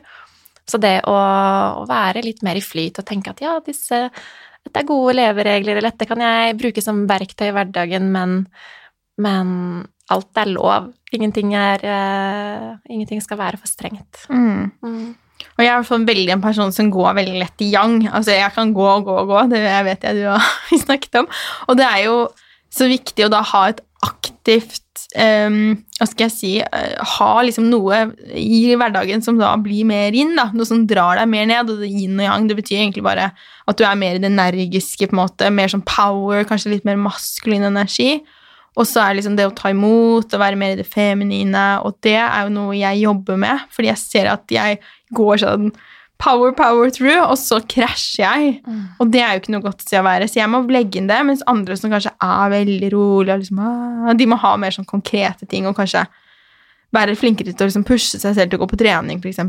Så 0.68 0.80
det 0.80 1.02
å, 1.04 1.12
å 1.12 1.84
være 1.88 2.24
litt 2.24 2.42
mer 2.42 2.56
i 2.56 2.64
flyt 2.64 2.98
og 2.98 3.06
tenke 3.08 3.30
at 3.34 3.42
ja, 3.44 3.58
disse, 3.64 4.08
dette 4.64 4.80
er 4.80 4.88
gode 4.88 5.14
leveregler, 5.16 5.76
eller 5.76 5.90
dette 5.90 6.08
kan 6.08 6.20
jeg 6.24 6.56
bruke 6.60 6.84
som 6.84 7.06
verktøy 7.08 7.50
i 7.50 7.54
hverdagen, 7.56 8.08
men, 8.12 8.46
men 9.18 9.86
alt 10.12 10.40
er 10.40 10.50
lov. 10.50 10.92
Ingenting, 11.12 11.54
er, 11.56 11.82
uh, 11.84 12.76
ingenting 12.88 13.20
skal 13.24 13.40
være 13.40 13.60
for 13.60 13.70
strengt. 13.70 14.24
Mm. 14.30 14.70
Mm. 14.82 15.16
Og 15.58 15.62
jeg 15.62 15.70
er 15.70 15.76
i 15.76 15.80
hvert 15.80 15.90
fall 15.90 16.06
veldig 16.06 16.34
en 16.34 16.44
person 16.44 16.74
som 16.74 16.90
går 16.92 17.16
veldig 17.18 17.40
lett 17.42 17.64
i 17.64 17.72
yang. 17.72 18.00
Altså, 18.10 18.34
jeg 18.36 18.54
kan 18.54 18.72
gå 18.74 18.86
og 18.88 19.06
gå 19.08 19.16
og 19.22 19.30
gå, 19.30 19.44
det 19.52 19.62
vet 19.86 20.06
jeg 20.06 20.20
du 20.20 20.24
har 20.30 20.48
snakket 20.86 21.22
om. 21.22 21.30
Og 21.68 21.78
det 21.78 21.86
er 21.88 22.04
jo 22.06 22.16
så 22.74 22.88
viktig 22.90 23.26
å 23.26 23.32
da 23.32 23.42
ha 23.54 23.68
et 23.70 23.80
aktivt 24.04 24.84
um, 25.18 25.78
Hva 25.96 26.06
skal 26.06 26.28
jeg 26.28 26.34
si 26.34 26.50
eh, 26.62 26.92
Ha 27.16 27.30
liksom 27.42 27.64
noe 27.66 27.96
i 28.38 28.76
hverdagen 28.78 29.24
som 29.24 29.40
da 29.40 29.50
blir 29.58 29.88
mer 29.88 30.14
inn, 30.14 30.36
da. 30.38 30.48
Noe 30.54 30.68
som 30.68 30.84
drar 30.86 31.18
deg 31.18 31.30
mer 31.32 31.48
ned. 31.50 31.72
Og 31.72 31.82
det 31.82 31.90
yin 31.90 32.18
og 32.20 32.26
yang, 32.28 32.48
det 32.50 32.58
betyr 32.60 32.82
egentlig 32.82 33.06
bare 33.06 33.32
at 33.68 33.78
du 33.78 33.84
er 33.84 33.98
mer 33.98 34.16
i 34.16 34.22
det 34.22 34.30
energiske, 34.30 35.10
på 35.10 35.16
en 35.16 35.22
måte. 35.24 35.50
Mer 35.54 35.72
sånn 35.72 35.86
power, 35.86 36.46
kanskje 36.48 36.76
litt 36.76 36.86
mer 36.88 37.00
maskulin 37.00 37.66
energi. 37.66 38.20
Og 38.78 38.86
så 38.86 39.02
er 39.02 39.10
det 39.12 39.20
liksom 39.20 39.36
det 39.38 39.46
å 39.48 39.54
ta 39.58 39.72
imot 39.74 40.32
og 40.36 40.40
være 40.40 40.56
mer 40.60 40.76
i 40.76 40.78
det 40.78 40.86
feminine, 40.86 41.66
og 41.82 41.96
det 42.06 42.14
er 42.22 42.44
jo 42.46 42.52
noe 42.54 42.76
jeg 42.78 43.00
jobber 43.02 43.36
med, 43.42 43.64
fordi 43.74 43.90
jeg 43.90 43.98
ser 43.98 44.28
at 44.30 44.44
jeg 44.54 44.78
går 45.18 45.40
sånn 45.42 45.72
power, 46.18 46.50
power 46.58 46.88
through, 46.90 47.20
og 47.30 47.36
så 47.38 47.60
krasjer 47.70 48.22
jeg. 48.24 48.54
Mm. 48.66 48.78
Og 48.98 49.10
det 49.14 49.20
er 49.22 49.34
jo 49.36 49.42
ikke 49.42 49.52
noe 49.54 49.62
godt 49.66 49.82
sted 49.84 50.00
å 50.00 50.06
være, 50.06 50.26
så 50.30 50.40
jeg 50.40 50.50
må 50.50 50.62
legge 50.70 50.98
inn 50.98 51.06
det, 51.10 51.18
mens 51.26 51.42
andre 51.50 51.76
som 51.78 51.90
kanskje 51.94 52.10
er 52.22 52.54
veldig 52.54 52.88
rolige, 52.94 53.34
og 53.36 53.42
liksom, 53.44 53.60
ah, 53.62 54.14
de 54.18 54.26
må 54.30 54.38
ha 54.42 54.54
mer 54.58 54.74
sånn 54.74 54.88
konkrete 54.88 55.46
ting, 55.50 55.66
og 55.70 55.76
kanskje 55.78 56.06
være 56.96 57.14
flinkere 57.20 57.52
til 57.52 57.66
å 57.66 57.68
liksom 57.68 57.84
pushe 57.84 58.16
seg 58.18 58.34
selv 58.34 58.48
til 58.50 58.58
å 58.58 58.62
gå 58.64 58.70
på 58.70 58.78
trening, 58.80 59.18
f.eks. 59.20 59.42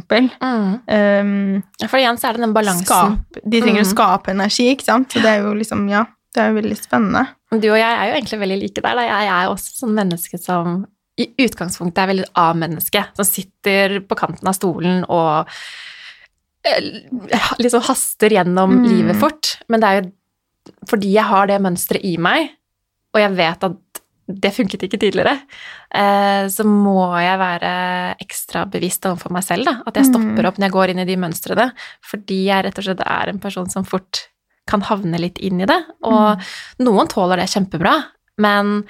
Mm. 0.44 0.72
Um, 0.92 1.63
For 1.88 2.02
igjen 2.02 2.18
så 2.20 2.30
er 2.30 2.38
det 2.38 2.44
den 2.44 2.54
balansen. 2.58 2.86
skap, 2.86 3.39
de 3.46 3.62
trenger 3.63 3.86
å 3.86 3.88
Mm. 3.88 3.94
skape 3.96 4.34
energi, 4.34 4.65
ikke 4.76 4.84
sant? 4.89 5.10
Så 5.13 5.22
det 5.24 5.30
er 5.38 5.42
jo 5.46 5.54
liksom, 5.56 5.86
ja, 5.89 6.04
det 6.36 6.44
er 6.44 6.50
jo 6.52 6.60
veldig 6.62 6.78
spennende. 6.78 7.28
Du 7.51 7.65
og 7.71 7.79
jeg 7.79 7.89
er 7.89 8.09
jo 8.12 8.15
egentlig 8.19 8.39
veldig 8.43 8.57
like 8.62 8.81
der. 8.85 8.95
Da. 8.95 9.01
Jeg 9.09 9.27
er 9.33 9.49
også 9.49 9.79
sånn 9.81 9.95
menneske 9.97 10.38
som 10.41 10.83
i 11.19 11.25
utgangspunktet 11.43 11.97
er 12.03 12.07
veldig 12.13 12.27
A-menneske, 12.39 13.01
som 13.17 13.25
sitter 13.27 13.99
på 14.07 14.15
kanten 14.15 14.47
av 14.47 14.53
stolen 14.55 15.01
og 15.09 15.49
eh, 16.63 17.49
liksom 17.59 17.81
haster 17.89 18.29
gjennom 18.38 18.77
Mm. 18.77 18.85
livet 18.88 19.19
fort. 19.19 19.57
Men 19.67 19.79
det 19.81 19.89
er 19.89 20.01
jo 20.01 20.12
fordi 20.88 21.12
jeg 21.15 21.23
har 21.25 21.47
det 21.47 21.62
mønsteret 21.62 22.03
i 22.05 22.17
meg, 22.21 22.51
og 23.15 23.19
jeg 23.21 23.35
vet 23.35 23.63
at 23.63 23.75
det 24.29 24.51
funket 24.53 24.83
ikke 24.85 24.99
tidligere, 25.01 25.39
eh, 25.91 26.45
så 26.53 26.63
må 26.63 27.09
jeg 27.17 27.39
være 27.41 28.15
ekstra 28.21 28.65
bevisst 28.69 29.01
overfor 29.09 29.31
meg 29.33 29.43
selv. 29.43 29.65
Da. 29.65 29.81
At 29.88 29.95
jeg 29.95 30.05
stopper 30.05 30.43
Mm. 30.43 30.45
opp 30.45 30.57
når 30.59 30.67
jeg 30.67 30.71
går 30.71 30.89
inn 30.89 30.99
i 30.99 31.05
de 31.05 31.15
mønstrene, 31.17 31.71
fordi 32.05 32.45
jeg 32.45 32.63
rett 32.65 32.77
og 32.77 32.83
slett 32.85 33.01
er 33.01 33.29
en 33.29 33.39
person 33.39 33.67
som 33.69 33.83
fort 33.83 34.27
kan 34.69 34.82
havne 34.86 35.19
litt 35.21 35.39
inn 35.43 35.62
i 35.62 35.67
det. 35.69 35.79
Og 36.08 36.39
noen 36.86 37.10
tåler 37.12 37.41
det 37.41 37.49
kjempebra, 37.51 37.95
men 38.38 38.84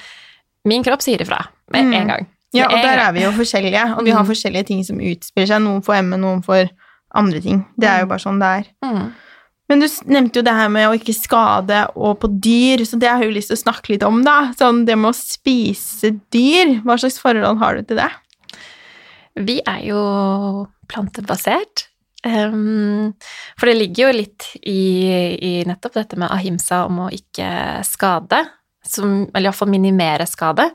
min 0.67 0.83
kropp 0.85 1.01
sier 1.05 1.21
ifra 1.23 1.39
med 1.71 1.85
Mm. 1.85 1.93
en 2.01 2.07
gang. 2.13 2.27
Ja, 2.53 2.65
og 2.65 2.81
der 2.81 2.97
er 2.97 3.11
vi 3.13 3.21
jo 3.23 3.31
forskjellige, 3.31 3.97
og 3.97 4.03
vi 4.05 4.11
har 4.11 4.23
Mm. 4.23 4.29
forskjellige 4.29 4.65
ting 4.67 4.83
som 4.83 4.97
utspiller 4.99 5.47
seg. 5.47 5.61
Noen 5.61 5.81
får 5.85 6.03
ME, 6.03 6.17
noen 6.17 6.43
får 6.43 6.69
andre 7.15 7.41
ting. 7.41 7.65
Det 7.77 7.87
er 7.87 7.99
jo 7.99 8.05
Mm. 8.05 8.09
bare 8.09 8.19
sånn 8.19 8.39
det 8.39 8.49
er. 8.67 8.71
Mm. 8.83 9.11
Men 9.69 9.79
du 9.79 9.85
nevnte 10.09 10.33
jo 10.37 10.41
det 10.41 10.53
her 10.53 10.67
med 10.69 10.87
å 10.89 10.97
ikke 10.97 11.13
skade 11.13 11.91
og 11.95 12.19
på 12.19 12.27
dyr, 12.41 12.79
så 12.85 12.97
det 12.97 13.07
har 13.07 13.19
jeg 13.21 13.29
jo 13.29 13.35
lyst 13.37 13.47
til 13.49 13.57
å 13.57 13.63
snakke 13.63 13.89
litt 13.89 14.03
om, 14.03 14.23
da. 14.23 14.51
Sånn 14.57 14.83
det 14.85 14.97
med 14.97 15.13
å 15.13 15.15
spise 15.15 16.19
dyr. 16.31 16.81
Hva 16.81 16.97
slags 16.97 17.19
forhold 17.21 17.59
har 17.59 17.75
du 17.75 17.83
til 17.83 17.97
det? 17.97 18.09
Vi 19.35 19.61
er 19.67 19.81
jo 19.85 20.67
plantebasert. 20.87 21.85
Um, 22.25 23.13
for 23.55 23.69
det 23.69 23.77
ligger 23.77 24.10
jo 24.10 24.15
litt 24.17 24.47
i, 24.67 24.82
i 25.39 25.51
nettopp 25.67 25.95
dette 26.01 26.19
med 26.19 26.32
ahimsa 26.36 26.84
om 26.89 27.05
å 27.05 27.12
ikke 27.15 27.79
skade, 27.88 28.41
som, 28.84 29.21
eller 29.29 29.49
iallfall 29.49 29.71
minimere 29.71 30.27
skade, 30.27 30.67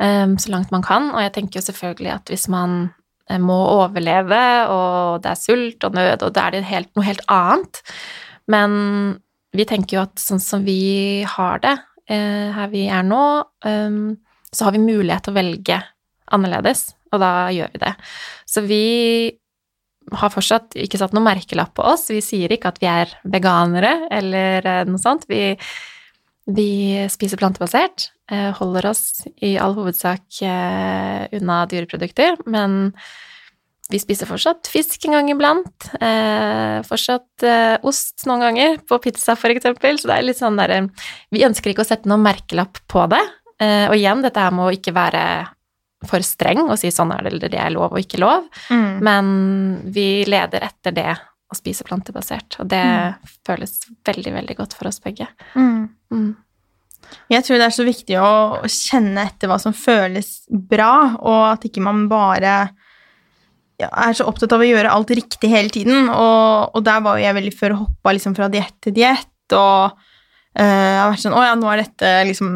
um, 0.00 0.38
så 0.40 0.54
langt 0.54 0.72
man 0.72 0.84
kan. 0.86 1.10
Og 1.12 1.20
jeg 1.24 1.34
tenker 1.36 1.60
jo 1.60 1.66
selvfølgelig 1.68 2.14
at 2.14 2.32
hvis 2.32 2.48
man 2.52 2.78
eh, 3.28 3.40
må 3.42 3.58
overleve, 3.74 4.40
og 4.72 5.20
det 5.24 5.34
er 5.34 5.42
sult 5.42 5.88
og 5.88 5.98
nød, 5.98 6.24
og 6.24 6.32
da 6.36 6.46
er 6.46 6.56
det 6.56 6.70
helt, 6.70 6.92
noe 6.96 7.08
helt 7.10 7.26
annet. 7.28 7.82
Men 8.50 8.72
vi 9.56 9.66
tenker 9.68 9.98
jo 9.98 10.06
at 10.06 10.20
sånn 10.22 10.40
som 10.42 10.64
vi 10.64 11.26
har 11.28 11.60
det 11.64 11.76
eh, 12.10 12.48
her 12.56 12.72
vi 12.72 12.86
er 12.88 13.04
nå, 13.06 13.24
um, 13.66 14.16
så 14.50 14.66
har 14.66 14.74
vi 14.74 14.82
mulighet 14.82 15.26
til 15.26 15.34
å 15.34 15.38
velge 15.38 15.82
annerledes, 16.30 16.90
og 17.12 17.20
da 17.22 17.50
gjør 17.52 17.70
vi 17.74 17.82
det. 17.82 17.92
Så 18.48 18.62
vi 18.66 18.84
har 20.12 20.32
fortsatt 20.32 20.76
ikke 20.78 21.00
satt 21.00 21.14
noe 21.16 21.24
merkelapp 21.24 21.74
på 21.76 21.86
oss. 21.86 22.08
Vi 22.12 22.20
sier 22.24 22.52
ikke 22.52 22.72
at 22.72 22.80
vi 22.82 22.88
er 22.90 23.14
veganere 23.28 24.08
eller 24.12 24.66
eh, 24.66 24.84
noe 24.88 25.00
sånt. 25.00 25.26
Vi, 25.30 25.54
vi 26.50 26.70
spiser 27.12 27.40
plantebasert, 27.40 28.10
eh, 28.32 28.50
holder 28.58 28.90
oss 28.92 29.24
i 29.44 29.56
all 29.60 29.76
hovedsak 29.78 30.42
eh, 30.46 31.26
unna 31.40 31.64
dyreprodukter, 31.70 32.40
men 32.50 32.94
vi 33.90 33.98
spiser 33.98 34.28
fortsatt 34.30 34.70
fisk 34.70 35.02
en 35.08 35.16
gang 35.16 35.28
iblant. 35.32 35.88
Fortsatt 36.86 37.42
ost 37.82 38.22
noen 38.30 38.44
ganger, 38.44 38.76
på 38.86 39.00
pizza 39.02 39.34
eksempel. 39.34 39.98
Så 39.98 40.06
det 40.06 40.14
er 40.14 40.26
litt 40.28 40.38
sånn 40.38 40.60
derre 40.60 40.84
Vi 41.34 41.42
ønsker 41.42 41.72
ikke 41.72 41.82
å 41.82 41.88
sette 41.88 42.06
noen 42.06 42.22
merkelapp 42.22 42.78
på 42.86 43.02
det. 43.10 43.24
Og 43.90 43.96
igjen, 43.96 44.22
dette 44.22 44.44
her 44.46 44.54
med 44.54 44.68
å 44.68 44.76
ikke 44.78 44.94
være 44.94 45.24
for 46.08 46.24
streng 46.24 46.62
og 46.64 46.78
si 46.80 46.90
sånn 46.94 47.12
er 47.12 47.24
det, 47.24 47.32
eller 47.32 47.52
det 47.52 47.60
er 47.60 47.72
lov 47.74 47.92
og 47.92 48.00
ikke 48.00 48.20
lov. 48.22 48.46
Mm. 48.72 48.92
Men 49.04 49.32
vi 49.92 50.06
leder 50.28 50.64
etter 50.70 50.94
det 50.96 51.10
å 51.50 51.56
spise 51.58 51.84
plantebasert, 51.86 52.60
og 52.62 52.68
det 52.70 52.84
føles 53.46 53.74
veldig, 54.06 54.32
veldig 54.36 54.56
godt 54.60 54.76
for 54.78 54.90
oss 54.90 55.00
begge. 55.02 55.26
Mm. 55.58 55.88
Mm. 56.14 56.30
Jeg 57.30 57.46
tror 57.46 57.58
det 57.58 57.66
er 57.66 57.74
så 57.74 57.86
viktig 57.86 58.18
å 58.22 58.68
kjenne 58.70 59.24
etter 59.26 59.50
hva 59.50 59.58
som 59.62 59.74
føles 59.74 60.44
bra, 60.48 61.16
og 61.18 61.40
at 61.48 61.66
ikke 61.66 61.82
man 61.82 62.04
bare 62.10 62.54
ja, 63.80 63.88
er 63.88 64.14
så 64.14 64.28
opptatt 64.30 64.54
av 64.54 64.62
å 64.62 64.68
gjøre 64.68 64.92
alt 64.92 65.10
riktig 65.16 65.50
hele 65.50 65.72
tiden. 65.74 66.10
Og, 66.12 66.76
og 66.76 66.86
der 66.86 67.02
var 67.04 67.18
jo 67.18 67.26
jeg 67.26 67.38
veldig 67.40 67.56
før 67.56 67.76
hoppa 67.82 68.14
liksom 68.14 68.36
fra 68.38 68.50
diett 68.52 68.76
til 68.84 68.94
diett, 68.96 69.56
og 69.56 69.98
jeg 70.50 70.98
har 70.98 71.12
vært 71.12 71.22
sånn 71.22 71.36
Å 71.38 71.44
ja, 71.46 71.54
nå 71.54 71.68
er 71.70 71.84
dette 71.84 72.08
liksom 72.26 72.54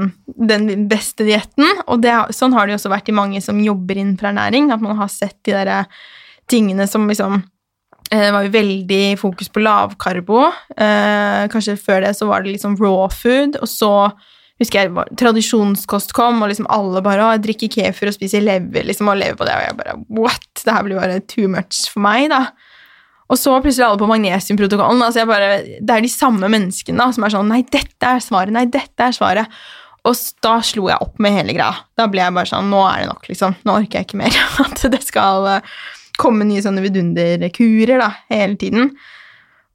den 0.48 0.86
beste 0.90 1.26
dietten. 1.26 1.66
Og 1.86 2.02
det, 2.02 2.12
sånn 2.34 2.54
har 2.56 2.66
det 2.66 2.74
jo 2.74 2.80
også 2.80 2.92
vært 2.92 3.10
i 3.10 3.16
mange 3.16 3.42
som 3.44 3.60
jobber 3.62 4.00
innenfor 4.00 4.32
ernæring, 4.32 4.72
at 4.74 4.82
man 4.82 4.98
har 4.98 5.10
sett 5.12 5.38
de 5.46 5.54
derre 5.54 5.84
tingene 6.50 6.88
som 6.90 7.06
liksom 7.08 7.38
eh, 8.10 8.26
det 8.26 8.32
var 8.34 8.46
jo 8.46 8.54
veldig 8.56 9.02
fokus 9.20 9.50
på 9.52 9.62
lavkarbo. 9.62 10.42
Eh, 10.74 11.46
kanskje 11.52 11.78
før 11.80 12.02
det 12.04 12.14
så 12.18 12.28
var 12.28 12.44
det 12.44 12.56
liksom 12.56 12.76
raw 12.82 13.06
food, 13.14 13.60
og 13.62 13.70
så 13.70 13.94
husker 14.60 14.84
jeg 14.84 15.16
tradisjonskost 15.18 16.14
kom, 16.14 16.42
og 16.42 16.50
liksom 16.50 16.68
alle 16.72 17.02
bare 17.04 17.24
å, 17.26 17.32
drikker 17.42 17.72
kefir 17.72 18.10
og 18.10 18.16
spiser 18.16 18.44
lever, 18.44 18.86
liksom, 18.90 19.10
og 19.10 19.18
lever 19.22 19.38
på 19.38 19.48
det, 19.48 19.56
og 19.56 19.66
jeg 19.68 19.78
bare 19.80 19.96
what? 20.18 20.50
Det 20.60 20.74
her 20.74 20.86
blir 20.86 21.00
bare 21.00 21.24
too 21.30 21.50
much 21.50 21.86
for 21.90 22.04
meg, 22.04 22.28
da. 22.34 22.46
Og 23.32 23.40
så 23.40 23.54
plutselig 23.62 23.86
alle 23.86 24.00
på 24.00 24.08
magnesiumprotokollen. 24.10 25.00
Altså 25.04 25.22
jeg 25.22 25.30
bare, 25.30 25.54
det 25.80 25.94
er 25.94 26.04
de 26.04 26.12
samme 26.12 26.50
menneskene 26.52 27.00
da, 27.00 27.08
som 27.14 27.24
er 27.24 27.32
sånn 27.32 27.48
Nei, 27.50 27.62
dette 27.64 28.10
er 28.10 28.20
svaret. 28.22 28.52
Nei, 28.54 28.66
dette 28.68 29.08
er 29.08 29.16
svaret. 29.16 29.64
Og 30.04 30.20
da 30.44 30.58
slo 30.66 30.90
jeg 30.90 31.00
opp 31.00 31.16
med 31.22 31.32
hele 31.38 31.54
greia. 31.56 31.86
Da 31.96 32.06
ble 32.12 32.20
jeg 32.20 32.36
bare 32.36 32.50
sånn 32.50 32.68
Nå 32.72 32.82
er 32.90 33.04
det 33.04 33.10
nok, 33.12 33.28
liksom. 33.30 33.56
Nå 33.64 33.78
orker 33.80 34.00
jeg 34.00 34.10
ikke 34.10 34.20
mer. 34.20 34.36
At 34.66 34.84
det 34.92 35.00
skal 35.06 35.48
eh, 35.54 35.74
komme 36.20 36.46
nye 36.48 36.62
sånne 36.64 36.84
vidunderkurer 36.84 38.02
da, 38.02 38.10
hele 38.32 38.58
tiden. 38.60 38.92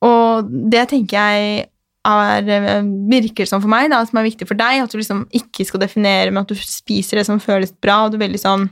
Og 0.05 0.53
det 0.71 0.85
tenker 0.93 1.17
jeg 1.17 1.65
er, 2.09 2.51
eh, 2.53 2.85
virker 3.11 3.49
som 3.49 3.63
for 3.63 3.71
meg, 3.71 3.89
da, 3.91 4.03
som 4.05 4.21
er 4.21 4.29
viktig 4.29 4.47
for 4.47 4.59
deg, 4.59 4.83
at 4.83 4.93
du 4.93 5.01
liksom 5.01 5.25
ikke 5.35 5.65
skal 5.67 5.81
definere 5.83 6.31
med 6.31 6.45
at 6.45 6.53
du 6.53 6.61
spiser 6.61 7.19
det 7.19 7.25
som 7.27 7.41
føles 7.43 7.73
bra, 7.73 8.05
og 8.05 8.13
du 8.13 8.19
er 8.19 8.27
veldig 8.27 8.41
sånn 8.45 8.69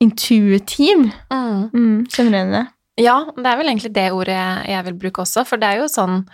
intuitiv. 0.00 1.10
Mm. 1.30 1.68
Mm, 1.70 1.96
kjenner 2.08 2.32
du 2.32 2.38
igjen 2.40 2.56
det? 2.56 2.66
Ja, 2.98 3.16
det 3.36 3.46
er 3.46 3.58
vel 3.60 3.70
egentlig 3.70 3.92
det 3.94 4.10
ordet 4.12 4.38
jeg, 4.66 4.84
vil 4.88 4.96
bruke 5.04 5.22
også, 5.22 5.44
for 5.48 5.60
det 5.60 5.68
er 5.68 5.82
jo 5.82 5.90
sånn 5.90 6.24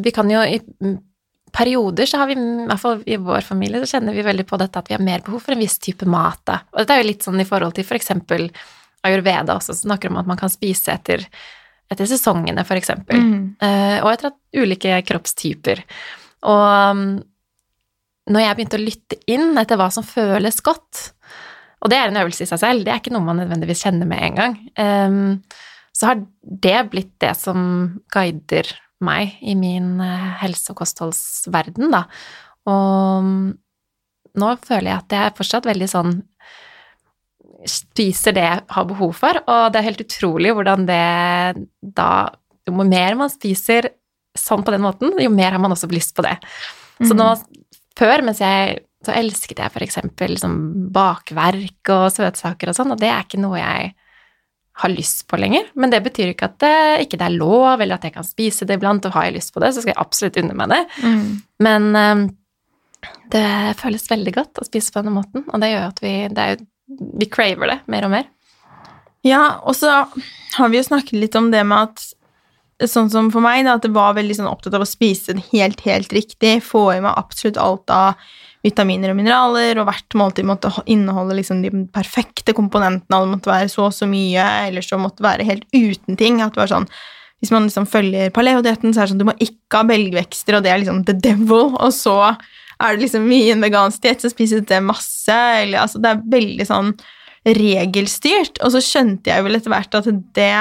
Vi 0.00 0.12
kan 0.14 0.30
jo 0.30 0.42
i 0.46 0.60
perioder 1.52 2.06
så 2.06 2.20
har 2.20 2.30
vi, 2.30 2.36
i 2.38 2.66
hvert 2.68 2.80
fall 2.80 3.00
i 3.06 3.16
vår 3.20 3.46
familie, 3.46 3.80
så 3.82 3.96
kjenner 3.96 4.14
vi 4.14 4.22
veldig 4.22 4.46
på 4.46 4.58
dette 4.60 4.78
at 4.78 4.90
vi 4.90 4.94
har 4.94 5.02
mer 5.02 5.22
behov 5.26 5.42
for 5.44 5.54
en 5.54 5.62
viss 5.62 5.78
type 5.82 6.06
mat. 6.08 6.38
Da. 6.46 6.60
Og 6.72 6.82
dette 6.82 6.94
er 6.94 7.02
jo 7.02 7.08
litt 7.08 7.26
sånn 7.26 7.42
i 7.42 7.48
forhold 7.48 7.74
til 7.76 7.86
for 7.88 7.98
eksempel 7.98 8.46
ayurveda 9.06 9.56
også, 9.56 9.74
som 9.74 9.90
snakker 9.90 10.12
om 10.12 10.20
at 10.20 10.28
man 10.30 10.38
kan 10.40 10.52
spise 10.52 10.94
etter, 10.94 11.24
etter 11.90 12.08
sesongene, 12.08 12.64
for 12.68 12.78
eksempel. 12.78 13.18
Mm. 13.18 13.42
Uh, 13.62 13.98
og 14.04 14.12
etter 14.12 14.30
at 14.30 14.38
ulike 14.62 15.00
kroppstyper. 15.08 15.82
Og 16.50 16.66
um, 16.94 17.04
når 18.30 18.44
jeg 18.44 18.58
begynte 18.58 18.78
å 18.78 18.84
lytte 18.84 19.20
inn 19.30 19.58
etter 19.60 19.80
hva 19.80 19.88
som 19.94 20.06
føles 20.06 20.60
godt, 20.64 21.08
og 21.80 21.90
det 21.92 21.96
er 21.98 22.10
en 22.10 22.20
øvelse 22.20 22.44
i 22.44 22.50
seg 22.50 22.60
selv, 22.60 22.84
det 22.84 22.92
er 22.92 23.00
ikke 23.00 23.14
noe 23.14 23.24
man 23.24 23.40
nødvendigvis 23.40 23.84
kjenner 23.86 24.08
med 24.08 24.24
en 24.26 24.38
gang, 24.38 24.56
um, 24.76 25.40
så 25.96 26.10
har 26.10 26.22
det 26.40 26.78
blitt 26.92 27.14
det 27.22 27.32
som 27.38 27.60
guider 28.12 28.68
meg 29.04 29.38
i 29.40 29.56
min 29.58 29.94
eh, 30.04 30.26
helse- 30.42 30.74
og 30.74 30.82
kostholdsverden, 30.82 31.88
da. 31.92 32.04
Og 32.68 33.24
um, 33.24 33.30
nå 34.38 34.50
føler 34.62 34.92
jeg 34.92 34.98
at 35.00 35.14
jeg 35.16 35.28
er 35.30 35.38
fortsatt 35.38 35.66
veldig 35.66 35.88
sånn 35.90 36.12
spiser 37.68 38.36
det 38.36 38.44
jeg 38.44 38.60
har 38.72 38.86
behov 38.88 39.16
for, 39.18 39.40
og 39.40 39.72
det 39.72 39.80
er 39.80 39.88
helt 39.88 40.04
utrolig 40.04 40.52
hvordan 40.56 40.86
det 40.88 41.00
da 41.96 42.12
Jo 42.68 42.84
mer 42.86 43.16
man 43.18 43.32
spiser 43.32 43.88
sånn 44.38 44.62
på 44.62 44.70
den 44.70 44.84
måten, 44.84 45.16
jo 45.18 45.30
mer 45.32 45.56
har 45.56 45.60
man 45.60 45.72
også 45.74 45.88
lyst 45.90 46.12
på 46.14 46.22
det. 46.22 46.36
Så 47.02 47.16
nå, 47.16 47.26
før, 47.98 48.22
mens 48.22 48.38
jeg 48.44 48.76
så 49.06 49.14
elsket 49.16 49.62
jeg 49.62 49.82
eksempel 49.86 50.34
liksom 50.34 50.56
bakverk 50.92 51.92
og 51.94 52.10
søtsaker 52.12 52.70
og 52.70 52.76
sånn, 52.76 52.92
og 52.92 53.00
det 53.00 53.08
er 53.08 53.24
ikke 53.24 53.40
noe 53.40 53.60
jeg 53.60 53.92
har 54.80 54.92
lyst 54.92 55.26
på 55.28 55.38
lenger. 55.40 55.70
Men 55.74 55.92
det 55.92 56.02
betyr 56.04 56.32
ikke 56.32 56.50
at 56.50 56.58
det 56.62 57.06
ikke 57.06 57.20
det 57.20 57.28
er 57.28 57.38
lov, 57.38 57.80
eller 57.80 57.96
at 57.96 58.04
jeg 58.06 58.14
kan 58.16 58.26
spise 58.26 58.68
det 58.68 58.78
iblant, 58.78 59.06
og 59.08 59.16
har 59.16 59.28
jeg 59.28 59.38
lyst 59.38 59.54
på 59.54 59.62
det, 59.64 59.72
så 59.72 59.82
skal 59.82 59.94
jeg 59.94 60.02
absolutt 60.02 60.38
unne 60.40 60.56
meg 60.56 60.72
det. 60.72 60.82
Mm. 61.04 61.24
Men 61.66 61.88
um, 61.96 62.26
det 63.32 63.48
føles 63.80 64.10
veldig 64.10 64.36
godt 64.36 64.60
å 64.60 64.68
spise 64.68 64.92
på 64.92 65.02
denne 65.02 65.16
måten, 65.16 65.48
og 65.48 65.64
det 65.64 65.72
gjør 65.72 65.88
at 65.88 66.04
vi, 66.04 66.14
det 66.36 66.46
jo, 66.52 66.60
vi 67.20 67.28
craver 67.32 67.74
det 67.74 67.80
mer 67.92 68.08
og 68.08 68.14
mer. 68.18 68.30
Ja, 69.26 69.42
og 69.68 69.76
så 69.76 69.90
har 70.56 70.72
vi 70.72 70.80
jo 70.80 70.86
snakket 70.86 71.18
litt 71.18 71.36
om 71.38 71.52
det 71.52 71.64
med 71.66 71.90
at 71.90 72.10
Sånn 72.88 73.10
som 73.12 73.26
for 73.28 73.44
meg, 73.44 73.66
da, 73.66 73.74
at 73.76 73.84
det 73.84 73.90
var 73.92 74.14
veldig 74.16 74.38
sånn 74.38 74.46
opptatt 74.48 74.72
av 74.72 74.80
å 74.80 74.88
spise 74.88 75.34
helt, 75.50 75.82
helt 75.84 76.14
riktig. 76.16 76.62
Få 76.64 76.86
i 76.94 77.02
meg 77.04 77.12
absolutt 77.12 77.58
alt 77.60 77.92
av 77.92 78.22
vitaminer 78.64 79.12
og 79.12 79.16
mineraler, 79.18 79.78
og 79.80 79.88
hvert 79.88 80.16
måltid 80.18 80.48
måtte 80.48 80.72
inneholde 80.90 81.38
liksom 81.38 81.62
de 81.64 81.72
perfekte 81.94 82.54
komponentene, 82.56 83.16
og 83.16 83.26
det 83.26 83.34
måtte 83.36 83.52
være 83.52 83.70
så 83.72 83.86
og 83.88 83.96
så 83.96 84.08
mye, 84.10 84.44
eller 84.68 84.84
så 84.84 85.00
måtte 85.00 85.24
være 85.24 85.46
helt 85.48 85.64
uten 85.72 86.18
ting. 86.20 86.42
At 86.44 86.56
det 86.56 86.64
var 86.64 86.74
sånn 86.74 86.90
Hvis 87.40 87.54
man 87.54 87.64
liksom 87.64 87.86
følger 87.88 88.28
paleodietten, 88.36 88.92
så 88.92 89.00
er 89.00 89.06
det 89.06 89.14
sånn 89.14 89.20
du 89.22 89.30
må 89.30 89.34
ikke 89.40 89.78
ha 89.78 89.86
belgvekster, 89.88 90.58
og 90.58 90.66
det 90.66 90.74
er 90.74 90.82
liksom 90.82 91.06
the 91.08 91.14
devil, 91.16 91.70
og 91.72 91.94
så 91.96 92.34
er 92.80 92.96
det 92.96 93.06
liksom 93.06 93.24
mye 93.28 93.46
i 93.46 93.54
en 93.54 93.64
vegansk 93.64 94.02
diett, 94.04 94.20
så 94.20 94.28
spiser 94.32 94.60
det 94.68 94.82
masse. 94.84 95.32
Eller, 95.32 95.80
altså, 95.80 96.00
det 96.00 96.12
er 96.12 96.22
veldig 96.34 96.66
sånn 96.68 96.92
regelstyrt. 97.44 98.60
Og 98.60 98.74
så 98.74 98.84
skjønte 98.84 99.32
jeg 99.32 99.46
vel 99.46 99.56
etter 99.56 99.72
hvert 99.72 99.96
at 99.96 100.08
det 100.36 100.52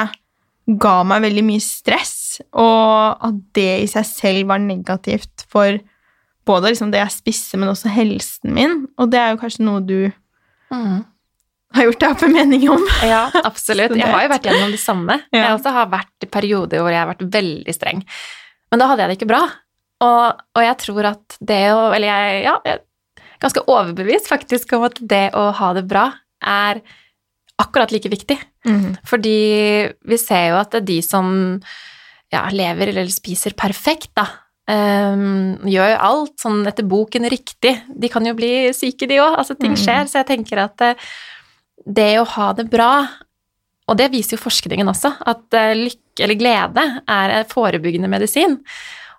ga 0.79 0.95
meg 1.07 1.23
veldig 1.25 1.45
mye 1.47 1.63
stress, 1.63 2.17
og 2.53 3.23
at 3.25 3.39
det 3.57 3.71
i 3.83 3.87
seg 3.89 4.05
selv 4.07 4.51
var 4.51 4.61
negativt 4.63 5.47
for 5.49 5.79
både 6.49 6.71
liksom 6.73 6.89
det 6.93 6.99
jeg 7.03 7.13
spiser, 7.19 7.61
men 7.61 7.69
også 7.71 7.91
helsen 7.93 8.53
min. 8.57 8.75
Og 8.97 9.11
det 9.13 9.21
er 9.21 9.31
jo 9.35 9.39
kanskje 9.45 9.65
noe 9.69 9.85
du 9.85 9.99
Mm. 10.69 10.99
har 11.73 11.85
gjort 11.87 11.99
deg 12.01 12.11
opp 12.13 12.23
en 12.27 12.33
mening 12.35 12.67
om. 12.69 12.83
Ja, 13.05 13.23
absolutt. 13.45 13.95
Jeg 14.01 14.05
har 14.09 14.21
jo 14.25 14.29
vært 14.29 14.45
gjennom 14.49 14.71
det 14.73 14.81
samme. 14.81 15.15
Ja. 15.33 15.47
Jeg 15.47 15.55
også 15.57 15.71
har 15.73 15.87
vært 15.89 16.25
i 16.25 16.29
perioder 16.29 16.81
hvor 16.83 16.93
jeg 16.93 17.01
har 17.01 17.09
vært 17.09 17.23
veldig 17.33 17.73
streng. 17.73 18.03
Men 18.69 18.81
da 18.83 18.87
hadde 18.91 19.01
jeg 19.05 19.09
det 19.11 19.17
ikke 19.17 19.29
bra. 19.31 19.39
Og, 20.05 20.43
og 20.55 20.61
jeg 20.63 20.77
tror 20.85 21.07
at 21.09 21.37
det 21.41 21.57
å 21.73 21.79
Eller 21.91 22.07
jeg, 22.07 22.43
ja, 22.45 22.53
jeg 22.69 22.77
er 22.77 22.83
ganske 23.41 23.63
overbevist 23.65 24.29
faktisk 24.29 24.73
om 24.77 24.85
at 24.87 25.01
det 25.01 25.23
å 25.37 25.47
ha 25.57 25.71
det 25.77 25.83
bra 25.89 26.05
er 26.45 26.81
akkurat 27.59 27.91
like 27.91 28.09
viktig. 28.13 28.37
Mm. 28.69 28.93
Fordi 29.09 29.35
vi 30.13 30.17
ser 30.21 30.51
jo 30.53 30.59
at 30.61 30.69
det 30.71 30.83
er 30.83 30.87
de 30.93 30.99
som 31.03 31.33
ja, 32.31 32.45
lever 32.53 32.93
eller 32.93 33.09
spiser 33.11 33.57
perfekt, 33.57 34.11
da, 34.15 34.27
ehm, 34.69 35.57
gjør 35.65 35.89
jo 35.95 35.97
alt 36.09 36.35
sånn 36.43 36.61
etter 36.69 36.85
boken 36.89 37.25
riktig. 37.31 37.73
De 37.89 38.09
kan 38.13 38.25
jo 38.29 38.35
bli 38.37 38.69
syke, 38.77 39.07
de 39.09 39.17
òg. 39.23 39.37
Altså, 39.41 39.57
ting 39.59 39.73
Mm. 39.73 39.81
skjer. 39.81 40.05
Så 40.07 40.19
jeg 40.21 40.27
tenker 40.29 40.61
at 40.63 40.81
eh, 40.85 40.93
det 41.85 42.11
å 42.21 42.27
ha 42.37 42.53
det 42.53 42.69
bra 42.69 42.91
Og 43.89 43.97
det 43.97 44.11
viser 44.13 44.37
jo 44.37 44.43
forskningen 44.43 44.85
også, 44.85 45.09
at 45.25 45.51
eh, 45.57 45.71
lykke 45.73 46.21
eller 46.21 46.35
glede 46.37 46.83
er 47.09 47.43
forebyggende 47.49 48.05
medisin. 48.07 48.59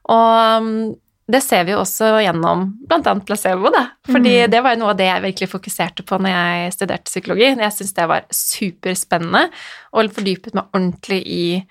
Og 0.06 0.62
mm, 0.62 0.94
det 1.26 1.40
ser 1.42 1.64
vi 1.66 1.72
jo 1.72 1.80
også 1.82 2.12
gjennom 2.22 2.62
bl.a. 2.86 3.14
placebo, 3.26 3.72
da. 3.74 3.88
Fordi 4.06 4.44
Mm. 4.46 4.50
det 4.52 4.60
var 4.62 4.76
jo 4.76 4.80
noe 4.84 4.90
av 4.92 4.96
det 5.00 5.08
jeg 5.08 5.22
virkelig 5.24 5.48
fokuserte 5.50 6.04
på 6.06 6.20
når 6.22 6.30
jeg 6.30 6.72
studerte 6.76 7.10
psykologi. 7.10 7.48
Jeg 7.50 7.72
syntes 7.74 7.94
det 7.98 8.06
var 8.12 8.22
superspennende, 8.30 9.50
og 9.92 10.10
fordypet 10.14 10.54
meg 10.54 10.64
ordentlig 10.72 11.20
i 11.26 11.66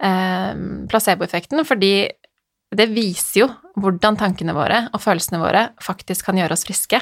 eh, 0.00 0.54
placeboeffekten, 0.88 1.60
fordi 1.68 2.08
det 2.70 2.86
viser 2.92 3.42
jo 3.42 3.48
hvordan 3.80 4.18
tankene 4.18 4.54
våre 4.54 4.84
og 4.94 5.02
følelsene 5.02 5.40
våre 5.42 5.64
faktisk 5.82 6.28
kan 6.28 6.38
gjøre 6.38 6.54
oss 6.54 6.66
friske. 6.66 7.00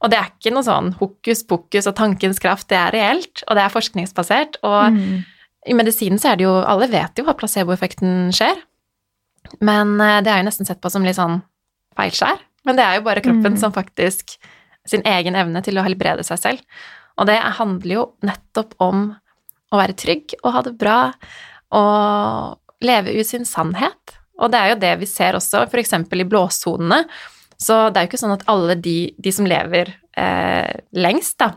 Og 0.00 0.12
det 0.12 0.18
er 0.20 0.30
ikke 0.30 0.52
noe 0.54 0.64
sånn 0.64 0.92
hokus 1.00 1.42
pokus 1.48 1.88
og 1.90 1.96
tankens 1.98 2.40
kraft, 2.42 2.68
det 2.70 2.78
er 2.78 2.94
reelt, 2.94 3.42
og 3.48 3.58
det 3.58 3.64
er 3.64 3.74
forskningsbasert. 3.74 4.60
Og 4.64 4.96
mm. 4.96 5.16
i 5.72 5.76
medisinen 5.76 6.20
så 6.20 6.32
er 6.32 6.40
det 6.40 6.46
jo 6.46 6.54
Alle 6.62 6.88
vet 6.92 7.18
jo 7.18 7.26
hva 7.26 7.34
placeboeffekten 7.36 8.30
skjer, 8.36 8.62
men 9.64 9.96
eh, 10.00 10.20
det 10.24 10.32
er 10.32 10.40
jo 10.40 10.48
nesten 10.48 10.68
sett 10.68 10.80
på 10.80 10.92
som 10.92 11.04
litt 11.04 11.18
sånn 11.18 11.40
feilskjær. 11.98 12.40
Men 12.68 12.78
det 12.78 12.86
er 12.86 12.98
jo 12.98 13.06
bare 13.08 13.24
kroppen 13.24 13.56
Mm. 13.56 13.60
som 13.60 13.72
faktisk 13.76 14.38
Sin 14.88 15.02
egen 15.04 15.36
evne 15.36 15.60
til 15.62 15.76
å 15.76 15.82
helbrede 15.84 16.24
seg 16.24 16.38
selv. 16.40 16.60
Og 17.20 17.26
det 17.28 17.36
handler 17.36 17.92
jo 17.92 18.04
nettopp 18.24 18.72
om 18.80 19.10
å 19.70 19.76
være 19.76 19.92
trygg 19.92 20.32
og 20.40 20.54
ha 20.54 20.62
det 20.64 20.72
bra 20.80 21.12
og 21.76 22.56
leve 22.80 23.12
ut 23.12 23.28
sin 23.28 23.44
sannhet. 23.44 24.16
Og 24.40 24.50
det 24.52 24.58
er 24.60 24.72
jo 24.72 24.78
det 24.82 24.92
vi 25.02 25.06
ser 25.10 25.36
også, 25.38 25.66
f.eks. 25.68 25.92
i 26.16 26.24
blåsonene. 26.28 27.04
Så 27.60 27.76
det 27.92 28.00
er 28.00 28.06
jo 28.06 28.10
ikke 28.10 28.20
sånn 28.22 28.36
at 28.38 28.46
alle 28.48 28.74
de, 28.80 29.12
de 29.20 29.32
som 29.36 29.44
lever 29.48 29.90
eh, 30.16 30.70
lengst, 30.96 31.36
da, 31.42 31.50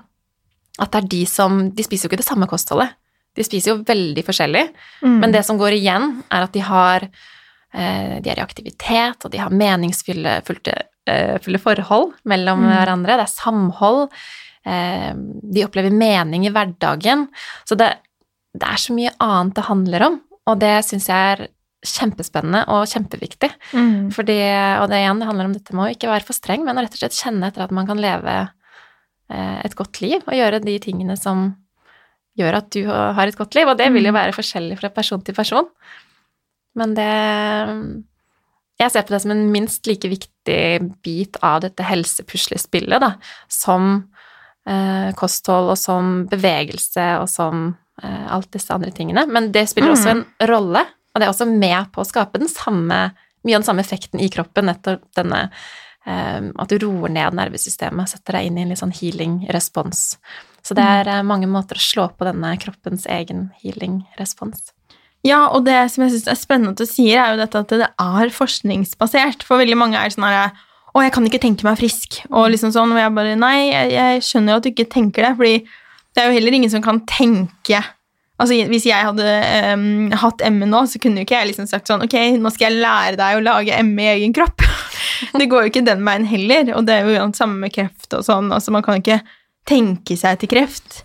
at 0.84 0.92
det 0.92 1.00
er 1.04 1.08
de 1.12 1.22
som 1.30 1.60
De 1.72 1.84
spiser 1.86 2.08
jo 2.08 2.12
ikke 2.12 2.20
det 2.24 2.28
samme 2.28 2.48
kostholdet. 2.50 2.96
De 3.38 3.44
spiser 3.46 3.72
jo 3.72 3.84
veldig 3.88 4.24
forskjellig. 4.28 4.64
Mm. 5.02 5.20
Men 5.22 5.32
det 5.34 5.44
som 5.48 5.58
går 5.62 5.78
igjen, 5.78 6.10
er 6.34 6.46
at 6.48 6.54
de 6.54 6.64
har 6.66 7.06
eh, 7.08 8.20
De 8.22 8.30
er 8.34 8.42
i 8.42 8.44
aktivitet, 8.44 9.24
og 9.26 9.32
de 9.34 9.40
har 9.42 9.54
meningsfulle 9.54 10.40
fulle, 10.46 10.76
eh, 11.10 11.38
fulle 11.42 11.62
forhold 11.62 12.14
mellom 12.30 12.66
Mm. 12.66 12.70
hverandre. 12.74 13.16
Det 13.18 13.26
er 13.28 13.34
samhold. 13.34 14.04
Eh, 14.66 15.14
de 15.56 15.64
opplever 15.66 15.92
mening 15.92 16.46
i 16.46 16.52
hverdagen. 16.54 17.28
Så 17.66 17.78
det, 17.80 17.94
det 18.54 18.68
er 18.68 18.78
så 18.82 18.94
mye 18.94 19.14
annet 19.24 19.56
det 19.56 19.66
handler 19.72 20.06
om, 20.12 20.20
og 20.48 20.60
det 20.60 20.76
syns 20.86 21.08
jeg 21.10 21.38
er 21.38 21.48
kjempespennende 21.84 22.64
og 22.72 22.86
kjempeviktig. 22.88 23.50
Mm. 23.76 24.12
Fordi, 24.16 24.38
og 24.82 24.88
det 24.92 25.02
igjen, 25.02 25.20
det 25.20 25.28
handler 25.30 25.50
om 25.50 25.56
dette 25.58 25.76
med 25.76 25.86
å 25.86 25.96
ikke 25.96 26.12
være 26.12 26.28
for 26.28 26.38
streng, 26.38 26.64
men 26.66 26.80
rett 26.80 26.96
og 26.96 27.02
slett 27.02 27.18
kjenne 27.18 27.50
etter 27.50 27.66
at 27.66 27.76
man 27.76 27.90
kan 27.90 28.00
leve 28.02 28.38
eh, 29.30 29.60
et 29.66 29.76
godt 29.76 30.00
liv 30.04 30.24
og 30.24 30.38
gjøre 30.38 30.64
de 30.64 30.78
tingene 30.84 31.18
som 31.20 31.52
gjør 32.40 32.56
at 32.62 32.72
du 32.74 32.88
har 32.90 33.28
et 33.28 33.38
godt 33.38 33.54
liv. 33.60 33.68
Og 33.70 33.78
det 33.78 33.92
vil 33.94 34.08
jo 34.08 34.14
Mm. 34.16 34.20
være 34.22 34.34
forskjellig 34.34 34.80
fra 34.80 34.90
person 34.90 35.22
til 35.22 35.36
person. 35.36 35.68
Men 36.76 36.96
det 36.98 38.04
Jeg 38.80 38.90
ser 38.92 39.04
på 39.06 39.14
det 39.14 39.22
som 39.22 39.32
en 39.32 39.52
minst 39.52 39.86
like 39.86 40.10
viktig 40.10 40.94
bit 41.04 41.38
av 41.44 41.62
dette 41.62 41.84
helsepuslespillet, 41.86 43.00
da, 43.00 43.14
som 43.48 44.10
eh, 44.66 45.14
kosthold 45.14 45.70
og 45.70 45.78
som 45.78 46.26
bevegelse 46.28 47.06
og 47.22 47.30
som 47.30 47.76
eh, 48.02 48.26
alt 48.34 48.50
disse 48.52 48.74
andre 48.74 48.92
tingene. 48.92 49.28
Men 49.30 49.52
det 49.52 49.70
spiller 49.70 49.94
også 49.94 50.10
en 50.10 50.26
rolle, 50.50 50.82
og 51.14 51.22
det 51.22 51.28
er 51.28 51.32
også 51.34 51.48
med 51.50 51.92
på 51.94 52.02
å 52.02 52.08
skape 52.08 52.42
den 52.42 52.52
samme, 52.52 53.06
mye 53.46 53.56
av 53.56 53.62
den 53.62 53.68
samme 53.70 53.84
effekten 53.86 54.22
i 54.24 54.32
kroppen, 54.34 54.68
nettopp 54.70 55.06
denne 55.18 55.46
eh, 55.46 56.40
at 56.42 56.74
du 56.74 56.80
roer 56.82 57.14
ned 57.14 57.38
nervesystemet, 57.38 58.10
setter 58.10 58.40
deg 58.40 58.50
inn 58.50 58.58
i 58.58 58.66
en 58.66 58.74
litt 58.74 58.82
sånn 58.82 58.96
healing-respons. 58.98 60.06
Så 60.64 60.78
det 60.78 60.86
er 60.86 61.12
eh, 61.12 61.26
mange 61.28 61.50
måter 61.52 61.78
å 61.78 61.84
slå 61.84 62.08
på 62.18 62.28
denne 62.28 62.56
kroppens 62.62 63.06
egen 63.12 63.52
healing-respons. 63.62 64.72
Ja, 65.24 65.46
og 65.56 65.64
det 65.68 65.78
som 65.94 66.04
jeg 66.04 66.18
synes 66.18 66.28
er 66.28 66.40
spennende 66.40 66.74
at 66.74 66.82
du 66.82 66.90
sier, 66.90 67.22
er 67.22 67.34
jo 67.34 67.40
dette 67.40 67.62
at 67.62 67.74
det 67.80 67.90
er 67.90 68.34
forskningsbasert. 68.36 69.46
For 69.48 69.62
veldig 69.62 69.78
mange 69.80 70.00
er 70.00 70.12
sånn 70.14 70.28
herre 70.28 70.52
Å, 70.94 71.02
jeg 71.02 71.14
kan 71.16 71.26
ikke 71.26 71.42
tenke 71.42 71.66
meg 71.66 71.80
frisk. 71.80 72.20
Og 72.30 72.52
liksom 72.54 72.70
sånn, 72.76 72.92
og 72.94 73.00
jeg 73.00 73.14
bare 73.16 73.38
Nei, 73.40 73.70
jeg, 73.72 73.94
jeg 73.96 74.26
skjønner 74.28 74.54
jo 74.54 74.58
at 74.60 74.66
du 74.66 74.70
ikke 74.70 74.92
tenker 74.94 75.26
det, 75.26 75.32
fordi 75.40 75.56
det 76.14 76.22
er 76.22 76.28
jo 76.30 76.36
heller 76.36 76.58
ingen 76.60 76.70
som 76.70 76.84
kan 76.86 77.00
tenke 77.10 77.80
Altså, 78.42 78.58
Hvis 78.70 78.88
jeg 78.90 79.06
hadde 79.06 79.28
um, 79.78 80.12
hatt 80.24 80.42
ME 80.52 80.68
nå, 80.70 80.84
så 80.90 81.00
kunne 81.02 81.22
jo 81.22 81.28
ikke 81.28 81.38
jeg 81.38 81.52
liksom 81.52 81.68
sagt 81.70 81.90
sånn 81.90 82.06
Ok, 82.06 82.16
nå 82.42 82.52
skal 82.54 82.72
jeg 82.72 82.82
lære 82.82 83.20
deg 83.20 83.38
å 83.38 83.44
lage 83.46 83.82
ME 83.86 84.08
i 84.08 84.14
egen 84.16 84.34
kropp. 84.36 84.64
det 85.40 85.50
går 85.52 85.66
jo 85.66 85.74
ikke 85.74 85.86
den 85.86 86.04
veien 86.08 86.26
heller, 86.28 86.74
og 86.78 86.88
det 86.88 86.98
er 86.98 87.12
jo 87.14 87.28
samme 87.38 87.62
med 87.66 87.76
kreft 87.76 88.16
og 88.18 88.26
sånn. 88.26 88.50
altså 88.56 88.74
Man 88.74 88.86
kan 88.86 89.02
ikke 89.02 89.22
tenke 89.70 90.18
seg 90.20 90.42
til 90.42 90.52
kreft. 90.52 91.04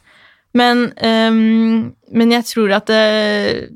Men, 0.57 0.89
um, 1.05 1.93
men 2.17 2.33
jeg 2.33 2.49
tror 2.49 2.73
at 2.79 2.89
det, 2.89 3.69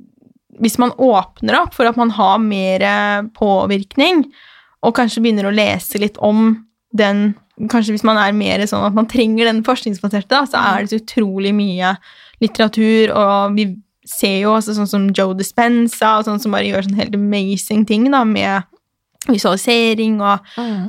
hvis 0.62 0.78
man 0.80 0.96
åpner 0.96 1.60
opp 1.60 1.76
for 1.76 1.88
at 1.88 2.00
man 2.00 2.14
har 2.16 2.40
mer 2.42 2.86
påvirkning, 3.36 4.24
og 4.82 4.96
kanskje 4.96 5.22
begynner 5.22 5.46
å 5.46 5.54
lese 5.54 6.00
litt 6.02 6.18
om 6.24 6.54
den 6.96 7.32
Kanskje 7.68 7.92
hvis 7.92 8.02
man 8.02 8.16
er 8.16 8.32
mer 8.34 8.62
sånn 8.66 8.82
at 8.86 8.94
man 8.96 9.06
trenger 9.06 9.44
den 9.46 9.60
forskningsbaserte, 9.62 10.38
så 10.50 10.58
er 10.72 10.82
det 10.82 10.88
så 10.90 10.98
utrolig 10.98 11.52
mye 11.54 11.92
litteratur, 12.42 13.12
og 13.14 13.54
vi 13.56 13.68
ser 14.04 14.40
jo 14.42 14.50
også 14.56 14.74
sånn 14.76 14.88
som 14.90 15.08
Joe 15.14 15.34
Dispenza, 15.38 16.16
og 16.18 16.26
sånn 16.26 16.40
som 16.42 16.50
bare 16.54 16.66
gjør 16.66 16.88
sånn 16.88 16.98
helt 16.98 17.14
amazing 17.14 17.84
ting 17.86 18.08
da, 18.10 18.24
med 18.26 18.64
visualisering 19.30 20.16
og 20.20 20.40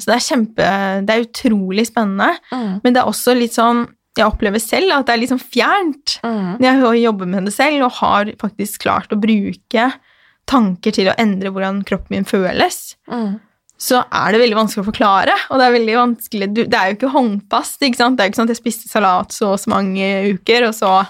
Så 0.01 0.07
det 0.09 0.15
er 0.15 0.23
kjempe 0.25 0.69
Det 1.05 1.13
er 1.13 1.25
utrolig 1.27 1.85
spennende, 1.89 2.31
Mm. 2.51 2.81
men 2.83 2.93
det 2.93 3.01
er 3.03 3.05
også 3.11 3.35
litt 3.37 3.53
sånn 3.53 3.87
Jeg 4.17 4.25
opplever 4.29 4.59
selv 4.61 4.91
at 4.93 5.05
det 5.07 5.13
er 5.13 5.17
litt 5.21 5.29
sånn 5.29 5.39
fjernt. 5.41 6.19
Mm. 6.23 6.59
Jeg 6.61 7.01
jobber 7.03 7.25
med 7.25 7.45
det 7.45 7.53
selv 7.53 7.81
og 7.85 7.91
har 7.93 8.25
faktisk 8.37 8.83
klart 8.83 9.09
å 9.09 9.17
bruke 9.19 9.93
tanker 10.45 10.91
til 10.93 11.07
å 11.09 11.15
endre 11.17 11.49
hvordan 11.49 11.83
kroppen 11.83 12.11
min 12.11 12.23
føles, 12.25 12.95
Mm. 13.09 13.39
så 13.79 14.03
er 14.11 14.31
det 14.31 14.41
veldig 14.41 14.55
vanskelig 14.55 14.83
å 14.85 14.91
forklare. 14.91 15.33
Og 15.49 15.57
det 15.57 15.65
er 15.65 15.79
veldig 15.79 15.97
vanskelig 15.97 16.53
Det 16.53 16.73
er 16.73 16.91
jo 16.93 16.95
ikke 16.95 17.11
håndfast. 17.13 17.79
ikke 17.81 17.95
sant? 17.97 18.17
Det 18.17 18.23
er 18.23 18.29
jo 18.29 18.31
ikke 18.33 18.41
sånn 18.41 18.49
at 18.49 18.55
jeg 18.55 18.63
spiste 18.63 18.89
salat 18.89 19.29
så 19.31 19.53
og 19.53 19.59
så 19.59 19.67
mange 19.69 20.33
uker, 20.37 20.67
og 20.67 20.73
så 20.75 21.07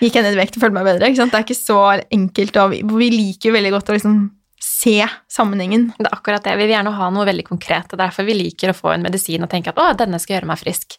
gikk 0.00 0.18
jeg 0.18 0.26
ned 0.26 0.36
i 0.36 0.40
vekt 0.40 0.58
og 0.58 0.64
følte 0.64 0.78
meg 0.78 0.88
bedre. 0.88 1.10
ikke 1.10 1.22
sant? 1.22 1.34
Det 1.34 1.40
er 1.40 1.46
ikke 1.46 1.58
så 1.58 1.78
enkelt. 2.18 2.58
Og 2.62 2.74
vi, 2.74 2.82
vi 3.04 3.12
liker 3.14 3.50
jo 3.50 3.56
veldig 3.56 3.72
godt 3.76 3.92
å 3.92 3.96
liksom 3.96 4.18
se 4.66 4.96
sammenhengen. 5.30 5.90
Det 5.98 6.08
er 6.08 6.16
akkurat 6.16 6.44
det. 6.44 6.54
Vi 6.56 6.64
vil 6.64 6.74
gjerne 6.74 6.94
ha 6.96 7.08
noe 7.12 7.26
veldig 7.28 7.44
konkret, 7.46 7.92
og 7.92 8.00
derfor 8.00 8.26
vi 8.26 8.38
liker 8.38 8.72
å 8.72 8.76
få 8.76 8.94
en 8.94 9.04
medisin 9.04 9.44
og 9.44 9.50
tenke 9.52 9.70
at 9.72 9.80
å, 9.80 9.90
denne 9.98 10.18
skal 10.22 10.38
gjøre 10.38 10.48
meg 10.50 10.60
frisk. 10.62 10.96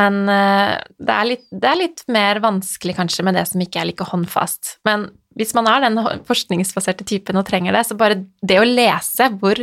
Men 0.00 0.22
eh, 0.32 0.74
det, 0.96 1.14
er 1.14 1.28
litt, 1.28 1.46
det 1.52 1.70
er 1.70 1.80
litt 1.82 2.02
mer 2.10 2.40
vanskelig 2.44 2.96
kanskje 2.98 3.26
med 3.28 3.38
det 3.38 3.44
som 3.50 3.62
ikke 3.62 3.82
er 3.82 3.90
like 3.90 4.08
håndfast. 4.08 4.78
Men 4.88 5.10
hvis 5.38 5.54
man 5.54 5.68
er 5.70 5.84
den 5.84 6.00
forskningsbaserte 6.26 7.06
typen 7.06 7.38
og 7.38 7.46
trenger 7.48 7.76
det, 7.76 7.84
så 7.86 7.98
bare 7.98 8.22
det 8.42 8.58
å 8.58 8.66
lese 8.66 9.28
hvor 9.38 9.60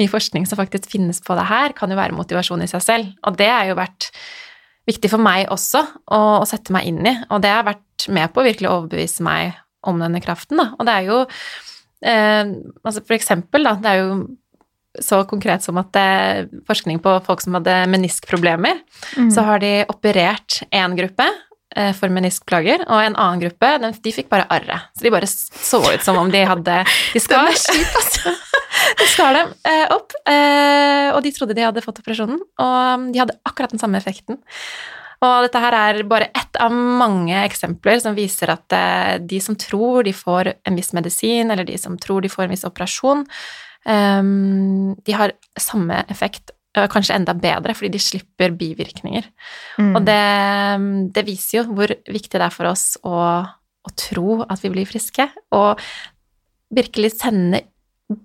mye 0.00 0.10
forskning 0.10 0.46
som 0.48 0.60
faktisk 0.60 0.94
finnes 0.94 1.20
på 1.20 1.36
det 1.36 1.48
her, 1.50 1.74
kan 1.76 1.90
jo 1.92 1.98
være 1.98 2.16
motivasjon 2.16 2.64
i 2.64 2.70
seg 2.70 2.86
selv. 2.86 3.10
Og 3.28 3.36
det 3.36 3.50
har 3.50 3.68
jo 3.68 3.76
vært 3.76 4.08
viktig 4.88 5.10
for 5.12 5.20
meg 5.22 5.48
også 5.52 5.82
å, 6.10 6.20
å 6.40 6.46
sette 6.48 6.72
meg 6.74 6.86
inn 6.88 7.04
i, 7.06 7.12
og 7.30 7.42
det 7.44 7.50
har 7.52 7.66
vært 7.68 8.08
med 8.08 8.32
på 8.32 8.40
å 8.40 8.46
virkelig 8.46 8.70
overbevise 8.70 9.22
meg 9.26 9.52
om 9.86 10.00
denne 10.00 10.20
kraften, 10.24 10.56
da. 10.60 10.70
Og 10.78 10.86
det 10.88 10.94
er 10.94 11.08
jo 11.08 11.18
eh, 12.04 12.44
altså 12.84 13.02
For 13.06 13.16
eksempel, 13.16 13.64
da, 13.68 13.74
det 13.80 13.90
er 13.94 14.00
jo 14.02 14.14
så 15.00 15.20
konkret 15.30 15.62
som 15.62 15.78
at 15.78 15.92
det, 15.94 16.48
forskning 16.66 16.98
på 17.04 17.12
folk 17.24 17.40
som 17.44 17.54
hadde 17.60 17.84
meniskproblemer, 17.92 18.80
Mm. 19.16 19.30
så 19.30 19.42
har 19.46 19.58
de 19.62 19.84
operert 19.90 20.60
én 20.74 20.96
gruppe 20.98 21.24
eh, 21.76 21.92
for 21.94 22.10
meniskplager, 22.10 22.82
og 22.88 22.98
en 23.04 23.14
annen 23.16 23.40
gruppe 23.44 23.70
den, 23.82 23.94
de 24.02 24.12
fikk 24.12 24.28
bare 24.30 24.46
arret. 24.50 24.88
Så 24.98 25.06
de 25.06 25.10
bare 25.14 25.26
så 25.30 25.80
ut 25.86 26.02
som 26.02 26.18
om 26.18 26.30
de 26.30 26.42
hadde 26.46 26.80
De 27.14 27.20
skar, 27.26 27.54
de 29.00 29.08
skar 29.12 29.34
dem 29.36 29.52
eh, 29.68 29.86
opp, 29.94 30.14
eh, 30.28 31.10
og 31.14 31.20
de 31.24 31.32
trodde 31.34 31.56
de 31.56 31.66
hadde 31.66 31.84
fått 31.84 32.00
operasjonen, 32.02 32.40
og 32.40 33.10
de 33.12 33.22
hadde 33.22 33.36
akkurat 33.48 33.74
den 33.74 33.82
samme 33.82 34.00
effekten. 34.00 34.40
Og 35.20 35.44
dette 35.44 35.60
her 35.60 35.76
er 35.76 35.98
bare 36.08 36.30
ett 36.32 36.56
av 36.64 36.72
mange 36.72 37.36
eksempler 37.44 38.00
som 38.00 38.16
viser 38.16 38.54
at 38.54 38.76
eh, 38.76 39.16
de 39.20 39.40
som 39.44 39.56
tror 39.58 40.06
de 40.06 40.14
får 40.16 40.54
en 40.68 40.78
viss 40.78 40.94
medisin, 40.96 41.52
eller 41.52 41.68
de 41.68 41.76
som 41.80 41.98
tror 42.00 42.24
de 42.24 42.32
får 42.32 42.46
en 42.46 42.54
viss 42.54 42.64
operasjon, 42.68 43.26
um, 43.84 44.94
de 45.04 45.16
har 45.16 45.36
samme 45.60 46.04
effekt, 46.12 46.54
kanskje 46.70 47.16
enda 47.18 47.34
bedre, 47.34 47.74
fordi 47.74 47.90
de 47.96 48.00
slipper 48.00 48.52
bivirkninger. 48.54 49.24
Mm. 49.82 49.90
Og 49.98 50.04
det, 50.06 50.20
det, 51.16 51.24
viser 51.26 51.58
jo 51.58 51.64
hvor 51.74 51.90
viktig 51.90 52.38
det 52.38 52.46
er 52.46 52.54
for 52.54 52.70
oss 52.70 52.94
å, 53.02 53.16
å 53.42 53.92
tro 53.98 54.38
at 54.46 54.62
vi 54.62 54.70
blir 54.72 54.88
friske, 54.88 55.26
og 55.56 55.82
virkelig 56.70 57.16
sende 57.18 57.64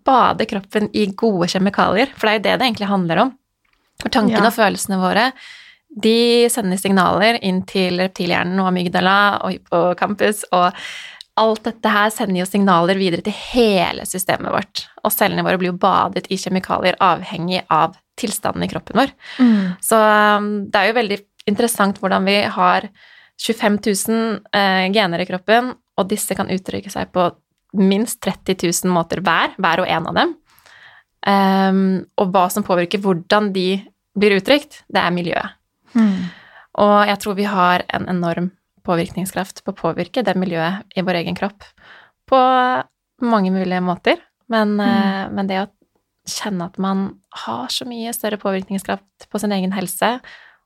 bade 0.05 0.47
kroppen 0.49 0.89
i 0.93 1.05
gode 1.17 1.49
kjemikalier, 1.51 2.09
for 2.15 2.27
det 2.27 2.31
er 2.31 2.39
jo 2.39 2.45
det 2.47 2.55
det 2.55 2.69
egentlig 2.69 2.89
handler 2.89 3.21
om. 3.25 3.35
For 4.01 4.11
tankene 4.11 4.41
ja. 4.41 4.49
og 4.49 4.57
følelsene 4.57 4.99
våre 4.99 5.29
de 5.95 6.47
sender 6.51 6.79
signaler 6.79 7.37
inn 7.45 7.61
til 7.67 8.01
reptilhjernen 8.03 8.59
og 8.59 8.67
amygdala 8.71 9.17
og 9.45 9.53
hippocampus, 9.53 10.43
og 10.51 10.75
alt 11.39 11.67
dette 11.67 11.91
her 11.91 12.11
sender 12.11 12.41
jo 12.41 12.47
signaler 12.47 12.99
videre 12.99 13.23
til 13.23 13.35
hele 13.35 14.05
systemet 14.07 14.51
vårt. 14.51 14.85
Og 15.03 15.13
cellene 15.13 15.43
våre 15.45 15.59
blir 15.59 15.71
jo 15.71 15.79
badet 15.79 16.27
i 16.31 16.39
kjemikalier 16.39 16.99
avhengig 17.03 17.63
av 17.71 17.95
tilstanden 18.19 18.63
i 18.63 18.69
kroppen 18.71 19.01
vår. 19.01 19.15
Mm. 19.39 19.63
Så 19.83 19.99
um, 19.99 20.51
det 20.71 20.81
er 20.81 20.91
jo 20.91 20.99
veldig 20.99 21.19
interessant 21.51 21.99
hvordan 22.01 22.27
vi 22.27 22.37
har 22.57 22.87
25 23.39 23.79
000 23.83 24.21
eh, 24.55 24.85
gener 24.95 25.21
i 25.21 25.27
kroppen, 25.27 25.73
og 25.95 26.07
disse 26.11 26.35
kan 26.35 26.51
uttrykke 26.51 26.91
seg 26.91 27.11
på 27.15 27.27
minst 27.79 28.21
30 28.25 28.57
000 28.85 28.93
måter 28.93 29.21
hver, 29.25 29.55
hver 29.61 29.83
og 29.83 29.89
en 29.91 30.09
av 30.11 30.17
dem. 30.19 30.33
Um, 31.25 31.85
og 32.21 32.33
hva 32.33 32.45
som 32.53 32.65
påvirker 32.65 33.01
hvordan 33.01 33.49
de 33.55 33.79
blir 34.15 34.37
uttrykt, 34.37 34.83
det 34.91 35.01
er 35.01 35.15
miljøet. 35.15 35.55
Mm. 35.95 36.27
Og 36.85 36.97
jeg 37.09 37.21
tror 37.23 37.37
vi 37.39 37.47
har 37.49 37.85
en 37.95 38.07
enorm 38.11 38.51
påvirkningskraft 38.85 39.63
på 39.65 39.73
å 39.73 39.79
påvirke 39.79 40.21
det 40.25 40.35
miljøet 40.37 40.85
i 40.93 41.03
vår 41.05 41.23
egen 41.23 41.37
kropp 41.37 41.65
på 42.29 42.41
mange 43.25 43.53
mulige 43.53 43.81
måter. 43.81 44.21
Men, 44.51 44.75
mm. 44.77 44.85
uh, 44.85 45.23
men 45.33 45.49
det 45.49 45.63
å 45.63 45.71
kjenne 46.29 46.69
at 46.69 46.77
man 46.81 47.07
har 47.45 47.69
så 47.73 47.85
mye 47.89 48.13
større 48.13 48.39
påvirkningskraft 48.41 49.27
på 49.29 49.41
sin 49.41 49.53
egen 49.55 49.73
helse, 49.75 50.17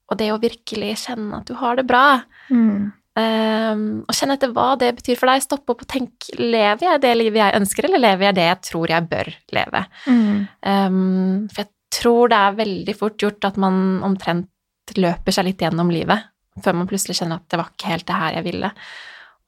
og 0.10 0.18
det 0.20 0.32
å 0.34 0.40
virkelig 0.42 0.96
kjenne 1.06 1.40
at 1.40 1.50
du 1.50 1.56
har 1.60 1.78
det 1.78 1.86
bra 1.88 2.22
mm. 2.50 2.90
Um, 3.18 4.06
og 4.06 4.16
kjenne 4.16 4.36
etter 4.38 4.52
hva 4.54 4.70
det 4.80 4.94
betyr 5.00 5.18
for 5.20 5.32
deg. 5.32 5.44
Stoppe 5.44 5.74
opp 5.74 5.84
og 5.84 5.90
tenke 5.90 6.38
lever 6.40 6.86
jeg 6.86 7.04
det 7.04 7.14
livet 7.18 7.42
jeg 7.42 7.60
ønsker, 7.60 7.88
eller 7.90 8.04
lever 8.04 8.30
jeg 8.30 8.38
det 8.38 8.48
jeg 8.48 8.62
tror 8.70 8.94
jeg 8.94 9.10
bør 9.12 9.32
leve? 9.58 9.84
Mm. 10.06 10.40
Um, 10.64 11.48
for 11.52 11.66
jeg 11.66 12.00
tror 12.00 12.32
det 12.32 12.40
er 12.40 12.60
veldig 12.60 12.96
fort 12.98 13.18
gjort 13.20 13.50
at 13.50 13.60
man 13.62 14.00
omtrent 14.06 14.50
løper 14.98 15.36
seg 15.36 15.46
litt 15.46 15.62
gjennom 15.62 15.92
livet 15.94 16.30
før 16.64 16.80
man 16.80 16.88
plutselig 16.90 17.20
kjenner 17.20 17.40
at 17.40 17.52
det 17.52 17.60
var 17.60 17.70
ikke 17.72 17.92
helt 17.92 18.08
det 18.10 18.18
her 18.20 18.36
jeg 18.40 18.46
ville. 18.50 18.72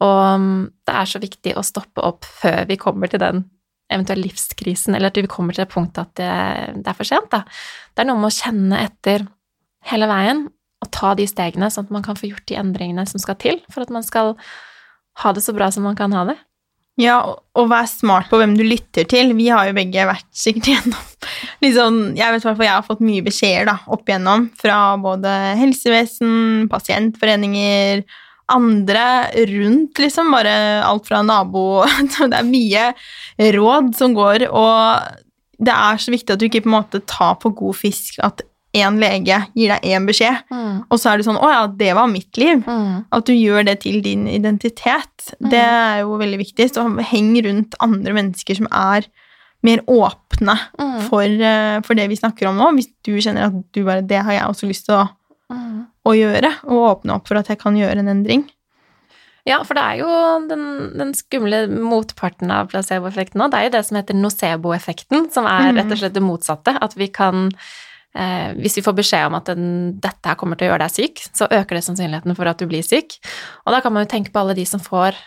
Og 0.02 0.20
um, 0.36 0.52
det 0.88 0.94
er 0.98 1.10
så 1.10 1.22
viktig 1.22 1.56
å 1.58 1.66
stoppe 1.66 2.04
opp 2.06 2.28
før 2.28 2.64
vi 2.70 2.78
kommer 2.82 3.12
til 3.12 3.22
den 3.22 3.44
eventuelle 3.92 4.24
livskrisen, 4.30 4.96
eller 4.96 5.12
at 5.12 5.20
vi 5.20 5.28
kommer 5.30 5.56
til 5.56 5.66
det 5.66 5.74
punktet 5.74 6.06
at 6.06 6.14
det, 6.16 6.32
det 6.86 6.92
er 6.92 6.96
for 6.96 7.08
sent. 7.08 7.28
Da. 7.34 7.44
Det 7.92 8.04
er 8.04 8.08
noe 8.08 8.22
med 8.22 8.32
å 8.32 8.38
kjenne 8.38 8.80
etter 8.86 9.26
hele 9.92 10.08
veien 10.08 10.46
å 10.82 10.90
ta 10.90 11.14
de 11.18 11.28
stegene, 11.30 11.70
sånn 11.72 11.88
at 11.88 11.94
man 11.94 12.06
kan 12.06 12.18
få 12.18 12.32
gjort 12.32 12.48
de 12.50 12.58
endringene 12.60 13.06
som 13.10 13.22
skal 13.22 13.38
til 13.42 13.60
for 13.72 13.86
at 13.86 13.94
man 13.94 14.06
skal 14.06 14.34
ha 15.22 15.34
det 15.36 15.44
så 15.46 15.54
bra 15.54 15.70
som 15.74 15.86
man 15.86 15.98
kan 16.00 16.14
ha 16.16 16.26
det. 16.32 16.38
Ja, 17.00 17.22
og 17.56 17.70
vær 17.72 17.88
smart 17.88 18.28
på 18.30 18.38
hvem 18.42 18.54
du 18.58 18.66
lytter 18.68 19.06
til. 19.10 19.32
Vi 19.38 19.48
har 19.50 19.70
jo 19.70 19.76
begge 19.78 20.04
vært 20.10 20.28
sikkert 20.36 20.68
gjennom 20.74 21.06
liksom, 21.64 22.02
Jeg 22.20 22.36
vet 22.36 22.46
hvert 22.46 22.66
jeg 22.66 22.74
har 22.74 22.86
fått 22.86 23.06
mye 23.06 23.24
beskjeder 23.26 23.70
da, 23.72 23.78
opp 23.94 24.10
igjennom 24.10 24.50
fra 24.60 24.82
både 25.02 25.32
helsevesen, 25.62 26.68
pasientforeninger, 26.72 28.04
andre 28.52 29.08
rundt, 29.54 30.02
liksom. 30.04 30.34
Bare 30.36 30.54
alt 30.84 31.08
fra 31.08 31.24
nabo 31.24 31.84
Det 32.20 32.38
er 32.38 32.48
mye 32.48 32.92
råd 33.56 33.94
som 33.98 34.16
går, 34.18 34.50
og 34.52 35.20
det 35.62 35.74
er 35.74 36.02
så 36.02 36.12
viktig 36.14 36.36
at 36.36 36.42
du 36.42 36.50
ikke 36.50 36.66
på 36.66 36.72
en 36.72 36.80
måte 36.80 37.04
tar 37.08 37.38
på 37.42 37.54
god 37.56 37.78
fisk 37.78 38.18
at 38.26 38.42
én 38.72 39.00
lege 39.02 39.38
gir 39.58 39.74
deg 39.74 39.88
én 39.92 40.06
beskjed, 40.08 40.46
mm. 40.52 40.76
og 40.88 41.00
så 41.00 41.12
er 41.12 41.20
det 41.20 41.28
sånn 41.28 41.40
'Å 41.40 41.50
ja, 41.52 41.64
det 41.68 41.92
var 41.98 42.08
mitt 42.08 42.32
liv'. 42.40 42.64
Mm. 42.64 43.06
At 43.12 43.26
du 43.28 43.34
gjør 43.36 43.66
det 43.68 43.82
til 43.84 44.02
din 44.02 44.28
identitet. 44.32 45.34
Mm. 45.40 45.50
Det 45.52 45.66
er 45.66 45.98
jo 46.04 46.16
veldig 46.22 46.40
viktig. 46.40 46.70
Så 46.72 46.86
heng 47.12 47.34
rundt 47.44 47.76
andre 47.84 48.16
mennesker 48.16 48.56
som 48.56 48.70
er 48.72 49.10
mer 49.62 49.84
åpne 49.92 50.56
mm. 50.80 51.02
for, 51.10 51.28
uh, 51.28 51.82
for, 51.86 51.94
det 52.00 52.08
vi 52.10 52.18
snakker 52.18 52.48
om 52.50 52.58
nå. 52.58 52.72
Hvis 52.78 52.90
du 53.04 53.14
kjenner 53.20 53.50
at 53.50 53.60
du 53.74 53.84
bare 53.84 54.02
'Det 54.02 54.24
har 54.24 54.32
jeg 54.32 54.48
også 54.48 54.68
lyst 54.68 54.88
til 54.88 54.96
å, 54.96 55.10
mm. 55.52 55.86
å 56.08 56.12
gjøre', 56.16 56.56
og 56.64 56.88
åpne 56.96 57.16
opp 57.16 57.28
for 57.28 57.38
at 57.38 57.48
jeg 57.48 57.60
kan 57.60 57.76
gjøre 57.76 58.00
en 58.00 58.08
endring. 58.08 58.48
Ja, 59.44 59.64
for 59.66 59.74
det 59.74 59.84
er 59.84 59.96
jo 60.04 60.10
den, 60.48 60.66
den 60.98 61.14
skumle 61.18 61.66
motparten 61.68 62.52
av 62.54 62.70
placeboeffekten 62.70 63.42
nå. 63.42 63.50
Det 63.50 63.58
er 63.58 63.64
jo 63.68 63.74
det 63.74 63.86
som 63.88 63.98
heter 63.98 64.18
nocebo-effekten, 64.18 65.32
som 65.34 65.48
er 65.50 65.72
mm. 65.72 65.80
rett 65.80 65.94
og 65.96 65.98
slett 65.98 66.14
det 66.14 66.22
motsatte. 66.22 66.76
At 66.78 66.94
vi 66.94 67.08
kan 67.10 67.50
eh, 68.16 68.52
hvis 68.60 68.80
vi 68.80 68.86
får 68.86 68.98
beskjed 68.98 69.28
om 69.30 69.38
at 69.40 69.52
den, 69.52 69.68
dette 70.04 70.32
her 70.32 70.40
kommer 70.40 70.60
til 70.60 70.68
å 70.68 70.74
gjøre 70.74 70.86
deg 70.86 70.96
syk, 70.96 71.24
så 71.38 71.50
øker 71.50 71.78
det 71.78 71.84
sannsynligheten 71.88 72.38
for 72.38 72.52
at 72.52 72.62
du 72.62 72.68
blir 72.70 72.86
syk. 72.86 73.20
Og 73.66 73.76
da 73.76 73.82
kan 73.84 73.96
man 73.96 74.06
jo 74.06 74.12
tenke 74.14 74.34
på 74.34 74.42
alle 74.44 74.58
de 74.58 74.66
som 74.68 74.84
får 74.84 75.18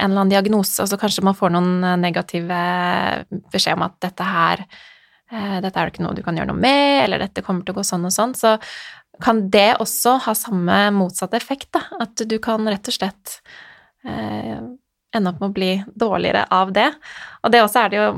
en 0.00 0.10
eller 0.10 0.22
annen 0.22 0.32
diagnose, 0.32 0.78
altså 0.82 0.96
kanskje 1.00 1.24
man 1.26 1.36
får 1.36 1.52
noen 1.54 1.84
eh, 1.84 1.98
negative 2.00 2.62
beskjed 3.52 3.76
om 3.76 3.84
at 3.88 3.98
dette 4.02 4.28
her 4.28 4.64
eh, 4.64 5.58
dette 5.60 5.74
er 5.74 5.82
det 5.84 5.94
ikke 5.94 6.06
noe 6.06 6.16
du 6.16 6.24
kan 6.26 6.38
gjøre 6.38 6.52
noe 6.52 6.62
med, 6.62 7.04
eller 7.04 7.26
dette 7.26 7.44
kommer 7.46 7.66
til 7.66 7.76
å 7.76 7.80
gå 7.80 7.86
sånn 7.86 8.08
og 8.08 8.14
sånn, 8.14 8.36
så 8.38 8.56
kan 9.20 9.44
det 9.52 9.74
også 9.82 10.16
ha 10.24 10.34
samme 10.36 10.78
motsatte 10.96 11.36
effekt, 11.36 11.68
da. 11.76 11.82
At 12.00 12.22
du 12.24 12.38
kan 12.42 12.64
rett 12.68 12.88
og 12.88 12.96
slett 12.96 13.36
eh, 14.08 14.56
ende 15.16 15.32
opp 15.32 15.42
med 15.42 15.50
å 15.50 15.54
bli 15.54 15.70
dårligere 15.98 16.46
av 16.54 16.72
det. 16.72 16.88
Og 17.44 17.52
det 17.52 17.62
også 17.64 17.82
er 17.82 17.92
det 17.92 18.00
jo 18.00 18.08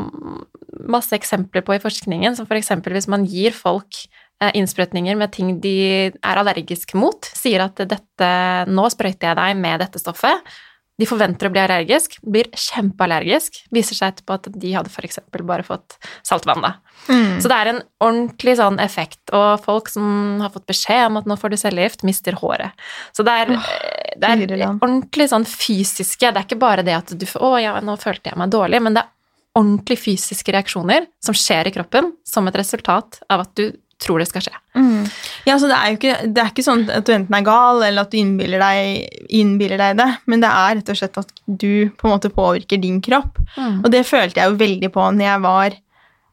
masse 0.81 1.15
eksempler 1.17 1.65
på 1.67 1.77
i 1.77 1.83
forskningen, 1.83 2.37
som 2.37 2.49
f.eks. 2.49 2.73
For 2.75 2.97
hvis 2.97 3.09
man 3.13 3.27
gir 3.29 3.55
folk 3.57 4.03
eh, 4.43 4.53
innsprøytninger 4.59 5.19
med 5.19 5.33
ting 5.35 5.55
de 5.63 5.77
er 6.13 6.43
allergiske 6.43 6.99
mot, 6.99 7.31
sier 7.37 7.67
at 7.67 7.83
dette, 7.83 8.35
'nå 8.69 8.91
sprøyter 8.93 9.33
jeg 9.33 9.41
deg 9.41 9.65
med 9.65 9.83
dette 9.85 10.03
stoffet', 10.03 10.53
de 11.01 11.09
forventer 11.09 11.49
å 11.49 11.53
bli 11.53 11.61
allergisk, 11.63 12.19
blir 12.21 12.51
kjempeallergisk, 12.53 13.63
viser 13.75 13.97
seg 13.97 14.13
etterpå 14.13 14.37
at 14.37 14.49
de 14.61 14.73
hadde 14.77 14.93
f.eks. 14.93 15.23
bare 15.41 15.65
fått 15.67 15.97
saltvann. 16.27 16.67
Mm. 17.09 17.41
Så 17.43 17.51
det 17.51 17.57
er 17.57 17.71
en 17.71 17.81
ordentlig 18.05 18.55
sånn 18.61 18.77
effekt, 18.83 19.23
og 19.35 19.65
folk 19.65 19.89
som 19.91 20.43
har 20.45 20.53
fått 20.55 20.69
beskjed 20.69 21.09
om 21.09 21.19
at 21.23 21.31
nå 21.31 21.39
får 21.41 21.55
du 21.55 21.59
cellegift, 21.63 22.05
mister 22.07 22.37
håret. 22.39 22.77
Så 23.17 23.25
det 23.27 23.39
er, 23.41 23.55
oh, 23.57 23.73
det 24.21 24.35
er 24.37 24.67
ordentlig 24.69 25.31
sånn 25.33 25.49
fysiske 25.49 26.29
Det 26.29 26.43
er 26.43 26.47
ikke 26.47 26.61
bare 26.61 26.85
det 26.87 26.95
at 26.99 27.17
du 27.17 27.27
får 27.27 27.43
'Å 27.43 27.63
ja, 27.63 27.75
nå 27.81 27.97
følte 27.99 28.31
jeg 28.31 28.39
meg 28.39 28.53
dårlig', 28.53 28.83
men 28.85 28.95
det 28.95 29.03
er 29.03 29.11
ordentlig 29.59 29.99
fysiske 30.01 30.53
reaksjoner 30.55 31.07
som 31.25 31.37
skjer 31.37 31.69
i 31.69 31.75
kroppen 31.75 32.13
som 32.27 32.49
et 32.49 32.57
resultat 32.57 33.21
av 33.33 33.45
at 33.45 33.53
du 33.59 33.67
tror 34.03 34.19
det 34.19 34.27
skal 34.31 34.43
skje. 34.47 34.55
Mm. 34.75 35.05
Ja, 35.47 35.57
så 35.61 35.69
det 35.71 35.77
er 35.77 35.93
jo 35.93 35.99
ikke, 35.99 36.15
det 36.35 36.43
er 36.43 36.51
ikke 36.51 36.65
sånn 36.67 36.83
at 36.91 37.07
du 37.07 37.13
enten 37.15 37.37
er 37.39 37.45
gal, 37.47 37.85
eller 37.87 38.07
at 38.07 38.11
du 38.11 38.19
innbiller 38.19 38.63
deg, 38.63 39.21
innbiller 39.31 39.79
deg 39.79 40.01
det, 40.01 40.09
men 40.31 40.43
det 40.43 40.51
er 40.51 40.77
rett 40.79 40.91
og 40.91 40.99
slett 40.99 41.21
at 41.23 41.31
du 41.47 41.87
på 41.99 42.09
en 42.09 42.15
måte 42.17 42.33
påvirker 42.35 42.83
din 42.83 42.99
kropp. 43.05 43.39
Mm. 43.55 43.83
Og 43.85 43.89
det 43.95 44.03
følte 44.09 44.43
jeg 44.43 44.51
jo 44.51 44.61
veldig 44.65 44.91
på 44.95 45.07
når 45.15 45.29
jeg 45.29 45.45
var 45.47 45.79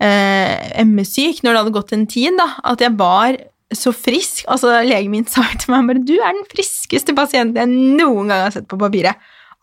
eh, 0.07 0.84
ME-syk, 0.89 1.43
når 1.43 1.51
det 1.51 1.63
hadde 1.63 1.78
gått 1.78 1.95
en 1.97 2.09
tid, 2.09 2.39
da, 2.39 2.49
at 2.74 2.86
jeg 2.86 2.97
var 2.99 3.38
så 3.76 3.93
frisk. 3.93 4.45
Altså, 4.49 4.80
Legen 4.86 5.13
min 5.13 5.28
sa 5.30 5.45
til 5.53 5.76
meg 5.76 5.91
bare 5.91 6.05
'Du 6.05 6.15
er 6.17 6.34
den 6.34 6.47
friskeste 6.49 7.13
pasienten 7.13 7.59
jeg 7.59 7.99
noen 7.99 8.32
gang 8.32 8.47
har 8.47 8.55
sett 8.55 8.70
på 8.70 8.80
papiret'. 8.82 9.20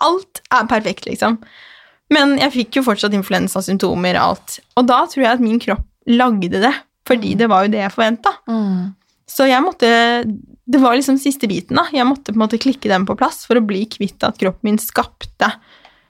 Alt 0.07 0.43
er 0.53 0.69
perfekt, 0.69 1.09
liksom. 1.09 1.41
Men 2.15 2.37
jeg 2.39 2.55
fikk 2.55 2.79
jo 2.79 2.85
fortsatt 2.87 3.15
influensasymptomer 3.19 4.19
og 4.19 4.27
alt. 4.31 4.59
Og 4.79 4.87
da 4.87 5.01
tror 5.11 5.25
jeg 5.25 5.33
at 5.33 5.43
min 5.43 5.59
kropp 5.63 5.87
lagde 6.07 6.61
det, 6.63 6.75
fordi 7.07 7.35
mm. 7.35 7.41
det 7.41 7.49
var 7.51 7.65
jo 7.65 7.73
det 7.73 7.83
jeg 7.83 7.95
forventa. 7.95 8.33
Mm. 8.47 8.95
Så 9.27 9.49
jeg 9.51 9.63
måtte 9.65 9.89
Det 10.67 10.79
var 10.83 10.95
liksom 10.95 11.19
siste 11.19 11.49
biten, 11.51 11.79
da. 11.79 11.87
Jeg 11.95 12.07
måtte 12.07 12.33
på 12.33 12.39
en 12.39 12.45
måte 12.45 12.61
klikke 12.63 12.91
den 12.91 13.07
på 13.07 13.17
plass 13.19 13.45
for 13.47 13.59
å 13.59 13.65
bli 13.67 13.85
kvitt 13.91 14.23
at 14.27 14.39
kroppen 14.39 14.71
min 14.71 14.81
skapte 14.83 15.51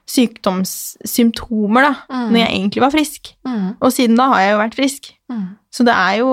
sykdomssymptomer 0.07 1.83
da, 1.83 1.91
mm. 2.07 2.29
når 2.31 2.39
jeg 2.39 2.53
egentlig 2.53 2.83
var 2.83 2.93
frisk. 2.93 3.33
Mm. 3.45 3.67
Og 3.75 3.91
siden 3.93 4.17
da 4.19 4.29
har 4.31 4.43
jeg 4.43 4.53
jo 4.53 4.61
vært 4.61 4.77
frisk. 4.79 5.11
Mm. 5.33 5.43
Så 5.73 5.85
det 5.87 5.97
er 5.97 6.21
jo 6.21 6.31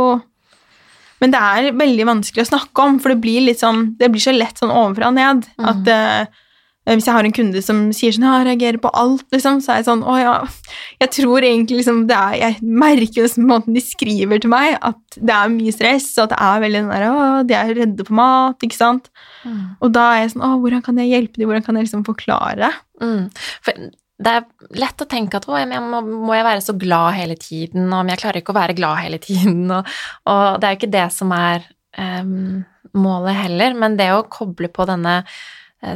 Men 1.22 1.32
det 1.32 1.40
er 1.40 1.76
veldig 1.78 2.04
vanskelig 2.06 2.44
å 2.44 2.50
snakke 2.52 2.84
om, 2.84 2.96
for 3.00 3.12
det 3.12 3.22
blir 3.22 3.44
litt 3.46 3.60
sånn 3.62 3.94
Det 3.98 4.10
blir 4.12 4.22
så 4.22 4.32
lett 4.34 4.60
sånn 4.60 4.72
ovenfra 4.72 5.08
og 5.08 5.16
ned. 5.16 5.46
Mm. 5.58 5.68
At 5.72 5.90
uh, 5.90 6.40
hvis 6.84 7.06
jeg 7.08 7.16
har 7.16 7.24
en 7.24 7.34
kunde 7.34 7.62
som 7.64 7.78
sier 7.96 8.12
sånn, 8.12 8.26
jeg 8.28 8.46
reagerer 8.50 8.78
på 8.82 8.90
alt, 8.92 9.24
liksom, 9.32 9.62
så 9.64 9.72
er 9.72 9.80
jeg 9.80 9.86
sånn 9.86 10.02
Å 10.04 10.16
ja, 10.20 10.34
jeg 11.00 11.12
tror 11.16 11.46
egentlig 11.46 11.78
liksom 11.80 12.02
det 12.10 12.18
er 12.18 12.36
Jeg 12.42 12.58
merker 12.84 13.22
jo 13.22 13.46
måten 13.48 13.76
de 13.76 13.80
skriver 13.80 14.42
til 14.44 14.52
meg, 14.52 14.76
at 14.84 15.16
det 15.16 15.32
er 15.32 15.54
mye 15.54 15.72
stress, 15.72 16.10
og 16.18 16.26
at 16.26 16.34
det 16.34 16.40
er 16.44 16.64
veldig 16.66 16.82
den 16.82 16.92
der 16.92 17.06
Å, 17.08 17.26
de 17.48 17.56
er 17.56 17.74
redde 17.80 18.06
på 18.06 18.16
mat, 18.18 18.68
ikke 18.68 18.76
sant? 18.76 19.08
Mm. 19.48 19.60
Og 19.80 19.94
da 19.96 20.06
er 20.12 20.24
jeg 20.24 20.34
sånn 20.34 20.44
Å, 20.44 20.54
hvordan 20.60 20.84
kan 20.84 21.00
jeg 21.00 21.12
hjelpe 21.14 21.40
dem? 21.40 21.48
Hvordan 21.48 21.64
kan 21.66 21.80
jeg 21.80 21.88
liksom 21.88 22.04
forklare? 22.08 22.72
Mm. 23.00 23.30
For 23.64 23.86
det 24.24 24.36
er 24.36 24.44
lett 24.78 25.02
å 25.02 25.08
tenke 25.10 25.40
at 25.40 25.48
å, 25.48 25.56
jeg 25.58 25.82
må, 25.82 26.04
må, 26.04 26.30
jeg 26.36 26.46
være 26.46 26.62
så 26.62 26.76
glad 26.78 27.16
hele 27.16 27.38
tiden, 27.40 27.88
og 27.90 28.12
jeg 28.12 28.20
klarer 28.20 28.40
ikke 28.40 28.54
å 28.54 28.60
være 28.60 28.76
glad 28.78 29.00
hele 29.02 29.18
tiden, 29.22 29.64
og, 29.76 29.90
og 30.30 30.60
det 30.60 30.68
er 30.68 30.76
jo 30.76 30.80
ikke 30.82 30.94
det 30.94 31.08
som 31.16 31.34
er 31.34 31.66
um, 31.98 32.62
målet 32.94 33.40
heller, 33.40 33.74
men 33.78 33.98
det 33.98 34.12
å 34.14 34.26
koble 34.30 34.70
på 34.70 34.86
denne 34.86 35.16
eh, 35.24 35.26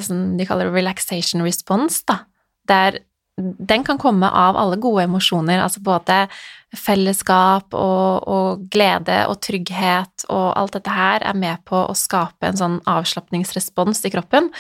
som 0.05 0.37
de 0.39 0.47
kaller 0.49 0.73
relaxation 0.75 1.45
response, 1.47 2.03
da, 2.09 2.23
der 2.69 3.01
den 3.39 3.85
kan 3.87 3.99
komme 3.99 4.27
av 4.27 4.57
alle 4.59 4.77
gode 4.83 5.05
emosjoner, 5.07 5.61
altså 5.63 5.83
både 5.85 6.25
fellesskap 6.77 7.75
og, 7.77 8.27
og, 8.29 8.65
glede 8.73 9.21
og 9.31 9.39
trygghet 9.45 10.27
og 10.29 10.49
alt 10.59 10.75
dette 10.77 10.93
her 10.93 11.25
er 11.25 11.39
med 11.39 11.63
på 11.69 11.79
å 11.87 11.97
skape 11.97 12.51
en 12.51 12.59
sånn 12.59 12.77
avslapningsrespons 12.91 14.03
i 14.05 14.13
kroppen. 14.13 14.51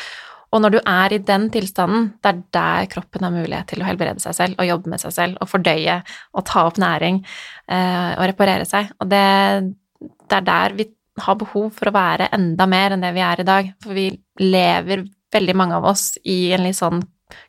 Og 0.55 0.62
når 0.64 0.76
du 0.76 0.79
er 0.81 1.12
i 1.12 1.20
den 1.20 1.49
tilstanden, 1.53 2.12
det 2.24 2.31
er 2.31 2.39
der 2.57 2.87
kroppen 2.93 3.26
har 3.26 3.35
mulighet 3.35 3.68
til 3.68 3.83
å 3.83 3.89
helbrede 3.89 4.22
seg 4.22 4.37
selv 4.37 4.62
og 4.62 4.70
jobbe 4.70 4.95
med 4.95 5.03
seg 5.03 5.12
selv 5.16 5.43
og 5.43 5.51
fordøye 5.51 5.99
og 6.33 6.47
ta 6.49 6.64
opp 6.70 6.81
næring 6.81 7.20
eh, 7.20 8.14
og 8.14 8.24
reparere 8.31 8.64
seg. 8.68 8.89
Og 9.03 9.11
det, 9.12 9.26
det, 10.01 10.39
er 10.39 10.47
der 10.47 10.79
vi 10.79 10.89
har 11.20 11.37
behov 11.37 11.68
for 11.76 11.91
å 11.91 11.97
være 11.99 12.31
enda 12.33 12.64
mer 12.70 12.95
enn 12.95 13.05
det 13.05 13.12
vi 13.18 13.26
er 13.26 13.43
i 13.43 13.49
dag. 13.51 13.70
For 13.85 13.99
vi 13.99 14.09
lever, 14.41 15.05
veldig 15.35 15.57
mange 15.59 15.76
av 15.79 15.87
oss, 15.89 16.12
i 16.24 16.51
en 16.57 16.64
litt 16.66 16.79
sånn 16.79 17.03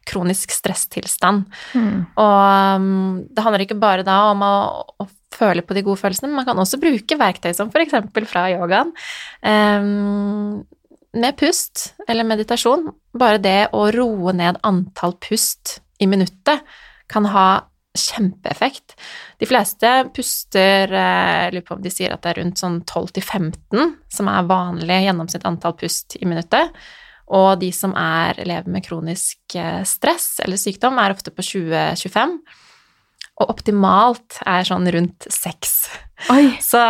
kronisk 0.09 0.51
stresstilstand. 0.51 1.45
Mm. 1.77 2.01
Og 2.19 2.79
um, 2.81 3.21
det 3.31 3.45
handler 3.45 3.63
ikke 3.63 3.79
bare 3.79 4.03
da 4.07 4.19
om 4.33 4.43
å, 4.43 4.55
å, 4.99 5.07
føle 5.39 5.61
på 5.63 5.75
de 5.77 5.83
gode 5.85 6.01
følelsene, 6.01 6.27
men 6.27 6.41
man 6.41 6.47
kan 6.47 6.59
også 6.59 6.79
bruke 6.81 7.15
verktøy 7.15 7.53
som 7.55 7.69
f.eks. 7.71 7.93
fra 8.27 8.47
yogaen. 8.51 8.91
Um, 9.45 10.65
med 11.15 11.37
pust 11.39 11.93
eller 12.09 12.27
meditasjon, 12.27 12.89
bare 13.17 13.39
det 13.41 13.59
å 13.77 13.87
roe 13.93 14.33
ned 14.35 14.59
antall 14.67 15.15
pust 15.21 15.79
i 16.01 16.09
minuttet 16.09 16.65
kan 17.09 17.29
ha 17.29 17.47
kjempeeffekt. 17.97 18.93
De 19.41 19.47
fleste 19.49 19.89
puster 20.13 20.91
eh, 20.93 21.45
Jeg 21.45 21.53
lurer 21.55 21.65
på 21.65 21.77
om 21.77 21.81
de 21.83 21.91
sier 21.93 22.13
at 22.13 22.21
det 22.23 22.33
er 22.33 22.39
rundt 22.43 22.61
sånn 22.61 22.81
12 22.85 23.17
15 23.23 23.95
som 24.13 24.29
er 24.29 24.49
vanlig 24.49 24.99
gjennomsnitt 25.07 25.47
antall 25.49 25.75
pust 25.79 26.17
i 26.19 26.27
minuttet. 26.29 26.75
Og 27.29 27.59
de 27.61 27.69
som 27.75 27.93
er, 27.97 28.39
lever 28.41 28.71
med 28.73 28.85
kronisk 28.85 29.55
eh, 29.57 29.83
stress 29.85 30.39
eller 30.43 30.57
sykdom, 30.57 30.97
er 30.97 31.13
ofte 31.13 31.33
på 31.33 31.45
20-25. 31.45 32.39
Og 33.39 33.51
optimalt 33.53 34.39
er 34.49 34.65
sånn 34.67 34.89
rundt 34.91 35.27
seks. 35.31 35.75
Så, 36.71 36.81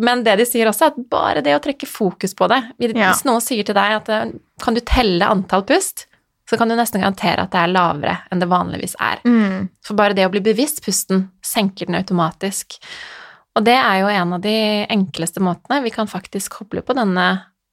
men 0.00 0.22
det 0.24 0.38
de 0.40 0.46
sier 0.48 0.70
også, 0.70 0.86
er 0.86 0.94
at 0.94 1.10
bare 1.10 1.42
det 1.44 1.56
å 1.56 1.60
trekke 1.60 1.88
fokus 1.90 2.32
på 2.32 2.46
det 2.48 2.62
Hvis 2.80 2.94
ja. 2.96 3.10
noen 3.28 3.42
sier 3.44 3.66
til 3.66 3.76
deg 3.76 3.98
at 3.98 4.12
eh, 4.14 4.30
kan 4.62 4.78
du 4.78 4.80
telle 4.86 5.28
antall 5.28 5.66
pust, 5.68 6.06
så 6.50 6.58
kan 6.58 6.70
du 6.70 6.74
nesten 6.74 7.02
garantere 7.02 7.44
at 7.44 7.52
det 7.52 7.60
er 7.60 7.70
lavere 7.70 8.16
enn 8.30 8.40
det 8.42 8.48
vanligvis 8.50 8.96
er. 8.98 9.20
Mm. 9.22 9.68
For 9.86 9.98
bare 9.98 10.16
det 10.18 10.24
å 10.26 10.32
bli 10.32 10.42
bevisst 10.42 10.82
pusten 10.82 11.28
senker 11.46 11.86
den 11.86 12.00
automatisk. 12.00 12.78
Og 13.58 13.66
det 13.66 13.76
er 13.76 14.00
jo 14.00 14.10
en 14.10 14.34
av 14.34 14.42
de 14.42 14.56
enkleste 14.90 15.42
måtene 15.42 15.78
vi 15.84 15.92
kan 15.94 16.10
faktisk 16.10 16.58
koble 16.58 16.82
på 16.86 16.96
denne 16.98 17.26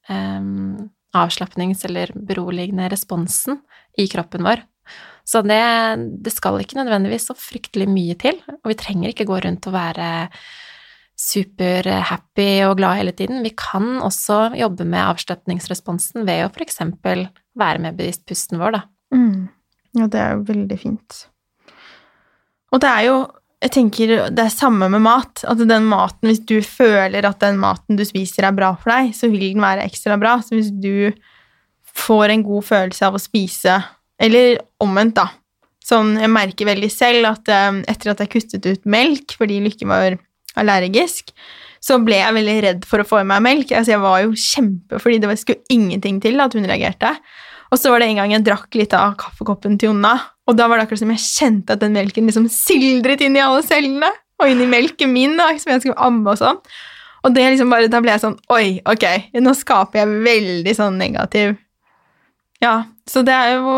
um, 0.10 0.90
avslapnings- 1.16 1.86
eller 1.88 2.12
beroligende 2.16 2.90
responsen 2.92 3.62
i 3.98 4.08
kroppen 4.12 4.44
vår. 4.48 4.64
Så 5.28 5.42
det, 5.44 5.60
det, 6.24 6.32
skal 6.32 6.62
ikke 6.62 6.80
nødvendigvis 6.80 7.28
så 7.28 7.36
fryktelig 7.36 7.90
mye 7.92 8.16
til, 8.20 8.40
og 8.48 8.72
vi 8.72 8.78
trenger 8.80 9.12
ikke 9.12 9.28
gå 9.28 9.40
rundt 9.44 9.68
og 9.68 9.76
være 9.76 10.08
superhappy 11.18 12.48
og 12.68 12.78
glad 12.80 13.02
hele 13.02 13.14
tiden. 13.18 13.42
Vi 13.44 13.52
kan 13.58 13.98
også 14.06 14.54
jobbe 14.56 14.86
med 14.88 15.04
avslapningsresponsen 15.04 16.24
ved 16.28 16.46
å 16.46 16.52
f.eks. 16.54 16.80
være 17.58 17.82
med 17.84 17.98
bevisst 17.98 18.24
pusten 18.30 18.62
vår, 18.62 18.78
da. 18.78 18.84
Mm. 19.16 19.50
Ja, 19.98 20.08
det 20.14 20.22
er 20.22 20.38
jo 20.38 20.46
veldig 20.48 20.80
fint. 20.80 21.20
Og 22.72 22.84
det 22.84 22.94
er 22.94 23.08
jo 23.08 23.20
jeg 23.64 23.74
tenker 23.74 24.12
det 24.30 24.44
er 24.44 24.54
samme 24.54 24.90
med 24.94 25.02
mat. 25.02 25.42
At 25.50 25.62
den 25.62 25.88
maten, 25.90 26.30
Hvis 26.30 26.44
du 26.46 26.62
føler 26.62 27.26
at 27.26 27.40
den 27.42 27.58
maten 27.58 27.98
du 27.98 28.06
spiser, 28.06 28.46
er 28.46 28.58
bra 28.58 28.76
for 28.78 28.94
deg, 28.94 29.16
så 29.18 29.32
vil 29.32 29.54
den 29.54 29.66
være 29.66 29.86
ekstra 29.88 30.18
bra. 30.20 30.38
Så 30.42 30.58
hvis 30.58 30.70
du 30.72 31.12
får 31.98 32.30
en 32.30 32.46
god 32.46 32.64
følelse 32.64 33.08
av 33.08 33.18
å 33.18 33.22
spise 33.22 33.80
eller 34.22 34.60
omvendt, 34.82 35.18
da. 35.18 35.30
Sånn, 35.88 36.18
jeg 36.20 36.30
merker 36.30 36.68
veldig 36.68 36.90
selv 36.92 37.30
at 37.30 37.50
um, 37.70 37.80
etter 37.88 38.12
at 38.12 38.22
jeg 38.22 38.32
kuttet 38.34 38.66
ut 38.66 38.90
melk 38.90 39.38
fordi 39.40 39.62
Lykke 39.64 39.88
var 39.88 40.18
allergisk, 40.58 41.32
så 41.80 42.00
ble 42.04 42.18
jeg 42.20 42.36
veldig 42.36 42.56
redd 42.66 42.88
for 42.90 43.02
å 43.02 43.08
få 43.08 43.22
i 43.22 43.28
meg 43.30 43.44
melk. 43.46 43.72
Altså, 43.72 43.94
jeg 43.94 44.04
var 44.04 44.24
jo 44.24 44.34
kjempe 44.34 45.00
Fordi 45.00 45.20
det 45.24 45.38
skulle 45.40 45.74
ingenting 45.74 46.18
til 46.22 46.42
at 46.44 46.58
hun 46.58 46.66
reagerte. 46.68 47.14
Og 47.72 47.80
så 47.82 47.92
var 47.92 48.02
det 48.02 48.10
en 48.12 48.22
gang 48.22 48.34
jeg 48.36 48.46
drakk 48.48 48.78
litt 48.80 48.96
av 48.96 49.18
kaffekoppen 49.20 49.76
til 49.80 49.92
Jonna, 49.92 50.16
og 50.48 50.56
da 50.56 50.70
var 50.70 50.80
det 50.80 50.88
akkurat 50.88 51.02
som 51.04 51.12
jeg 51.12 51.26
kjente 51.26 51.76
at 51.76 51.84
den 51.84 51.98
melken 51.98 52.30
liksom 52.30 52.48
sildret 52.52 53.24
inn 53.26 53.36
i 53.36 53.44
alle 53.44 53.64
cellene, 53.68 54.12
og 54.38 54.52
inn 54.52 54.62
i 54.64 54.70
melken 54.70 55.12
min, 55.12 55.34
da, 55.40 55.50
som 55.60 55.74
jeg 55.74 55.84
skulle 55.84 56.00
amme 56.08 56.32
og 56.32 56.40
sånn. 56.40 56.60
Og 57.26 57.34
det 57.36 57.48
liksom 57.50 57.72
bare, 57.74 57.90
da 57.92 58.00
ble 58.00 58.14
jeg 58.14 58.22
sånn 58.22 58.36
Oi, 58.54 58.78
ok, 58.88 59.34
nå 59.42 59.52
skaper 59.58 60.04
jeg 60.04 60.20
veldig 60.28 60.76
sånn 60.78 61.00
negativ 61.02 61.56
ja, 62.64 62.88
så 63.10 63.24
det 63.26 63.36
er 63.36 63.58
jo 63.58 63.74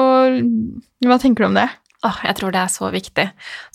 Hva 1.07 1.19
tenker 1.21 1.43
du 1.43 1.49
om 1.49 1.59
det? 1.59 1.67
Åh, 2.05 2.21
jeg 2.29 2.37
tror 2.39 2.53
det 2.55 2.61
er 2.61 2.71
så 2.71 2.87
viktig. 2.93 3.25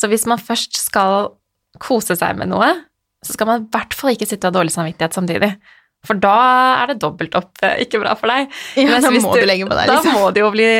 Så 0.00 0.08
hvis 0.08 0.24
man 0.28 0.40
først 0.40 0.78
skal 0.80 1.34
kose 1.82 2.16
seg 2.16 2.38
med 2.38 2.48
noe, 2.48 2.70
så 3.24 3.34
skal 3.34 3.48
man 3.50 3.64
i 3.64 3.68
hvert 3.72 3.96
fall 3.96 4.14
ikke 4.14 4.28
sitte 4.28 4.48
og 4.48 4.54
ha 4.54 4.60
dårlig 4.60 4.72
samvittighet 4.72 5.16
samtidig. 5.16 5.50
For 6.04 6.20
da 6.20 6.36
er 6.82 6.92
det 6.92 7.00
dobbelt 7.02 7.34
opp 7.38 7.62
eh, 7.64 7.80
ikke 7.84 8.02
bra 8.02 8.14
for 8.18 8.32
deg. 8.32 8.52
Ja, 8.80 9.00
da 9.00 9.10
må 9.12 9.34
du, 9.34 9.40
du, 9.40 9.48
legge 9.48 9.68
på 9.68 9.76
deg, 9.76 9.90
liksom. 9.90 10.10
Da 10.10 10.20
må 10.20 10.30
det 10.34 10.44
jo 10.44 10.50
bli 10.54 10.70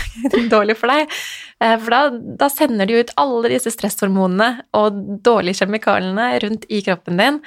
dårlig 0.54 0.78
for 0.78 0.94
deg. 0.94 1.14
Eh, 1.58 1.76
for 1.82 1.94
da, 1.94 2.02
da 2.44 2.50
sender 2.52 2.88
de 2.88 3.00
ut 3.02 3.14
alle 3.18 3.52
disse 3.54 3.72
stresshormonene 3.74 4.68
og 4.78 5.00
dårlige 5.26 5.64
kjemikaliene 5.64 6.30
rundt 6.44 6.68
i 6.70 6.82
kroppen 6.86 7.22
din. 7.22 7.40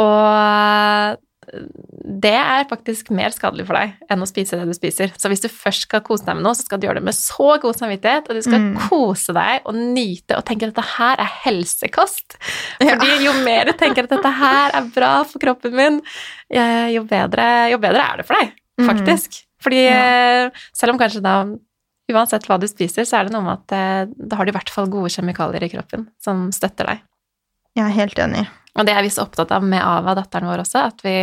Og 0.00 1.20
det 1.50 2.32
er 2.36 2.66
faktisk 2.70 3.10
mer 3.14 3.32
skadelig 3.34 3.66
for 3.68 3.78
deg 3.78 3.96
enn 4.10 4.22
å 4.22 4.28
spise 4.28 4.58
det 4.58 4.66
du 4.68 4.74
spiser. 4.76 5.12
Så 5.18 5.30
hvis 5.32 5.42
du 5.44 5.48
først 5.52 5.86
skal 5.86 6.02
kose 6.06 6.26
deg 6.26 6.38
med 6.38 6.46
noe, 6.46 6.56
så 6.58 6.66
skal 6.66 6.80
du 6.80 6.86
gjøre 6.86 7.00
det 7.00 7.08
med 7.08 7.16
så 7.16 7.56
god 7.62 7.78
samvittighet, 7.78 8.28
og 8.28 8.38
du 8.38 8.42
skal 8.46 8.64
mm. 8.64 8.76
kose 8.88 9.34
deg 9.36 9.66
og 9.68 9.78
nyte 9.78 10.38
og 10.38 10.44
tenke 10.48 10.68
at 10.68 10.74
dette 10.74 10.86
her 10.96 11.22
er 11.24 11.32
helsekost. 11.44 12.38
Fordi 12.80 13.10
jo 13.26 13.34
mer 13.44 13.70
du 13.70 13.74
tenker 13.78 14.06
at 14.06 14.14
dette 14.14 14.34
her 14.40 14.76
er 14.78 14.92
bra 14.94 15.14
for 15.28 15.42
kroppen 15.42 15.76
min, 15.76 16.00
jo 16.94 17.06
bedre, 17.08 17.48
jo 17.72 17.80
bedre 17.82 18.06
er 18.06 18.22
det 18.22 18.28
for 18.28 18.40
deg, 18.40 18.54
mm. 18.80 18.86
faktisk. 18.86 19.40
Mm. 19.40 19.46
Fordi 19.60 19.82
ja. 19.84 20.04
selv 20.76 20.94
om 20.94 21.02
kanskje 21.02 21.24
da 21.24 21.40
Uansett 22.10 22.48
hva 22.48 22.56
du 22.58 22.66
spiser, 22.66 23.06
så 23.06 23.20
er 23.20 23.28
det 23.28 23.34
noe 23.34 23.44
med 23.44 23.60
at 23.60 23.74
eh, 23.76 24.08
da 24.10 24.38
har 24.40 24.46
du 24.46 24.50
i 24.50 24.56
hvert 24.56 24.72
fall 24.72 24.88
gode 24.90 25.12
kjemikalier 25.14 25.62
i 25.62 25.70
kroppen 25.70 26.08
som 26.22 26.48
støtter 26.54 26.88
deg. 26.88 27.04
Jeg 27.78 27.86
er 27.86 27.94
helt 27.94 28.18
enig. 28.18 28.48
Og 28.78 28.86
det 28.86 28.94
er 28.94 29.02
vi 29.06 29.12
så 29.12 29.24
opptatt 29.26 29.50
av 29.54 29.64
med 29.66 29.82
Ava, 29.82 30.14
datteren 30.18 30.50
vår 30.50 30.64
også, 30.64 30.84
at 30.92 31.02
vi 31.06 31.16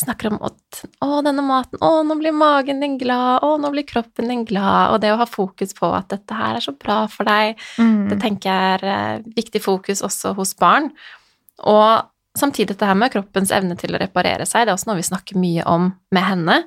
snakker 0.00 0.30
om 0.30 0.38
at 0.48 0.82
'Å, 1.02 1.20
denne 1.24 1.42
maten. 1.44 1.80
Å, 1.84 2.02
nå 2.06 2.16
blir 2.20 2.32
magen 2.32 2.80
din 2.80 2.96
glad. 3.00 3.44
Å, 3.44 3.56
nå 3.60 3.70
blir 3.74 3.86
kroppen 3.88 4.30
din 4.32 4.44
glad.' 4.48 4.94
Og 4.94 5.00
det 5.02 5.12
å 5.12 5.18
ha 5.20 5.26
fokus 5.28 5.74
på 5.76 5.90
at 5.96 6.08
dette 6.12 6.36
her 6.36 6.56
er 6.56 6.64
så 6.64 6.72
bra 6.72 7.02
for 7.10 7.28
deg, 7.28 7.58
mm. 7.76 8.08
det 8.12 8.20
tenker 8.22 8.50
jeg 8.50 8.78
er 8.78 8.86
eh, 8.94 9.26
viktig 9.36 9.62
fokus 9.64 10.04
også 10.06 10.34
hos 10.38 10.54
barn. 10.56 10.90
Og 11.68 12.06
samtidig 12.38 12.72
dette 12.72 12.88
her 12.88 12.96
med 12.96 13.12
kroppens 13.12 13.52
evne 13.52 13.76
til 13.76 13.94
å 13.94 14.00
reparere 14.00 14.46
seg, 14.48 14.64
det 14.64 14.72
er 14.72 14.78
også 14.78 14.92
noe 14.92 15.00
vi 15.00 15.10
snakker 15.10 15.40
mye 15.40 15.66
om 15.68 15.92
med 16.14 16.24
henne. 16.24 16.58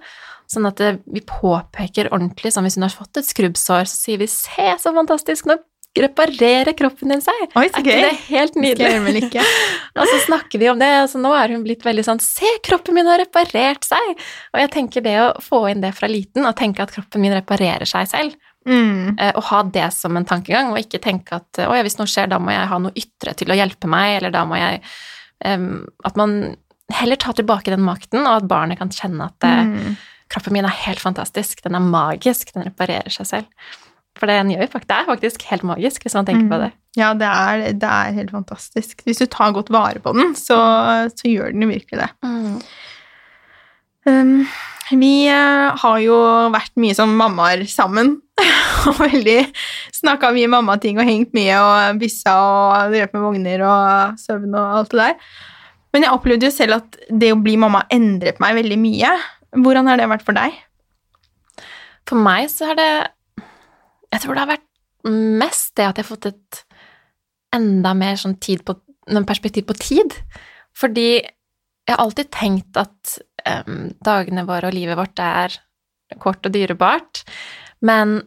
Sånn 0.52 0.68
at 0.70 0.82
eh, 0.84 1.00
vi 1.10 1.24
påpeker 1.26 2.12
ordentlig, 2.14 2.54
som 2.54 2.68
hvis 2.68 2.78
hun 2.78 2.86
har 2.86 2.94
fått 2.94 3.18
et 3.18 3.30
skrubbsår, 3.30 3.90
så 3.90 3.96
sier 3.98 4.22
vi 4.22 4.30
'se 4.30 4.76
så 4.78 4.94
fantastisk, 4.94 5.50
nå 5.50 5.58
reparerer 6.02 6.74
kroppen 6.78 7.12
din 7.14 7.22
seg. 7.22 7.42
Oi, 7.60 7.68
så 7.70 7.82
gøy. 7.84 7.92
Er 7.94 8.00
ikke 8.00 8.08
det 8.08 8.22
helt 8.30 8.56
nydelig? 8.58 9.44
og 10.00 10.10
så 10.10 10.20
snakker 10.26 10.62
vi 10.62 10.70
om 10.72 10.80
det, 10.82 10.90
og 11.04 11.10
så 11.12 11.22
nå 11.22 11.34
er 11.38 11.54
hun 11.54 11.66
blitt 11.66 11.86
veldig 11.86 12.06
sånn 12.08 12.22
Se, 12.24 12.50
kroppen 12.66 12.98
min 12.98 13.10
har 13.10 13.22
reparert 13.22 13.86
seg! 13.86 14.24
Og 14.54 14.64
jeg 14.64 14.72
tenker 14.74 15.06
det 15.06 15.16
å 15.22 15.28
få 15.44 15.68
inn 15.70 15.84
det 15.84 15.94
fra 15.98 16.10
liten, 16.10 16.48
og 16.50 16.58
tenke 16.58 16.86
at 16.86 16.94
kroppen 16.96 17.22
min 17.22 17.36
reparerer 17.36 17.90
seg 17.90 18.10
selv, 18.10 18.34
mm. 18.66 19.20
Eh, 19.20 19.34
og 19.38 19.46
ha 19.52 19.62
det 19.76 19.92
som 19.94 20.18
en 20.18 20.28
tankegang, 20.28 20.74
og 20.74 20.82
ikke 20.82 21.02
tenke 21.04 21.38
at 21.38 21.62
å 21.62 21.78
ja, 21.78 21.86
hvis 21.86 22.00
noe 22.00 22.10
skjer, 22.10 22.32
da 22.32 22.42
må 22.42 22.56
jeg 22.56 22.72
ha 22.74 22.82
noe 22.82 22.98
ytre 22.98 23.38
til 23.38 23.54
å 23.54 23.60
hjelpe 23.60 23.92
meg, 23.92 24.18
eller 24.18 24.34
da 24.34 24.44
må 24.50 24.58
jeg 24.58 24.82
um, 25.46 25.84
At 26.08 26.18
man 26.20 26.56
heller 26.94 27.20
tar 27.22 27.38
tilbake 27.38 27.74
den 27.74 27.86
makten, 27.86 28.26
og 28.26 28.42
at 28.42 28.50
barnet 28.50 28.82
kan 28.82 28.92
kjenne 28.94 29.30
at 29.30 29.46
eh, 29.48 29.70
mm. 29.70 29.96
kroppen 30.34 30.58
min 30.58 30.66
er 30.68 30.82
helt 30.88 31.02
fantastisk, 31.04 31.62
den 31.66 31.78
er 31.78 31.86
magisk, 31.86 32.54
den 32.56 32.66
reparerer 32.72 33.14
seg 33.14 33.30
selv. 33.30 33.74
For 34.20 34.30
det, 34.30 34.40
gjør 34.54 34.70
faktisk, 34.70 34.90
det 34.90 34.98
er 34.98 35.10
faktisk 35.10 35.46
helt 35.50 35.64
magisk, 35.66 36.04
hvis 36.06 36.16
man 36.18 36.28
tenker 36.28 36.46
mm. 36.46 36.52
på 36.52 36.60
det. 36.62 36.72
Ja, 37.00 37.14
det 37.18 37.30
er, 37.30 37.64
det 37.82 37.90
er, 37.90 38.18
helt 38.20 38.34
fantastisk. 38.34 39.02
Hvis 39.08 39.24
du 39.24 39.26
tar 39.26 39.56
godt 39.56 39.72
vare 39.74 40.02
på 40.04 40.14
den, 40.14 40.36
så, 40.38 40.58
så 41.10 41.30
gjør 41.30 41.56
den 41.56 41.66
jo 41.66 41.72
virkelig 41.72 42.04
det. 42.04 42.10
Mm. 42.22 42.60
Um, 44.04 44.36
vi 44.92 45.14
uh, 45.32 45.74
har 45.80 45.98
jo 46.04 46.18
vært 46.54 46.76
mye 46.78 46.94
som 46.98 47.16
mammaer 47.18 47.64
sammen. 47.72 48.20
og 48.90 48.98
veldig 48.98 49.40
snakka 49.94 50.32
mye 50.34 50.50
mammating 50.50 50.98
og 50.98 51.06
hengt 51.08 51.36
mye 51.38 51.58
og 51.62 52.00
byssa 52.02 52.34
og 52.34 52.94
drevet 52.94 53.14
med 53.14 53.22
vogner 53.22 53.62
og 53.68 54.22
søvn 54.22 54.56
og 54.58 54.78
alt 54.80 54.94
det 54.94 55.02
der. 55.04 55.34
Men 55.94 56.06
jeg 56.06 56.18
opplevde 56.18 56.50
jo 56.50 56.54
selv 56.54 56.80
at 56.80 56.98
det 57.10 57.30
å 57.34 57.42
bli 57.42 57.54
mamma 57.62 57.84
endret 57.94 58.42
meg 58.42 58.58
veldig 58.58 58.80
mye. 58.82 59.12
Hvordan 59.54 59.90
har 59.90 60.02
det 60.02 60.10
vært 60.10 60.26
for 60.26 60.38
deg? 60.38 60.58
For 62.10 62.20
meg 62.20 62.50
så 62.52 62.72
har 62.72 62.80
det 62.80 62.92
jeg 64.14 64.24
tror 64.24 64.38
det 64.38 64.44
har 64.44 64.54
vært 64.54 64.70
mest 65.44 65.74
det 65.78 65.88
at 65.88 65.98
jeg 66.00 66.06
har 66.06 66.12
fått 66.12 66.30
et 66.30 66.64
enda 67.54 67.94
mer 67.98 68.18
sånn 68.20 68.38
på, 68.38 68.76
perspektiv 69.28 69.68
på 69.70 69.78
tid. 69.78 70.16
Fordi 70.78 71.22
jeg 71.22 71.92
har 71.92 72.02
alltid 72.02 72.32
tenkt 72.34 72.80
at 72.80 73.18
um, 73.68 73.92
dagene 74.06 74.46
våre 74.48 74.70
og 74.70 74.76
livet 74.76 74.98
vårt 74.98 75.20
er 75.22 75.58
kort 76.22 76.46
og 76.46 76.54
dyrebart, 76.54 77.24
men 77.84 78.22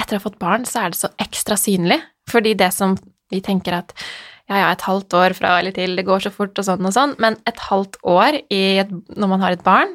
etter 0.00 0.16
å 0.16 0.20
ha 0.20 0.26
fått 0.26 0.40
barn 0.42 0.66
så 0.68 0.84
er 0.84 0.92
det 0.92 1.00
så 1.00 1.10
ekstra 1.22 1.56
synlig, 1.58 1.98
fordi 2.30 2.52
det 2.58 2.68
som 2.74 2.94
vi 3.32 3.40
tenker 3.44 3.78
at 3.78 3.94
ja, 4.50 4.58
ja, 4.58 4.68
et 4.72 4.84
halvt 4.84 5.14
år 5.16 5.34
fra 5.38 5.54
eller 5.60 5.74
til, 5.74 5.94
det 5.96 6.04
går 6.04 6.24
så 6.24 6.32
fort 6.34 6.58
og 6.60 6.66
sånn 6.66 6.84
og 6.84 6.94
sånn, 6.94 7.14
men 7.22 7.38
et 7.48 7.60
halvt 7.70 7.96
år 8.08 8.42
et, 8.42 8.92
når 9.16 9.30
man 9.30 9.42
har 9.44 9.56
et 9.56 9.64
barn, 9.64 9.94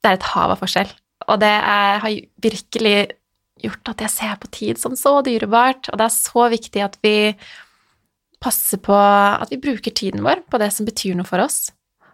det 0.00 0.12
er 0.12 0.18
et 0.18 0.28
hav 0.32 0.54
av 0.54 0.62
forskjell. 0.62 0.88
Og 1.28 1.40
det 1.42 1.50
er, 1.50 1.98
har 2.00 2.20
virkelig 2.40 2.94
gjort 3.64 3.92
at 3.92 4.04
jeg 4.04 4.14
ser 4.14 4.38
på 4.40 4.50
tid 4.54 4.80
som 4.80 4.96
så 4.98 5.18
dyrebart, 5.26 5.90
og 5.90 6.00
det 6.00 6.06
er 6.06 6.14
så 6.14 6.46
viktig 6.52 6.84
at 6.84 6.96
vi 7.04 7.16
passer 8.40 8.80
på 8.80 8.96
at 8.96 9.50
vi 9.52 9.60
bruker 9.60 9.92
tiden 9.92 10.24
vår 10.24 10.46
på 10.48 10.60
det 10.62 10.70
som 10.72 10.88
betyr 10.88 11.18
noe 11.18 11.28
for 11.28 11.42
oss. 11.44 11.68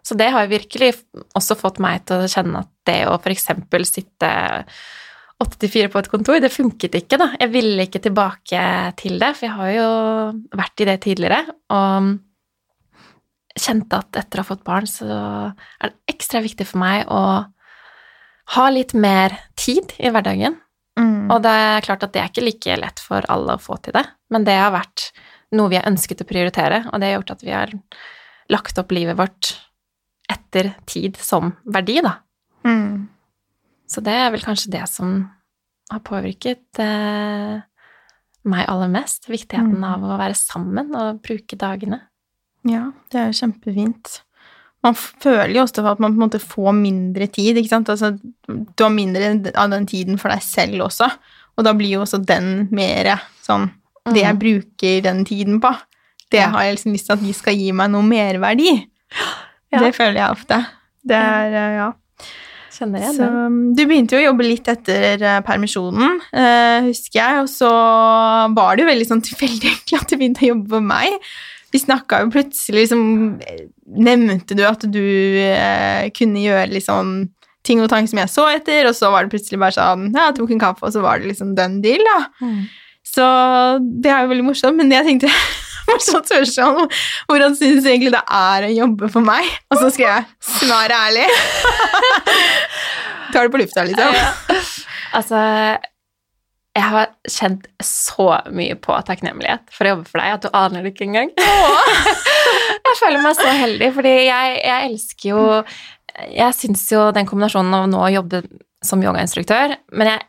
Så 0.07 0.15
det 0.19 0.29
har 0.35 0.47
virkelig 0.51 0.93
også 1.35 1.57
fått 1.59 1.81
meg 1.83 2.05
til 2.07 2.23
å 2.23 2.31
kjenne 2.31 2.63
at 2.63 2.71
det 2.87 3.01
å 3.11 3.19
eksempel 3.31 3.87
sitte 3.89 4.31
åtte 5.43 5.59
til 5.61 5.73
fire 5.73 5.91
på 5.93 6.01
et 6.01 6.09
kontor, 6.09 6.39
det 6.41 6.53
funket 6.55 6.95
ikke, 6.97 7.19
da. 7.21 7.29
Jeg 7.41 7.53
ville 7.53 7.85
ikke 7.85 8.01
tilbake 8.07 8.61
til 9.01 9.19
det, 9.21 9.33
for 9.37 9.49
jeg 9.49 9.57
har 9.59 9.73
jo 9.75 9.89
vært 10.57 10.81
i 10.81 10.87
det 10.89 10.97
tidligere, 11.05 11.43
og 11.77 12.15
kjente 13.57 14.01
at 14.01 14.21
etter 14.21 14.41
å 14.41 14.45
ha 14.45 14.49
fått 14.49 14.65
barn, 14.65 14.89
så 14.89 15.07
er 15.11 15.93
det 15.93 16.15
ekstra 16.15 16.43
viktig 16.45 16.69
for 16.69 16.81
meg 16.81 17.05
å 17.13 17.21
ha 18.57 18.65
litt 18.73 18.95
mer 18.97 19.35
tid 19.59 19.93
i 19.99 20.13
hverdagen. 20.13 20.57
Mm. 20.99 21.31
Og 21.31 21.43
det 21.45 21.53
er 21.53 21.85
klart 21.85 22.05
at 22.07 22.13
det 22.15 22.23
er 22.23 22.31
ikke 22.31 22.45
like 22.47 22.77
lett 22.81 23.01
for 23.05 23.25
alle 23.33 23.57
å 23.57 23.61
få 23.61 23.77
til 23.85 23.93
det, 23.97 24.05
men 24.33 24.45
det 24.47 24.55
har 24.57 24.73
vært 24.73 25.11
noe 25.57 25.69
vi 25.71 25.77
har 25.79 25.89
ønsket 25.91 26.23
å 26.25 26.29
prioritere, 26.29 26.85
og 26.91 27.01
det 27.01 27.11
har 27.11 27.19
gjort 27.21 27.35
at 27.37 27.45
vi 27.45 27.53
har 27.55 27.73
lagt 28.51 28.79
opp 28.81 28.95
livet 28.95 29.19
vårt 29.19 29.53
etter 30.33 30.73
tid 30.87 31.19
som 31.23 31.53
verdi, 31.65 32.01
da. 32.03 32.17
Mm. 32.67 33.07
Så 33.87 34.03
det 34.03 34.15
er 34.19 34.33
vel 34.35 34.43
kanskje 34.43 34.73
det 34.73 34.83
som 34.91 35.21
har 35.93 36.01
påvirket 36.03 36.81
eh, 36.83 37.61
meg 38.47 38.67
aller 38.67 38.91
mest. 38.91 39.29
Viktigheten 39.31 39.77
Mm. 39.79 39.85
av 39.87 40.03
å 40.03 40.19
være 40.19 40.35
sammen 40.35 40.95
og 40.99 41.21
bruke 41.23 41.55
dagene. 41.59 42.01
Ja, 42.67 42.89
det 43.13 43.21
er 43.21 43.29
jo 43.31 43.39
kjempefint. 43.47 44.21
Man 44.87 44.95
føler 44.97 45.55
jo 45.57 45.65
også 45.65 45.83
at 45.91 46.01
man 46.03 46.15
på 46.15 46.21
en 46.21 46.23
måte 46.29 46.39
får 46.43 46.75
mindre 46.79 47.27
tid, 47.35 47.59
ikke 47.59 47.73
sant? 47.73 47.91
Altså, 47.93 48.13
du 48.47 48.85
har 48.85 48.93
mindre 48.95 49.33
av 49.59 49.73
den 49.75 49.87
tiden 49.91 50.19
for 50.23 50.31
deg 50.33 50.45
selv 50.47 50.87
også, 50.87 51.09
og 51.57 51.67
da 51.67 51.73
blir 51.75 51.97
jo 51.97 52.05
også 52.05 52.21
den 52.25 52.69
mer 52.71 53.17
sånn 53.43 53.69
Det 54.07 54.23
jeg 54.23 54.37
Mhm. 54.37 54.39
bruker 54.39 55.03
den 55.03 55.25
tiden 55.27 55.57
på, 55.61 55.73
det 56.31 56.41
har 56.47 56.63
jeg 56.63 56.77
liksom 56.77 56.93
lyst 56.95 57.07
til 57.09 57.17
at 57.17 57.23
de 57.27 57.33
skal 57.35 57.55
gi 57.59 57.73
meg 57.75 57.91
noe 57.91 58.03
merverdi. 58.07 58.87
Ja. 59.73 59.81
Det 59.83 59.95
føler 59.97 60.21
jeg 60.21 60.31
ofte. 60.31 60.61
Det 61.05 61.17
er, 61.19 61.55
eh, 61.55 61.75
ja. 61.81 61.89
Kjenner 62.77 63.01
jeg 63.01 63.17
det. 63.17 63.77
du 63.77 63.83
begynte 63.89 64.13
jo 64.15 64.21
å 64.21 64.27
jobbe 64.31 64.45
litt 64.47 64.69
etter 64.69 65.23
eh, 65.23 65.41
permisjonen, 65.41 66.21
eh, 66.33 66.87
husker 66.87 67.19
jeg, 67.19 67.41
og 67.43 67.49
så 67.49 67.71
var 68.55 68.77
det 68.77 68.85
jo 68.85 68.91
veldig 68.93 69.09
sånn 69.09 69.23
tilfeldig 69.27 69.75
at 69.99 70.07
du 70.09 70.17
begynte 70.21 70.45
å 70.45 70.51
jobbe 70.55 70.69
for 70.69 70.81
meg. 70.85 71.19
Vi 71.77 71.83
snakka 71.83 72.23
jo 72.25 72.33
plutselig 72.33 72.87
liksom 72.87 73.03
Nevnte 73.87 74.57
du 74.57 74.65
at 74.67 74.83
du 74.89 75.05
eh, 75.45 76.09
kunne 76.17 76.43
gjøre 76.43 76.73
liksom 76.73 77.17
ting 77.67 77.83
og 77.83 77.91
tang 77.91 78.07
som 78.09 78.21
jeg 78.23 78.31
så 78.31 78.47
etter, 78.55 78.87
og 78.89 78.95
så 78.95 79.11
var 79.11 79.27
det 79.27 79.35
plutselig 79.35 79.61
bare 79.61 79.75
sånn 79.75 80.09
Ja, 80.15 80.29
jeg 80.29 80.39
tok 80.39 80.53
en 80.55 80.63
kaffe, 80.63 80.87
og 80.87 80.95
så 80.95 81.03
var 81.05 81.21
det 81.21 81.33
liksom 81.33 81.55
den 81.59 81.81
deal, 81.85 82.03
da. 82.07 82.19
Mm. 82.41 82.61
Så 83.07 83.27
det 84.03 84.13
er 84.13 84.25
jo 84.25 84.33
veldig 84.33 84.47
morsomt, 84.47 84.79
men 84.79 84.93
jeg 84.95 85.07
tenkte 85.07 85.31
morsomt 85.91 86.31
spørsmål 86.31 86.89
hvordan 87.31 87.59
syns 87.59 87.85
du 87.85 87.91
egentlig 87.91 88.15
det 88.15 88.23
er 88.39 88.69
å 88.69 88.73
jobbe 88.75 89.11
for 89.13 89.27
meg? 89.27 89.51
Og 89.71 89.83
så 89.83 89.91
skrev 89.95 90.13
jeg 90.13 90.25
'svar 90.47 90.95
ærlig'. 90.95 91.29
Tar 93.33 93.47
det 93.47 93.53
på 93.55 93.61
lufta, 93.61 93.85
liksom. 93.87 94.15
Ja. 94.15 94.61
Altså, 95.17 95.39
jeg 96.77 96.85
har 96.93 97.11
kjent 97.31 97.67
så 97.85 98.29
mye 98.53 98.77
på 98.77 98.97
takknemlighet 99.09 99.73
for 99.73 99.87
å 99.87 99.95
jobbe 99.95 100.11
for 100.11 100.21
deg 100.21 100.35
at 100.35 100.45
du 100.45 100.49
aner 100.57 100.85
det 100.85 100.93
ikke 100.93 101.07
engang. 101.07 101.33
jeg 102.87 102.97
føler 103.01 103.23
meg 103.25 103.37
så 103.39 103.49
heldig, 103.63 103.91
fordi 103.97 104.15
jeg, 104.27 104.55
jeg 104.61 104.91
elsker 104.91 105.31
jo 105.31 105.43
Jeg 106.37 106.57
syns 106.57 106.85
jo 106.93 107.11
den 107.17 107.29
kombinasjonen 107.29 107.77
av 107.77 107.87
nå 107.93 108.01
å 108.05 108.13
jobbe 108.13 108.43
som 108.85 109.03
yogainstruktør, 109.03 109.75
men 109.97 110.11
jeg 110.13 110.25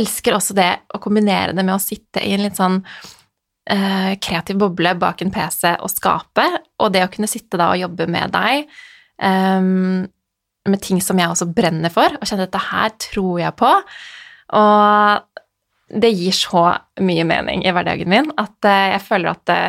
elsker 0.00 0.36
også 0.36 0.56
det 0.56 0.70
å 0.94 1.00
kombinere 1.02 1.54
det 1.56 1.64
med 1.64 1.76
å 1.76 1.82
sitte 1.82 2.22
i 2.24 2.32
en 2.34 2.44
litt 2.44 2.58
sånn 2.58 2.78
uh, 2.80 4.12
kreativ 4.22 4.58
boble 4.60 4.94
bak 5.00 5.22
en 5.24 5.32
PC 5.34 5.74
og 5.78 5.92
skape, 5.92 6.46
og 6.80 6.92
det 6.94 7.04
å 7.06 7.10
kunne 7.12 7.30
sitte 7.30 7.60
da 7.60 7.70
og 7.74 7.82
jobbe 7.82 8.08
med 8.10 8.32
deg 8.34 8.70
um, 9.22 10.06
med 10.68 10.82
ting 10.84 11.00
som 11.04 11.20
jeg 11.20 11.32
også 11.32 11.48
brenner 11.56 11.92
for, 11.92 12.16
og 12.16 12.28
kjenne 12.28 12.46
at 12.46 12.52
dette 12.52 12.64
her 12.70 12.96
tror 13.00 13.40
jeg 13.40 13.56
på. 13.58 13.72
Og 14.60 15.29
det 15.90 16.12
gir 16.14 16.34
så 16.36 16.66
mye 17.02 17.24
mening 17.26 17.64
i 17.66 17.72
hverdagen 17.74 18.10
min 18.10 18.30
at 18.38 18.68
eh, 18.68 18.92
jeg 18.94 19.02
føler 19.08 19.32
at 19.32 19.42
det, 19.50 19.60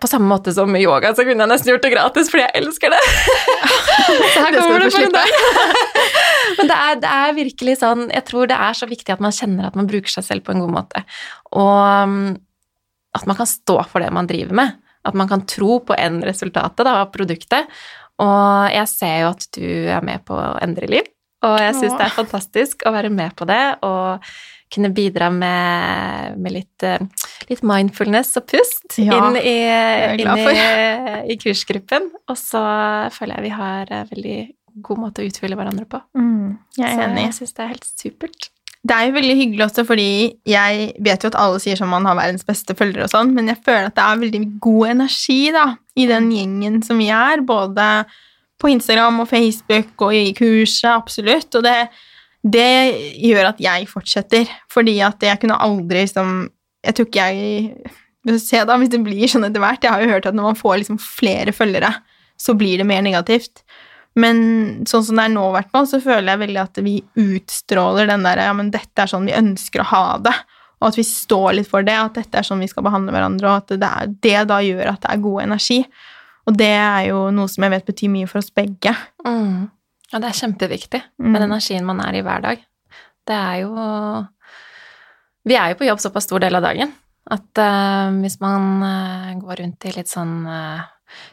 på 0.00 0.08
samme 0.10 0.28
måte 0.30 0.52
som 0.54 0.74
yoga, 0.78 1.12
så 1.14 1.24
kunne 1.26 1.44
jeg 1.44 1.50
nesten 1.50 1.72
gjort 1.72 1.84
det 1.84 1.92
gratis, 1.92 2.30
fordi 2.32 2.44
jeg 2.44 2.62
elsker 2.62 2.92
det. 2.94 3.00
så 4.34 4.44
her 4.44 4.56
kommer 4.56 4.84
det 4.84 4.92
for 4.94 5.06
en 5.06 5.16
dag. 5.16 5.32
Men 6.58 6.70
det 6.70 6.76
er, 6.76 7.00
det 7.00 7.10
er 7.14 7.34
virkelig 7.36 7.74
sånn 7.80 8.08
Jeg 8.10 8.24
tror 8.26 8.48
det 8.50 8.56
er 8.58 8.76
så 8.76 8.86
viktig 8.90 9.12
at 9.14 9.22
man 9.22 9.34
kjenner 9.34 9.68
at 9.68 9.76
man 9.78 9.88
bruker 9.90 10.12
seg 10.12 10.26
selv 10.26 10.46
på 10.46 10.54
en 10.54 10.62
god 10.64 10.72
måte. 10.74 11.02
Og 11.58 12.06
um, 12.06 12.20
at 13.16 13.26
man 13.26 13.38
kan 13.38 13.48
stå 13.48 13.80
for 13.90 14.02
det 14.02 14.10
man 14.14 14.28
driver 14.30 14.56
med. 14.56 14.76
At 15.06 15.16
man 15.18 15.30
kan 15.30 15.46
tro 15.48 15.80
på 15.82 15.96
endresultatet 15.98 16.84
da, 16.86 17.00
av 17.02 17.10
produktet. 17.14 17.70
Og 18.20 18.74
jeg 18.74 18.90
ser 18.90 19.16
jo 19.22 19.30
at 19.32 19.46
du 19.56 19.66
er 19.90 20.04
med 20.06 20.22
på 20.28 20.36
å 20.36 20.58
endre 20.62 20.90
liv, 20.90 21.08
og 21.46 21.58
jeg 21.62 21.74
syns 21.78 21.94
det 21.96 22.06
er 22.06 22.16
fantastisk 22.16 22.82
å 22.86 22.92
være 22.92 23.10
med 23.12 23.34
på 23.38 23.46
det 23.48 23.62
og 23.86 24.26
kunne 24.70 24.92
bidra 24.94 25.30
med, 25.34 26.36
med 26.38 26.52
litt, 26.54 26.84
eh, 26.86 27.02
litt 27.50 27.64
mindfulness 27.66 28.36
og 28.38 28.46
pust 28.52 29.00
Ja, 29.02 29.16
inn, 29.18 29.38
i, 29.40 29.56
inn 30.22 30.30
i, 30.38 31.32
i 31.34 31.36
kursgruppen. 31.42 32.06
Og 32.30 32.38
så 32.38 32.62
føler 33.16 33.40
jeg 33.40 33.48
vi 33.48 33.54
har 33.56 33.90
en 33.96 34.06
veldig 34.12 34.38
god 34.86 35.02
måte 35.02 35.24
å 35.24 35.26
utfylle 35.26 35.58
hverandre 35.58 35.88
på. 35.90 35.98
Mm, 36.14 36.54
jeg 36.78 36.86
er 36.86 36.94
Så 36.94 37.06
enig. 37.08 37.24
jeg 37.26 37.36
syns 37.40 37.56
det 37.56 37.64
er 37.64 37.72
helt 37.72 37.88
supert. 37.90 38.50
Det 38.80 38.96
er 38.96 39.08
jo 39.10 39.16
veldig 39.18 39.34
hyggelig 39.36 39.64
også, 39.66 39.82
fordi 39.84 40.06
jeg 40.48 40.86
vet 41.04 41.24
jo 41.26 41.28
at 41.34 41.40
alle 41.42 41.58
sier 41.60 41.76
sånn 41.76 41.90
man 41.92 42.06
har 42.08 42.16
verdens 42.16 42.46
beste 42.48 42.72
følgere 42.78 43.04
og 43.04 43.12
sånn, 43.12 43.34
men 43.36 43.50
jeg 43.50 43.58
føler 43.66 43.90
at 43.90 43.98
det 43.98 44.06
er 44.06 44.22
veldig 44.22 44.40
god 44.64 44.92
energi 44.94 45.40
da, 45.52 45.66
i 46.00 46.06
den 46.08 46.30
gjengen 46.32 46.78
som 46.86 47.02
vi 47.02 47.10
er, 47.12 47.42
både 47.44 47.88
på 48.60 48.70
Instagram 48.72 49.22
og 49.22 49.28
Facebook 49.30 50.06
og 50.06 50.14
i 50.16 50.30
kurset, 50.36 50.90
absolutt, 50.92 51.54
og 51.58 51.64
det, 51.64 51.76
det 52.44 52.70
gjør 53.16 53.52
at 53.54 53.62
jeg 53.64 53.88
fortsetter, 53.90 54.52
fordi 54.72 54.98
at 55.04 55.22
jeg 55.24 55.40
kunne 55.42 55.58
aldri 55.60 56.04
liksom, 56.04 56.44
jeg 56.86 56.96
tror 56.96 57.08
ikke 57.08 57.28
jeg, 57.30 57.92
se 58.40 58.64
da, 58.68 58.76
hvis 58.76 58.92
det 58.92 59.02
blir 59.04 59.30
sånn 59.32 59.48
etter 59.48 59.62
hvert, 59.64 59.84
jeg 59.84 59.94
har 59.94 60.04
jo 60.04 60.12
hørt 60.12 60.28
at 60.28 60.36
når 60.36 60.50
man 60.50 60.60
får 60.60 60.82
liksom 60.82 61.00
flere 61.00 61.56
følgere, 61.56 61.94
så 62.40 62.56
blir 62.56 62.80
det 62.80 62.88
mer 62.88 63.02
negativt. 63.04 63.64
Men 64.18 64.38
sånn 64.90 65.04
som 65.06 65.18
det 65.18 65.28
er 65.28 65.34
nå, 65.34 65.44
hvert 65.54 65.76
så 65.88 66.00
føler 66.02 66.32
jeg 66.32 66.42
veldig 66.42 66.62
at 66.62 66.80
vi 66.82 66.96
utstråler 67.20 68.08
den 68.10 68.24
der 68.26 68.42
Ja, 68.42 68.54
men 68.56 68.72
dette 68.74 69.04
er 69.04 69.10
sånn 69.10 69.28
vi 69.28 69.36
ønsker 69.36 69.84
å 69.84 69.90
ha 69.92 70.04
det. 70.24 70.34
Og 70.80 70.88
at 70.88 70.96
vi 70.96 71.04
står 71.04 71.58
litt 71.58 71.68
for 71.68 71.84
det, 71.84 71.94
at 71.94 72.16
dette 72.16 72.40
er 72.40 72.46
sånn 72.46 72.62
vi 72.62 72.68
skal 72.70 72.86
behandle 72.86 73.12
hverandre, 73.12 73.50
og 73.50 73.62
at 73.62 73.74
det, 73.76 73.90
er, 73.90 74.14
det 74.24 74.38
da 74.48 74.60
gjør 74.64 74.94
at 74.94 75.02
det 75.04 75.12
er 75.12 75.22
god 75.26 75.42
energi. 75.44 75.82
Og 76.50 76.56
det 76.58 76.70
er 76.74 77.04
jo 77.10 77.28
noe 77.34 77.48
som 77.52 77.62
jeg 77.66 77.70
vet 77.76 77.86
betyr 77.86 78.10
mye 78.10 78.26
for 78.30 78.40
oss 78.42 78.50
begge. 78.50 78.90
Mm. 79.26 79.68
Ja, 80.10 80.18
det 80.18 80.26
er 80.32 80.38
kjempeviktig, 80.40 81.00
Mm. 81.22 81.34
den 81.36 81.44
energien 81.46 81.84
man 81.86 82.00
er 82.02 82.16
i 82.18 82.22
hver 82.26 82.42
dag. 82.42 82.64
Det 83.28 83.36
er 83.36 83.60
jo 83.62 83.74
Vi 85.46 85.54
er 85.56 85.70
jo 85.70 85.78
på 85.80 85.86
jobb 85.86 86.00
såpass 86.02 86.24
stor 86.26 86.40
del 86.42 86.54
av 86.58 86.62
dagen 86.66 86.90
at 87.30 87.58
uh, 87.62 88.10
hvis 88.20 88.40
man 88.42 88.82
uh, 88.82 89.34
går 89.40 89.60
rundt 89.62 89.84
i 89.86 89.92
litt 89.94 90.08
sånn 90.10 90.42
uh, 90.48 90.82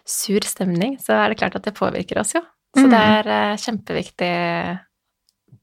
sur 0.05 0.39
stemning, 0.45 0.97
så 1.01 1.15
er 1.18 1.30
det 1.34 1.39
klart 1.39 1.55
at 1.57 1.63
det 1.65 1.74
påvirker 1.76 2.20
oss 2.22 2.36
jo. 2.36 2.41
Så 2.78 2.86
Mm. 2.86 2.91
det 2.91 3.01
er 3.01 3.57
kjempeviktig 3.57 4.80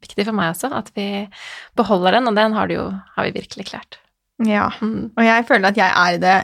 viktig 0.05 0.25
for 0.27 0.33
meg 0.37 0.51
også 0.55 0.73
at 0.75 0.91
vi 0.97 1.29
beholder 1.77 2.13
den, 2.19 2.29
og 2.29 2.35
den 2.37 2.53
har, 2.53 2.67
det 2.69 2.77
jo, 2.77 2.91
har 3.17 3.25
vi 3.25 3.33
virkelig 3.39 3.67
klart. 3.71 3.99
Ja. 4.45 4.69
Mm. 4.81 5.13
Og 5.17 5.23
jeg 5.25 5.47
føler 5.47 5.69
at 5.71 5.77
jeg 5.77 5.93
er 5.95 6.19
det 6.19 6.37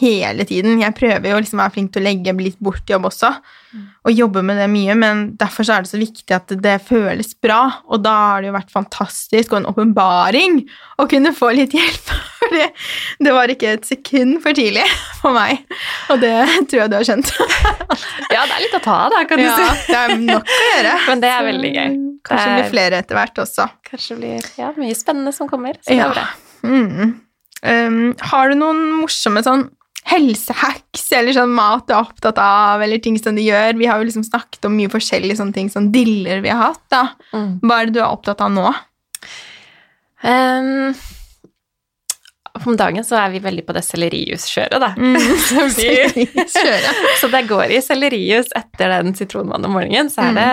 hele 0.00 0.44
tiden. 0.48 0.80
Jeg 0.80 0.94
prøver 0.96 1.28
jo 1.32 1.40
liksom 1.42 1.58
å 1.60 1.64
være 1.66 1.74
flink 1.74 1.92
til 1.92 2.02
å 2.02 2.06
legge 2.06 2.32
litt 2.40 2.58
bort 2.60 2.86
jobb 2.88 3.04
også, 3.10 3.34
Mm. 3.72 3.86
og 4.04 4.12
jobbe 4.12 4.42
med 4.44 4.58
det 4.60 4.66
mye, 4.68 4.94
men 5.00 5.20
derfor 5.40 5.64
så 5.64 5.78
er 5.78 5.82
det 5.86 5.88
så 5.88 5.96
viktig 5.96 6.34
at 6.36 6.46
det 6.60 6.74
føles 6.84 7.30
bra, 7.40 7.78
og 7.88 8.02
da 8.04 8.10
har 8.34 8.42
det 8.42 8.50
jo 8.50 8.52
vært 8.58 8.70
fantastisk 8.74 9.52
og 9.54 9.62
en 9.62 9.68
åpenbaring 9.70 10.58
å 11.00 11.06
kunne 11.08 11.32
få 11.32 11.54
litt 11.56 11.72
hjelp, 11.72 12.10
fordi 12.42 12.66
det 13.24 13.32
var 13.32 13.48
ikke 13.48 13.72
et 13.78 13.88
sekund 13.88 14.42
for 14.44 14.52
tidlig 14.52 14.84
for 15.22 15.32
meg, 15.32 15.64
og 16.12 16.20
det 16.20 16.34
tror 16.68 16.82
jeg 16.82 16.90
du 16.92 16.96
har 17.00 17.08
skjønt. 17.08 17.32
Ja, 18.32 18.44
det 18.48 18.54
er 18.56 18.62
litt 18.64 18.76
å 18.76 18.84
ta 18.84 18.92
av, 19.06 19.10
da, 19.12 19.24
kan 19.28 19.40
Ja, 19.40 19.56
du 19.56 19.64
si. 19.64 19.92
det 19.92 19.96
er 20.02 20.14
nok 20.20 20.48
å 20.48 20.60
gjøre. 20.68 20.92
Men 21.08 21.20
det 21.24 21.28
er 21.32 21.42
veldig 21.48 21.72
gøy. 21.74 21.90
Kanskje 22.24 22.44
det 22.44 22.44
Det 22.44 22.52
er- 22.52 22.62
blir 22.62 22.70
flere 22.72 23.00
etter 23.02 23.18
hvert 23.18 23.40
også. 23.42 23.66
Kanskje 23.90 24.16
blir 24.16 24.46
ja, 24.56 24.70
mye 24.76 24.94
spennende 24.96 25.32
som 25.36 25.48
kommer. 25.50 25.76
Så 25.80 25.92
det 25.92 25.96
Ja. 25.96 26.06
er 26.08 26.14
bra. 26.14 26.26
Mm. 26.64 27.20
Um, 27.62 28.14
har 28.32 28.48
du 28.48 28.54
noen 28.56 28.80
morsomme 29.02 29.42
sånn 29.44 29.68
helsehacks 30.10 31.04
eller 31.16 31.32
sånn 31.36 31.52
mat 31.54 31.86
du 31.86 31.92
er 31.94 32.00
opptatt 32.02 32.38
av, 32.42 32.82
eller 32.82 32.98
ting 32.98 33.18
som 33.20 33.36
du 33.38 33.42
gjør? 33.44 33.76
Vi 33.78 33.86
har 33.86 33.98
jo 34.02 34.08
liksom 34.08 34.24
snakket 34.26 34.64
om 34.68 34.74
mye 34.76 34.90
forskjellige 34.92 35.38
sånne 35.38 35.54
ting, 35.54 35.70
sånn 35.70 35.90
diller 35.94 36.40
vi 36.44 36.50
har 36.52 36.72
hatt, 36.72 36.82
da. 36.92 37.04
Mm. 37.32 37.60
Hva 37.62 37.80
er 37.82 37.86
det 37.90 37.94
du 37.96 38.00
er 38.02 38.10
opptatt 38.10 38.40
av 38.44 38.50
nå? 38.52 38.66
Um, 40.22 40.92
om 42.66 42.76
dagen 42.78 43.02
så 43.06 43.16
er 43.18 43.30
vi 43.32 43.40
veldig 43.42 43.64
på 43.66 43.74
det 43.74 43.82
sellerijus-kjøret, 43.86 44.78
da. 44.82 44.90
Mm. 44.98 45.16
Så 45.48 45.66
vi- 45.78 46.28
Så 47.22 47.30
det 47.32 47.44
går 47.48 47.72
i 47.74 47.80
sellerijus 47.82 48.52
etter 48.58 48.92
den 48.98 49.14
sitronvann 49.18 49.64
om 49.66 49.72
morgenen. 49.78 50.10
Så 50.12 50.26
er 50.28 50.36
det 50.36 50.50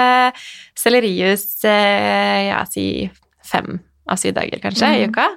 sellerijus 0.79 1.45
eh, 1.67 2.47
ja, 2.51 2.61
si 2.69 2.85
fem 3.49 3.79
av 4.09 4.17
syv 4.21 4.37
dager 4.39 4.61
kanskje 4.63 4.93
i 4.95 5.03
Mm. 5.03 5.11
uka. 5.11 5.27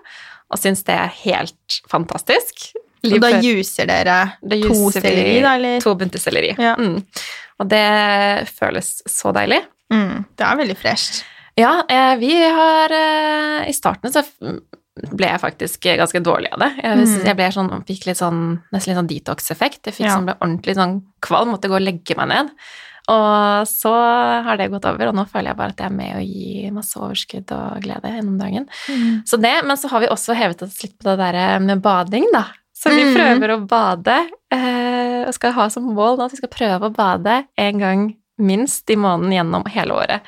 Og 0.53 0.61
syns 0.61 0.85
det 0.85 0.95
er 1.01 1.13
helt 1.25 1.81
fantastisk. 1.91 2.71
Og 3.05 3.21
da 3.21 3.31
juser 3.43 3.87
dere 3.91 4.17
da 4.43 4.59
to 4.63 4.91
selleri, 4.95 5.41
da, 5.43 5.55
eller? 5.59 5.81
To 5.83 5.95
bunter 5.99 6.23
selleri. 6.23 6.53
Ja. 6.59 6.75
Mm. 6.79 7.01
Og 7.63 7.69
det 7.69 7.83
føles 8.55 9.03
så 9.11 9.33
deilig. 9.35 9.59
Mm. 9.93 10.25
Det 10.39 10.47
er 10.47 10.61
veldig 10.63 10.77
fresht. 10.79 11.23
Ja, 11.59 11.83
eh, 11.89 12.15
vi 12.17 12.33
har 12.49 12.95
eh, 12.97 13.67
I 13.69 13.75
starten 13.77 14.13
så 14.15 14.23
ble 15.13 15.27
jeg 15.29 15.41
faktisk 15.41 15.85
ganske 15.99 16.21
dårlig 16.25 16.53
av 16.53 16.61
det. 16.61 16.71
Jeg, 16.83 16.97
Mm. 17.03 17.25
jeg 17.27 17.37
ble 17.37 17.51
sånn, 17.53 17.85
fikk 17.89 18.07
litt 18.07 18.19
sånn, 18.21 18.41
nesten 18.73 18.93
litt 18.93 18.99
sånn 19.01 19.11
detox-effekt. 19.11 19.83
Jeg 19.87 19.95
fikk 19.95 20.07
Ja. 20.07 20.17
sånn, 20.17 20.27
ble 20.27 20.35
ordentlig 20.41 20.75
sånn 20.77 21.03
kvalm, 21.21 21.49
måtte 21.53 21.69
gå 21.69 21.75
og 21.77 21.83
legge 21.83 22.17
meg 22.17 22.29
ned. 22.29 22.51
Og 23.09 23.67
så 23.67 23.91
har 24.45 24.57
det 24.57 24.71
gått 24.71 24.85
over, 24.87 25.09
og 25.09 25.15
nå 25.17 25.25
føler 25.29 25.49
jeg 25.51 25.57
bare 25.57 25.71
at 25.71 25.77
jeg 25.79 25.87
er 25.91 25.97
med 25.97 26.17
og 26.17 26.23
gir 26.23 26.71
masse 26.73 26.95
overskudd 26.95 27.51
og 27.51 27.83
glede 27.83 28.13
gjennom 28.15 28.39
dagen. 28.39 28.69
Så 29.27 29.41
det, 29.41 29.65
men 29.67 29.77
så 29.77 29.89
har 29.91 30.01
vi 30.01 30.07
også 30.13 30.37
hevet 30.37 30.63
oss 30.63 30.83
litt 30.85 30.99
på 30.99 31.17
det 31.17 31.19
der 31.19 31.59
med 31.59 31.83
bading, 31.83 32.27
da. 32.33 32.45
Så 32.83 32.91
vi 32.91 33.05
Mm. 33.05 33.15
prøver 33.15 33.55
å 33.55 33.61
bade, 33.69 34.17
eh, 34.51 35.23
og 35.29 35.35
skal 35.37 35.53
ha 35.55 35.69
som 35.71 35.85
mål 35.95 36.25
at 36.25 36.33
vi 36.35 36.41
skal 36.41 36.51
prøve 36.51 36.89
å 36.91 36.95
bade 36.97 37.45
en 37.57 37.79
gang 37.79 38.05
minst 38.43 38.91
i 38.91 38.97
måneden 38.99 39.33
gjennom 39.37 39.67
hele 39.71 39.95
året. 39.95 40.21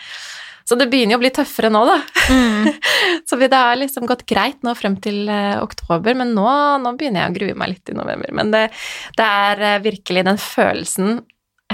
Så 0.64 0.78
det 0.78 0.86
begynner 0.88 1.16
jo 1.16 1.18
å 1.18 1.24
bli 1.24 1.30
tøffere 1.34 1.68
nå, 1.68 1.80
da. 1.84 1.96
Mm. 2.30 2.68
Så 3.28 3.36
det 3.36 3.52
har 3.52 3.74
liksom 3.76 4.06
gått 4.08 4.22
greit 4.24 4.62
nå 4.64 4.72
frem 4.78 4.94
til 5.02 5.28
eh, 5.28 5.58
oktober, 5.60 6.14
men 6.16 6.30
nå, 6.36 6.46
nå 6.80 6.92
begynner 6.96 7.24
jeg 7.26 7.32
å 7.32 7.36
grue 7.40 7.58
meg 7.58 7.74
litt 7.74 7.90
i 7.92 7.96
november. 7.98 8.30
Men 8.32 8.50
det, 8.54 8.62
det 9.18 9.26
er 9.26 9.60
eh, 9.74 9.82
virkelig 9.84 10.24
den 10.24 10.40
følelsen 10.40 11.18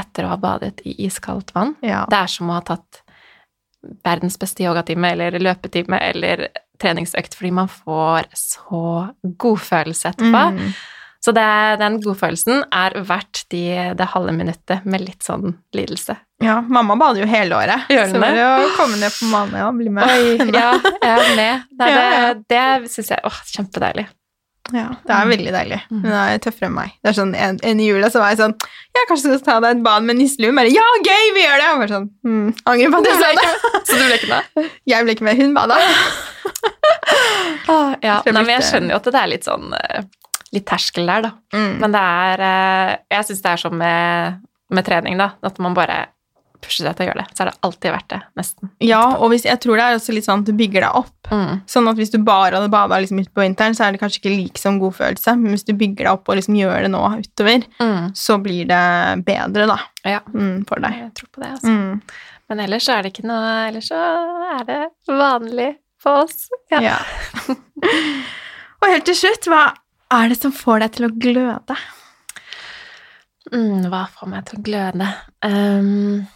etter 0.00 0.24
å 0.26 0.32
ha 0.32 0.40
badet 0.40 0.80
i 0.88 0.96
iskaldt 1.06 1.52
vann. 1.54 1.76
Ja. 1.86 2.06
Det 2.10 2.18
er 2.18 2.32
som 2.32 2.50
å 2.50 2.56
ha 2.56 2.64
tatt 2.66 3.02
verdens 4.04 4.38
beste 4.40 4.64
yogatime 4.64 5.12
eller 5.12 5.38
løpetime 5.38 6.00
eller 6.10 6.48
treningsøkt, 6.80 7.36
fordi 7.38 7.52
man 7.60 7.68
får 7.70 8.30
så 8.36 8.80
god 9.22 9.60
følelse 9.66 10.10
etterpå. 10.14 10.46
Mm. 10.56 10.72
Så 11.20 11.34
det, 11.36 11.46
den 11.82 11.98
godfølelsen 12.00 12.62
er 12.72 12.94
verdt 13.04 13.42
de, 13.52 13.64
det 13.98 14.06
halve 14.14 14.32
minuttet 14.32 14.86
med 14.88 15.02
litt 15.04 15.20
sånn 15.26 15.50
lidelse. 15.76 16.16
ja, 16.40 16.62
mamma 16.64 16.96
bader 16.96 17.20
jo 17.20 17.28
hele 17.28 17.58
året. 17.58 17.90
Gjør 17.92 18.06
så 18.08 18.22
bare 18.22 18.38
det? 18.38 18.46
å 18.64 18.70
komme 18.78 18.96
ned 19.02 19.12
på 19.12 19.28
Malmø 19.28 19.66
og 19.66 19.76
bli 19.82 19.92
med. 19.92 20.08
Oi, 20.08 20.48
ja, 20.56 20.70
jeg 20.80 21.12
er 21.18 21.36
med. 21.36 21.66
Ja. 21.90 22.32
det 22.32 22.64
det 22.80 22.90
syns 22.92 23.12
jeg 23.12 23.20
åh, 23.28 23.38
kjempedeilig. 23.52 24.06
Ja, 24.74 24.86
det 25.06 25.14
er 25.16 25.30
veldig 25.30 25.52
deilig. 25.54 25.78
Mm. 25.90 26.02
Hun 26.04 26.12
er 26.14 26.40
tøffere 26.42 26.68
enn 26.68 26.76
meg. 26.76 26.92
Det 27.02 27.10
er 27.10 27.16
sånn, 27.16 27.32
En, 27.34 27.58
en 27.66 27.80
i 27.82 27.88
jula 27.88 28.10
så 28.12 28.22
var 28.22 28.34
jeg 28.34 28.40
sånn 28.42 28.54
Ja, 28.60 29.02
kanskje 29.08 29.32
du 29.32 29.38
skal 29.38 29.46
ta 29.46 29.56
deg 29.64 29.78
et 29.78 29.82
bad 29.86 30.06
med 30.06 30.18
nisselue? 30.20 30.52
Bare 30.56 30.70
ja, 30.72 30.84
gøy, 31.06 31.32
vi 31.36 31.44
gjør 31.46 31.62
det! 31.62 31.70
Og 31.72 31.82
var 31.82 31.92
sånn 31.94 32.06
mm, 32.26 32.46
Angrer 32.70 32.94
på 32.94 33.00
at 33.00 33.10
jeg 33.10 33.20
sa 33.20 33.32
det. 33.40 33.48
Så 33.88 33.98
du 33.98 34.04
ble 34.04 34.20
ikke 34.20 34.30
med? 34.30 34.70
Jeg 34.92 35.06
ble 35.06 35.16
ikke 35.16 35.28
med. 35.30 35.42
Hun 35.42 35.56
bada. 35.58 35.80
Ah, 37.70 37.94
ja, 38.02 38.16
nei, 38.26 38.42
men 38.42 38.50
jeg 38.56 38.64
skjønner 38.66 38.94
jo 38.94 38.98
at 38.98 39.06
det 39.10 39.18
er 39.20 39.28
litt 39.30 39.46
sånn 39.46 39.74
eh, 39.76 40.00
Litt 40.54 40.64
terskel 40.66 41.06
der, 41.06 41.24
da. 41.28 41.30
Mm. 41.54 41.74
Men 41.82 41.94
det 41.94 42.00
er 42.02 42.42
eh, 42.46 42.92
Jeg 43.14 43.26
syns 43.28 43.42
det 43.44 43.50
er 43.52 43.60
sånn 43.62 43.76
med, 43.78 44.40
med 44.74 44.86
trening, 44.86 45.18
da. 45.20 45.28
At 45.46 45.60
man 45.62 45.76
bare 45.76 46.00
pusher 46.62 46.86
deg 46.88 46.96
til 46.98 47.04
å 47.04 47.08
gjøre 47.10 47.22
det. 47.24 47.34
Så 47.36 47.42
er 47.44 47.48
det 47.50 47.58
alltid 47.66 47.92
verdt 47.94 48.08
det, 48.12 48.18
nesten. 48.40 48.70
Ja, 48.84 49.00
og 49.16 49.30
hvis, 49.32 49.44
jeg 49.48 49.60
tror 49.62 49.76
det 49.80 49.84
er 49.86 49.96
også 49.98 50.14
litt 50.16 50.26
sånn 50.28 50.42
at 50.44 50.48
du 50.50 50.52
bygger 50.58 50.84
deg 50.86 50.98
opp. 51.00 51.30
Mm. 51.30 51.60
Sånn 51.70 51.88
at 51.90 51.96
hvis 52.00 52.12
du 52.14 52.18
bare 52.26 52.56
hadde 52.58 52.70
bada 52.72 52.98
liksom 53.02 53.20
utpå 53.22 53.44
vinteren, 53.44 53.74
så 53.78 53.86
er 53.86 53.92
det 53.96 54.00
kanskje 54.02 54.20
ikke 54.22 54.34
like 54.36 54.60
som 54.62 54.78
god 54.82 54.96
følelse. 54.98 55.34
Men 55.40 55.54
hvis 55.56 55.66
du 55.68 55.72
bygger 55.74 56.04
deg 56.08 56.12
opp 56.12 56.28
og 56.32 56.38
liksom 56.40 56.58
gjør 56.60 56.86
det 56.86 56.90
nå 56.94 57.04
utover, 57.20 57.66
Mm. 57.80 58.10
så 58.16 58.38
blir 58.42 58.66
det 58.70 59.24
bedre, 59.26 59.66
da. 59.70 59.78
Ja. 60.04 60.20
Mm, 60.34 60.64
for 60.68 60.80
deg. 60.84 60.98
Jeg 61.06 61.14
tror 61.20 61.28
på 61.32 61.44
det, 61.44 61.52
altså. 61.56 61.76
Mm. 61.76 62.00
Men 62.50 62.60
ellers 62.66 62.84
så 62.88 62.96
er 62.98 63.02
det 63.06 63.12
ikke 63.14 63.28
noe 63.30 63.50
Ellers 63.68 63.88
så 63.92 64.00
er 64.58 64.64
det 64.66 64.80
vanlig 65.06 65.70
for 66.02 66.24
oss. 66.24 66.48
Ja. 66.72 66.80
Ja. 66.80 66.98
og 68.80 68.88
helt 68.88 69.04
til 69.06 69.14
slutt, 69.18 69.46
hva 69.52 69.64
er 70.10 70.28
det 70.32 70.40
som 70.40 70.52
får 70.56 70.80
deg 70.84 70.92
til 70.96 71.06
å 71.06 71.12
gløde? 71.14 71.76
Mm, 73.52 73.86
hva 73.90 74.04
får 74.14 74.28
meg 74.30 74.44
til 74.48 74.58
å 74.60 74.62
gløde? 74.66 75.06
Ehm, 75.46 76.26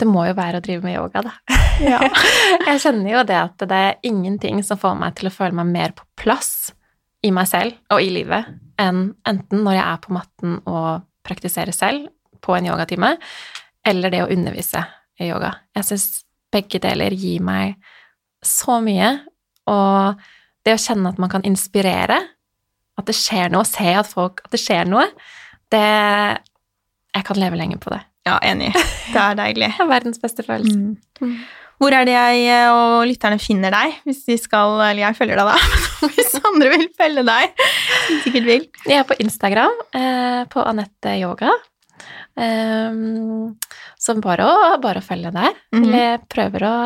det 0.00 0.06
må 0.10 0.24
jo 0.26 0.34
være 0.36 0.58
å 0.58 0.64
drive 0.64 0.82
med 0.82 0.96
yoga, 0.98 1.22
da. 1.22 1.58
Ja. 1.82 2.00
jeg 2.68 2.80
kjenner 2.82 3.10
jo 3.12 3.22
det 3.26 3.38
at 3.38 3.66
det 3.70 3.78
er 3.78 4.00
ingenting 4.06 4.62
som 4.66 4.80
får 4.80 4.96
meg 4.98 5.14
til 5.18 5.30
å 5.30 5.34
føle 5.34 5.58
meg 5.60 5.70
mer 5.70 5.94
på 5.96 6.06
plass 6.18 6.72
i 7.24 7.30
meg 7.34 7.48
selv 7.50 7.94
og 7.94 8.02
i 8.02 8.10
livet 8.12 8.50
enn 8.80 9.06
enten 9.28 9.62
når 9.64 9.78
jeg 9.78 9.86
er 9.86 10.00
på 10.02 10.14
matten 10.16 10.56
og 10.70 11.04
praktiserer 11.24 11.74
selv 11.74 12.10
på 12.44 12.56
en 12.56 12.66
yogatime, 12.68 13.14
eller 13.86 14.12
det 14.12 14.22
å 14.24 14.30
undervise 14.32 14.82
i 15.20 15.30
yoga. 15.30 15.54
Jeg 15.76 15.88
syns 15.88 16.08
begge 16.52 16.80
deler 16.82 17.14
gir 17.16 17.42
meg 17.44 17.78
så 18.44 18.76
mye, 18.84 19.14
og 19.70 20.20
det 20.66 20.74
å 20.76 20.80
kjenne 20.80 21.14
at 21.14 21.20
man 21.22 21.32
kan 21.32 21.46
inspirere, 21.48 22.18
at 22.94 23.08
det 23.08 23.16
skjer 23.16 23.50
noe, 23.50 23.66
se 23.66 23.88
at 23.90 24.06
folk 24.06 24.38
At 24.44 24.52
det 24.54 24.60
skjer 24.62 24.84
noe, 24.86 25.08
det 25.72 25.80
Jeg 25.82 27.24
kan 27.26 27.40
leve 27.40 27.58
lenge 27.58 27.78
på 27.82 27.90
det. 27.90 27.98
Ja, 28.24 28.38
enig. 28.40 28.72
Det 29.12 29.20
er 29.20 29.36
deilig. 29.38 29.68
Det 29.76 29.84
er 29.84 29.90
verdens 29.90 30.22
beste 30.22 30.44
følelse. 30.46 30.78
Mm. 30.78 30.96
Mm. 31.20 31.36
Hvor 31.82 31.92
er 31.92 32.06
det 32.06 32.14
jeg 32.14 32.70
og 32.70 33.04
lytterne 33.10 33.38
finner 33.42 33.74
deg, 33.74 33.96
hvis 34.06 34.20
de 34.28 34.36
skal 34.38 34.78
Eller 34.86 35.02
jeg 35.08 35.18
følger 35.18 35.40
deg, 35.40 35.50
da. 35.50 36.10
Hvis 36.14 36.36
andre 36.38 36.70
vil 36.70 36.84
følge 36.96 37.24
deg, 37.26 37.62
som 38.06 38.20
sikkert 38.22 38.46
vil. 38.46 38.66
Jeg 38.86 39.00
er 39.00 39.08
på 39.08 39.16
Instagram, 39.24 39.80
eh, 39.98 40.42
på 40.52 40.62
Anette 40.62 41.16
Yoga. 41.18 41.50
Um, 42.34 43.54
så 44.00 44.16
bare 44.22 44.46
å, 44.46 44.54
bare 44.82 45.02
å 45.02 45.04
følge 45.04 45.32
der. 45.34 45.58
Mhm. 45.74 45.82
Eller 45.82 46.04
jeg 46.04 46.22
prøver 46.30 46.66
å 46.68 46.76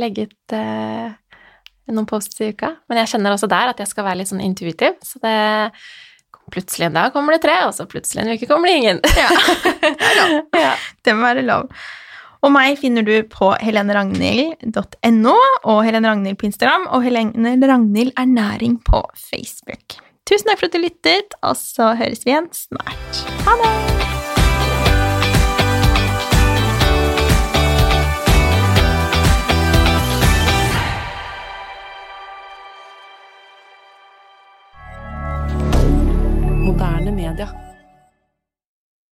legge 0.00 0.26
ut 0.28 0.56
eh, 0.56 1.12
noen 1.92 2.08
posts 2.08 2.40
i 2.40 2.50
uka. 2.54 2.72
Men 2.88 3.02
jeg 3.02 3.14
kjenner 3.14 3.36
også 3.36 3.50
der 3.50 3.72
at 3.72 3.80
jeg 3.82 3.90
skal 3.92 4.08
være 4.08 4.22
litt 4.22 4.32
sånn 4.32 4.44
intuitiv. 4.44 4.96
Så 5.04 5.20
det 5.24 5.36
plutselig 6.52 6.88
en 6.88 6.96
dag 6.98 7.12
kommer 7.14 7.36
det 7.36 7.44
tre, 7.44 7.58
og 7.66 7.74
så 7.76 7.86
plutselig 7.90 8.24
en 8.24 8.32
uke 8.34 8.48
kommer 8.50 8.70
det 8.70 8.78
ingen. 8.82 9.02
Ja, 9.20 9.28
det 10.52 10.64
ja. 10.66 10.72
Det 11.04 11.14
må 11.16 11.26
være 11.28 11.44
lov. 11.46 11.70
Og 12.44 12.52
meg 12.52 12.76
finner 12.76 13.04
du 13.06 13.14
på 13.32 13.54
heleneragnhild.no 13.64 15.36
og 15.64 15.78
Helene 15.86 16.10
Ragnhild 16.10 16.40
på 16.40 16.50
Instagram 16.50 16.90
og 16.92 17.06
Helene 17.06 17.54
Ragnhild 17.56 18.12
Ernæring 18.20 18.76
på 18.84 19.00
Facebook. 19.16 19.96
Tusen 20.28 20.48
takk 20.48 20.60
for 20.60 20.68
at 20.68 20.76
du 20.76 20.84
lyttet, 20.84 21.36
og 21.44 21.56
så 21.60 21.94
høres 22.00 22.24
vi 22.24 22.34
igjen 22.34 22.52
snart. 22.52 23.24
Ha 23.48 23.56
det! 23.64 24.13
Moderne 36.74 37.12
media. 37.12 37.73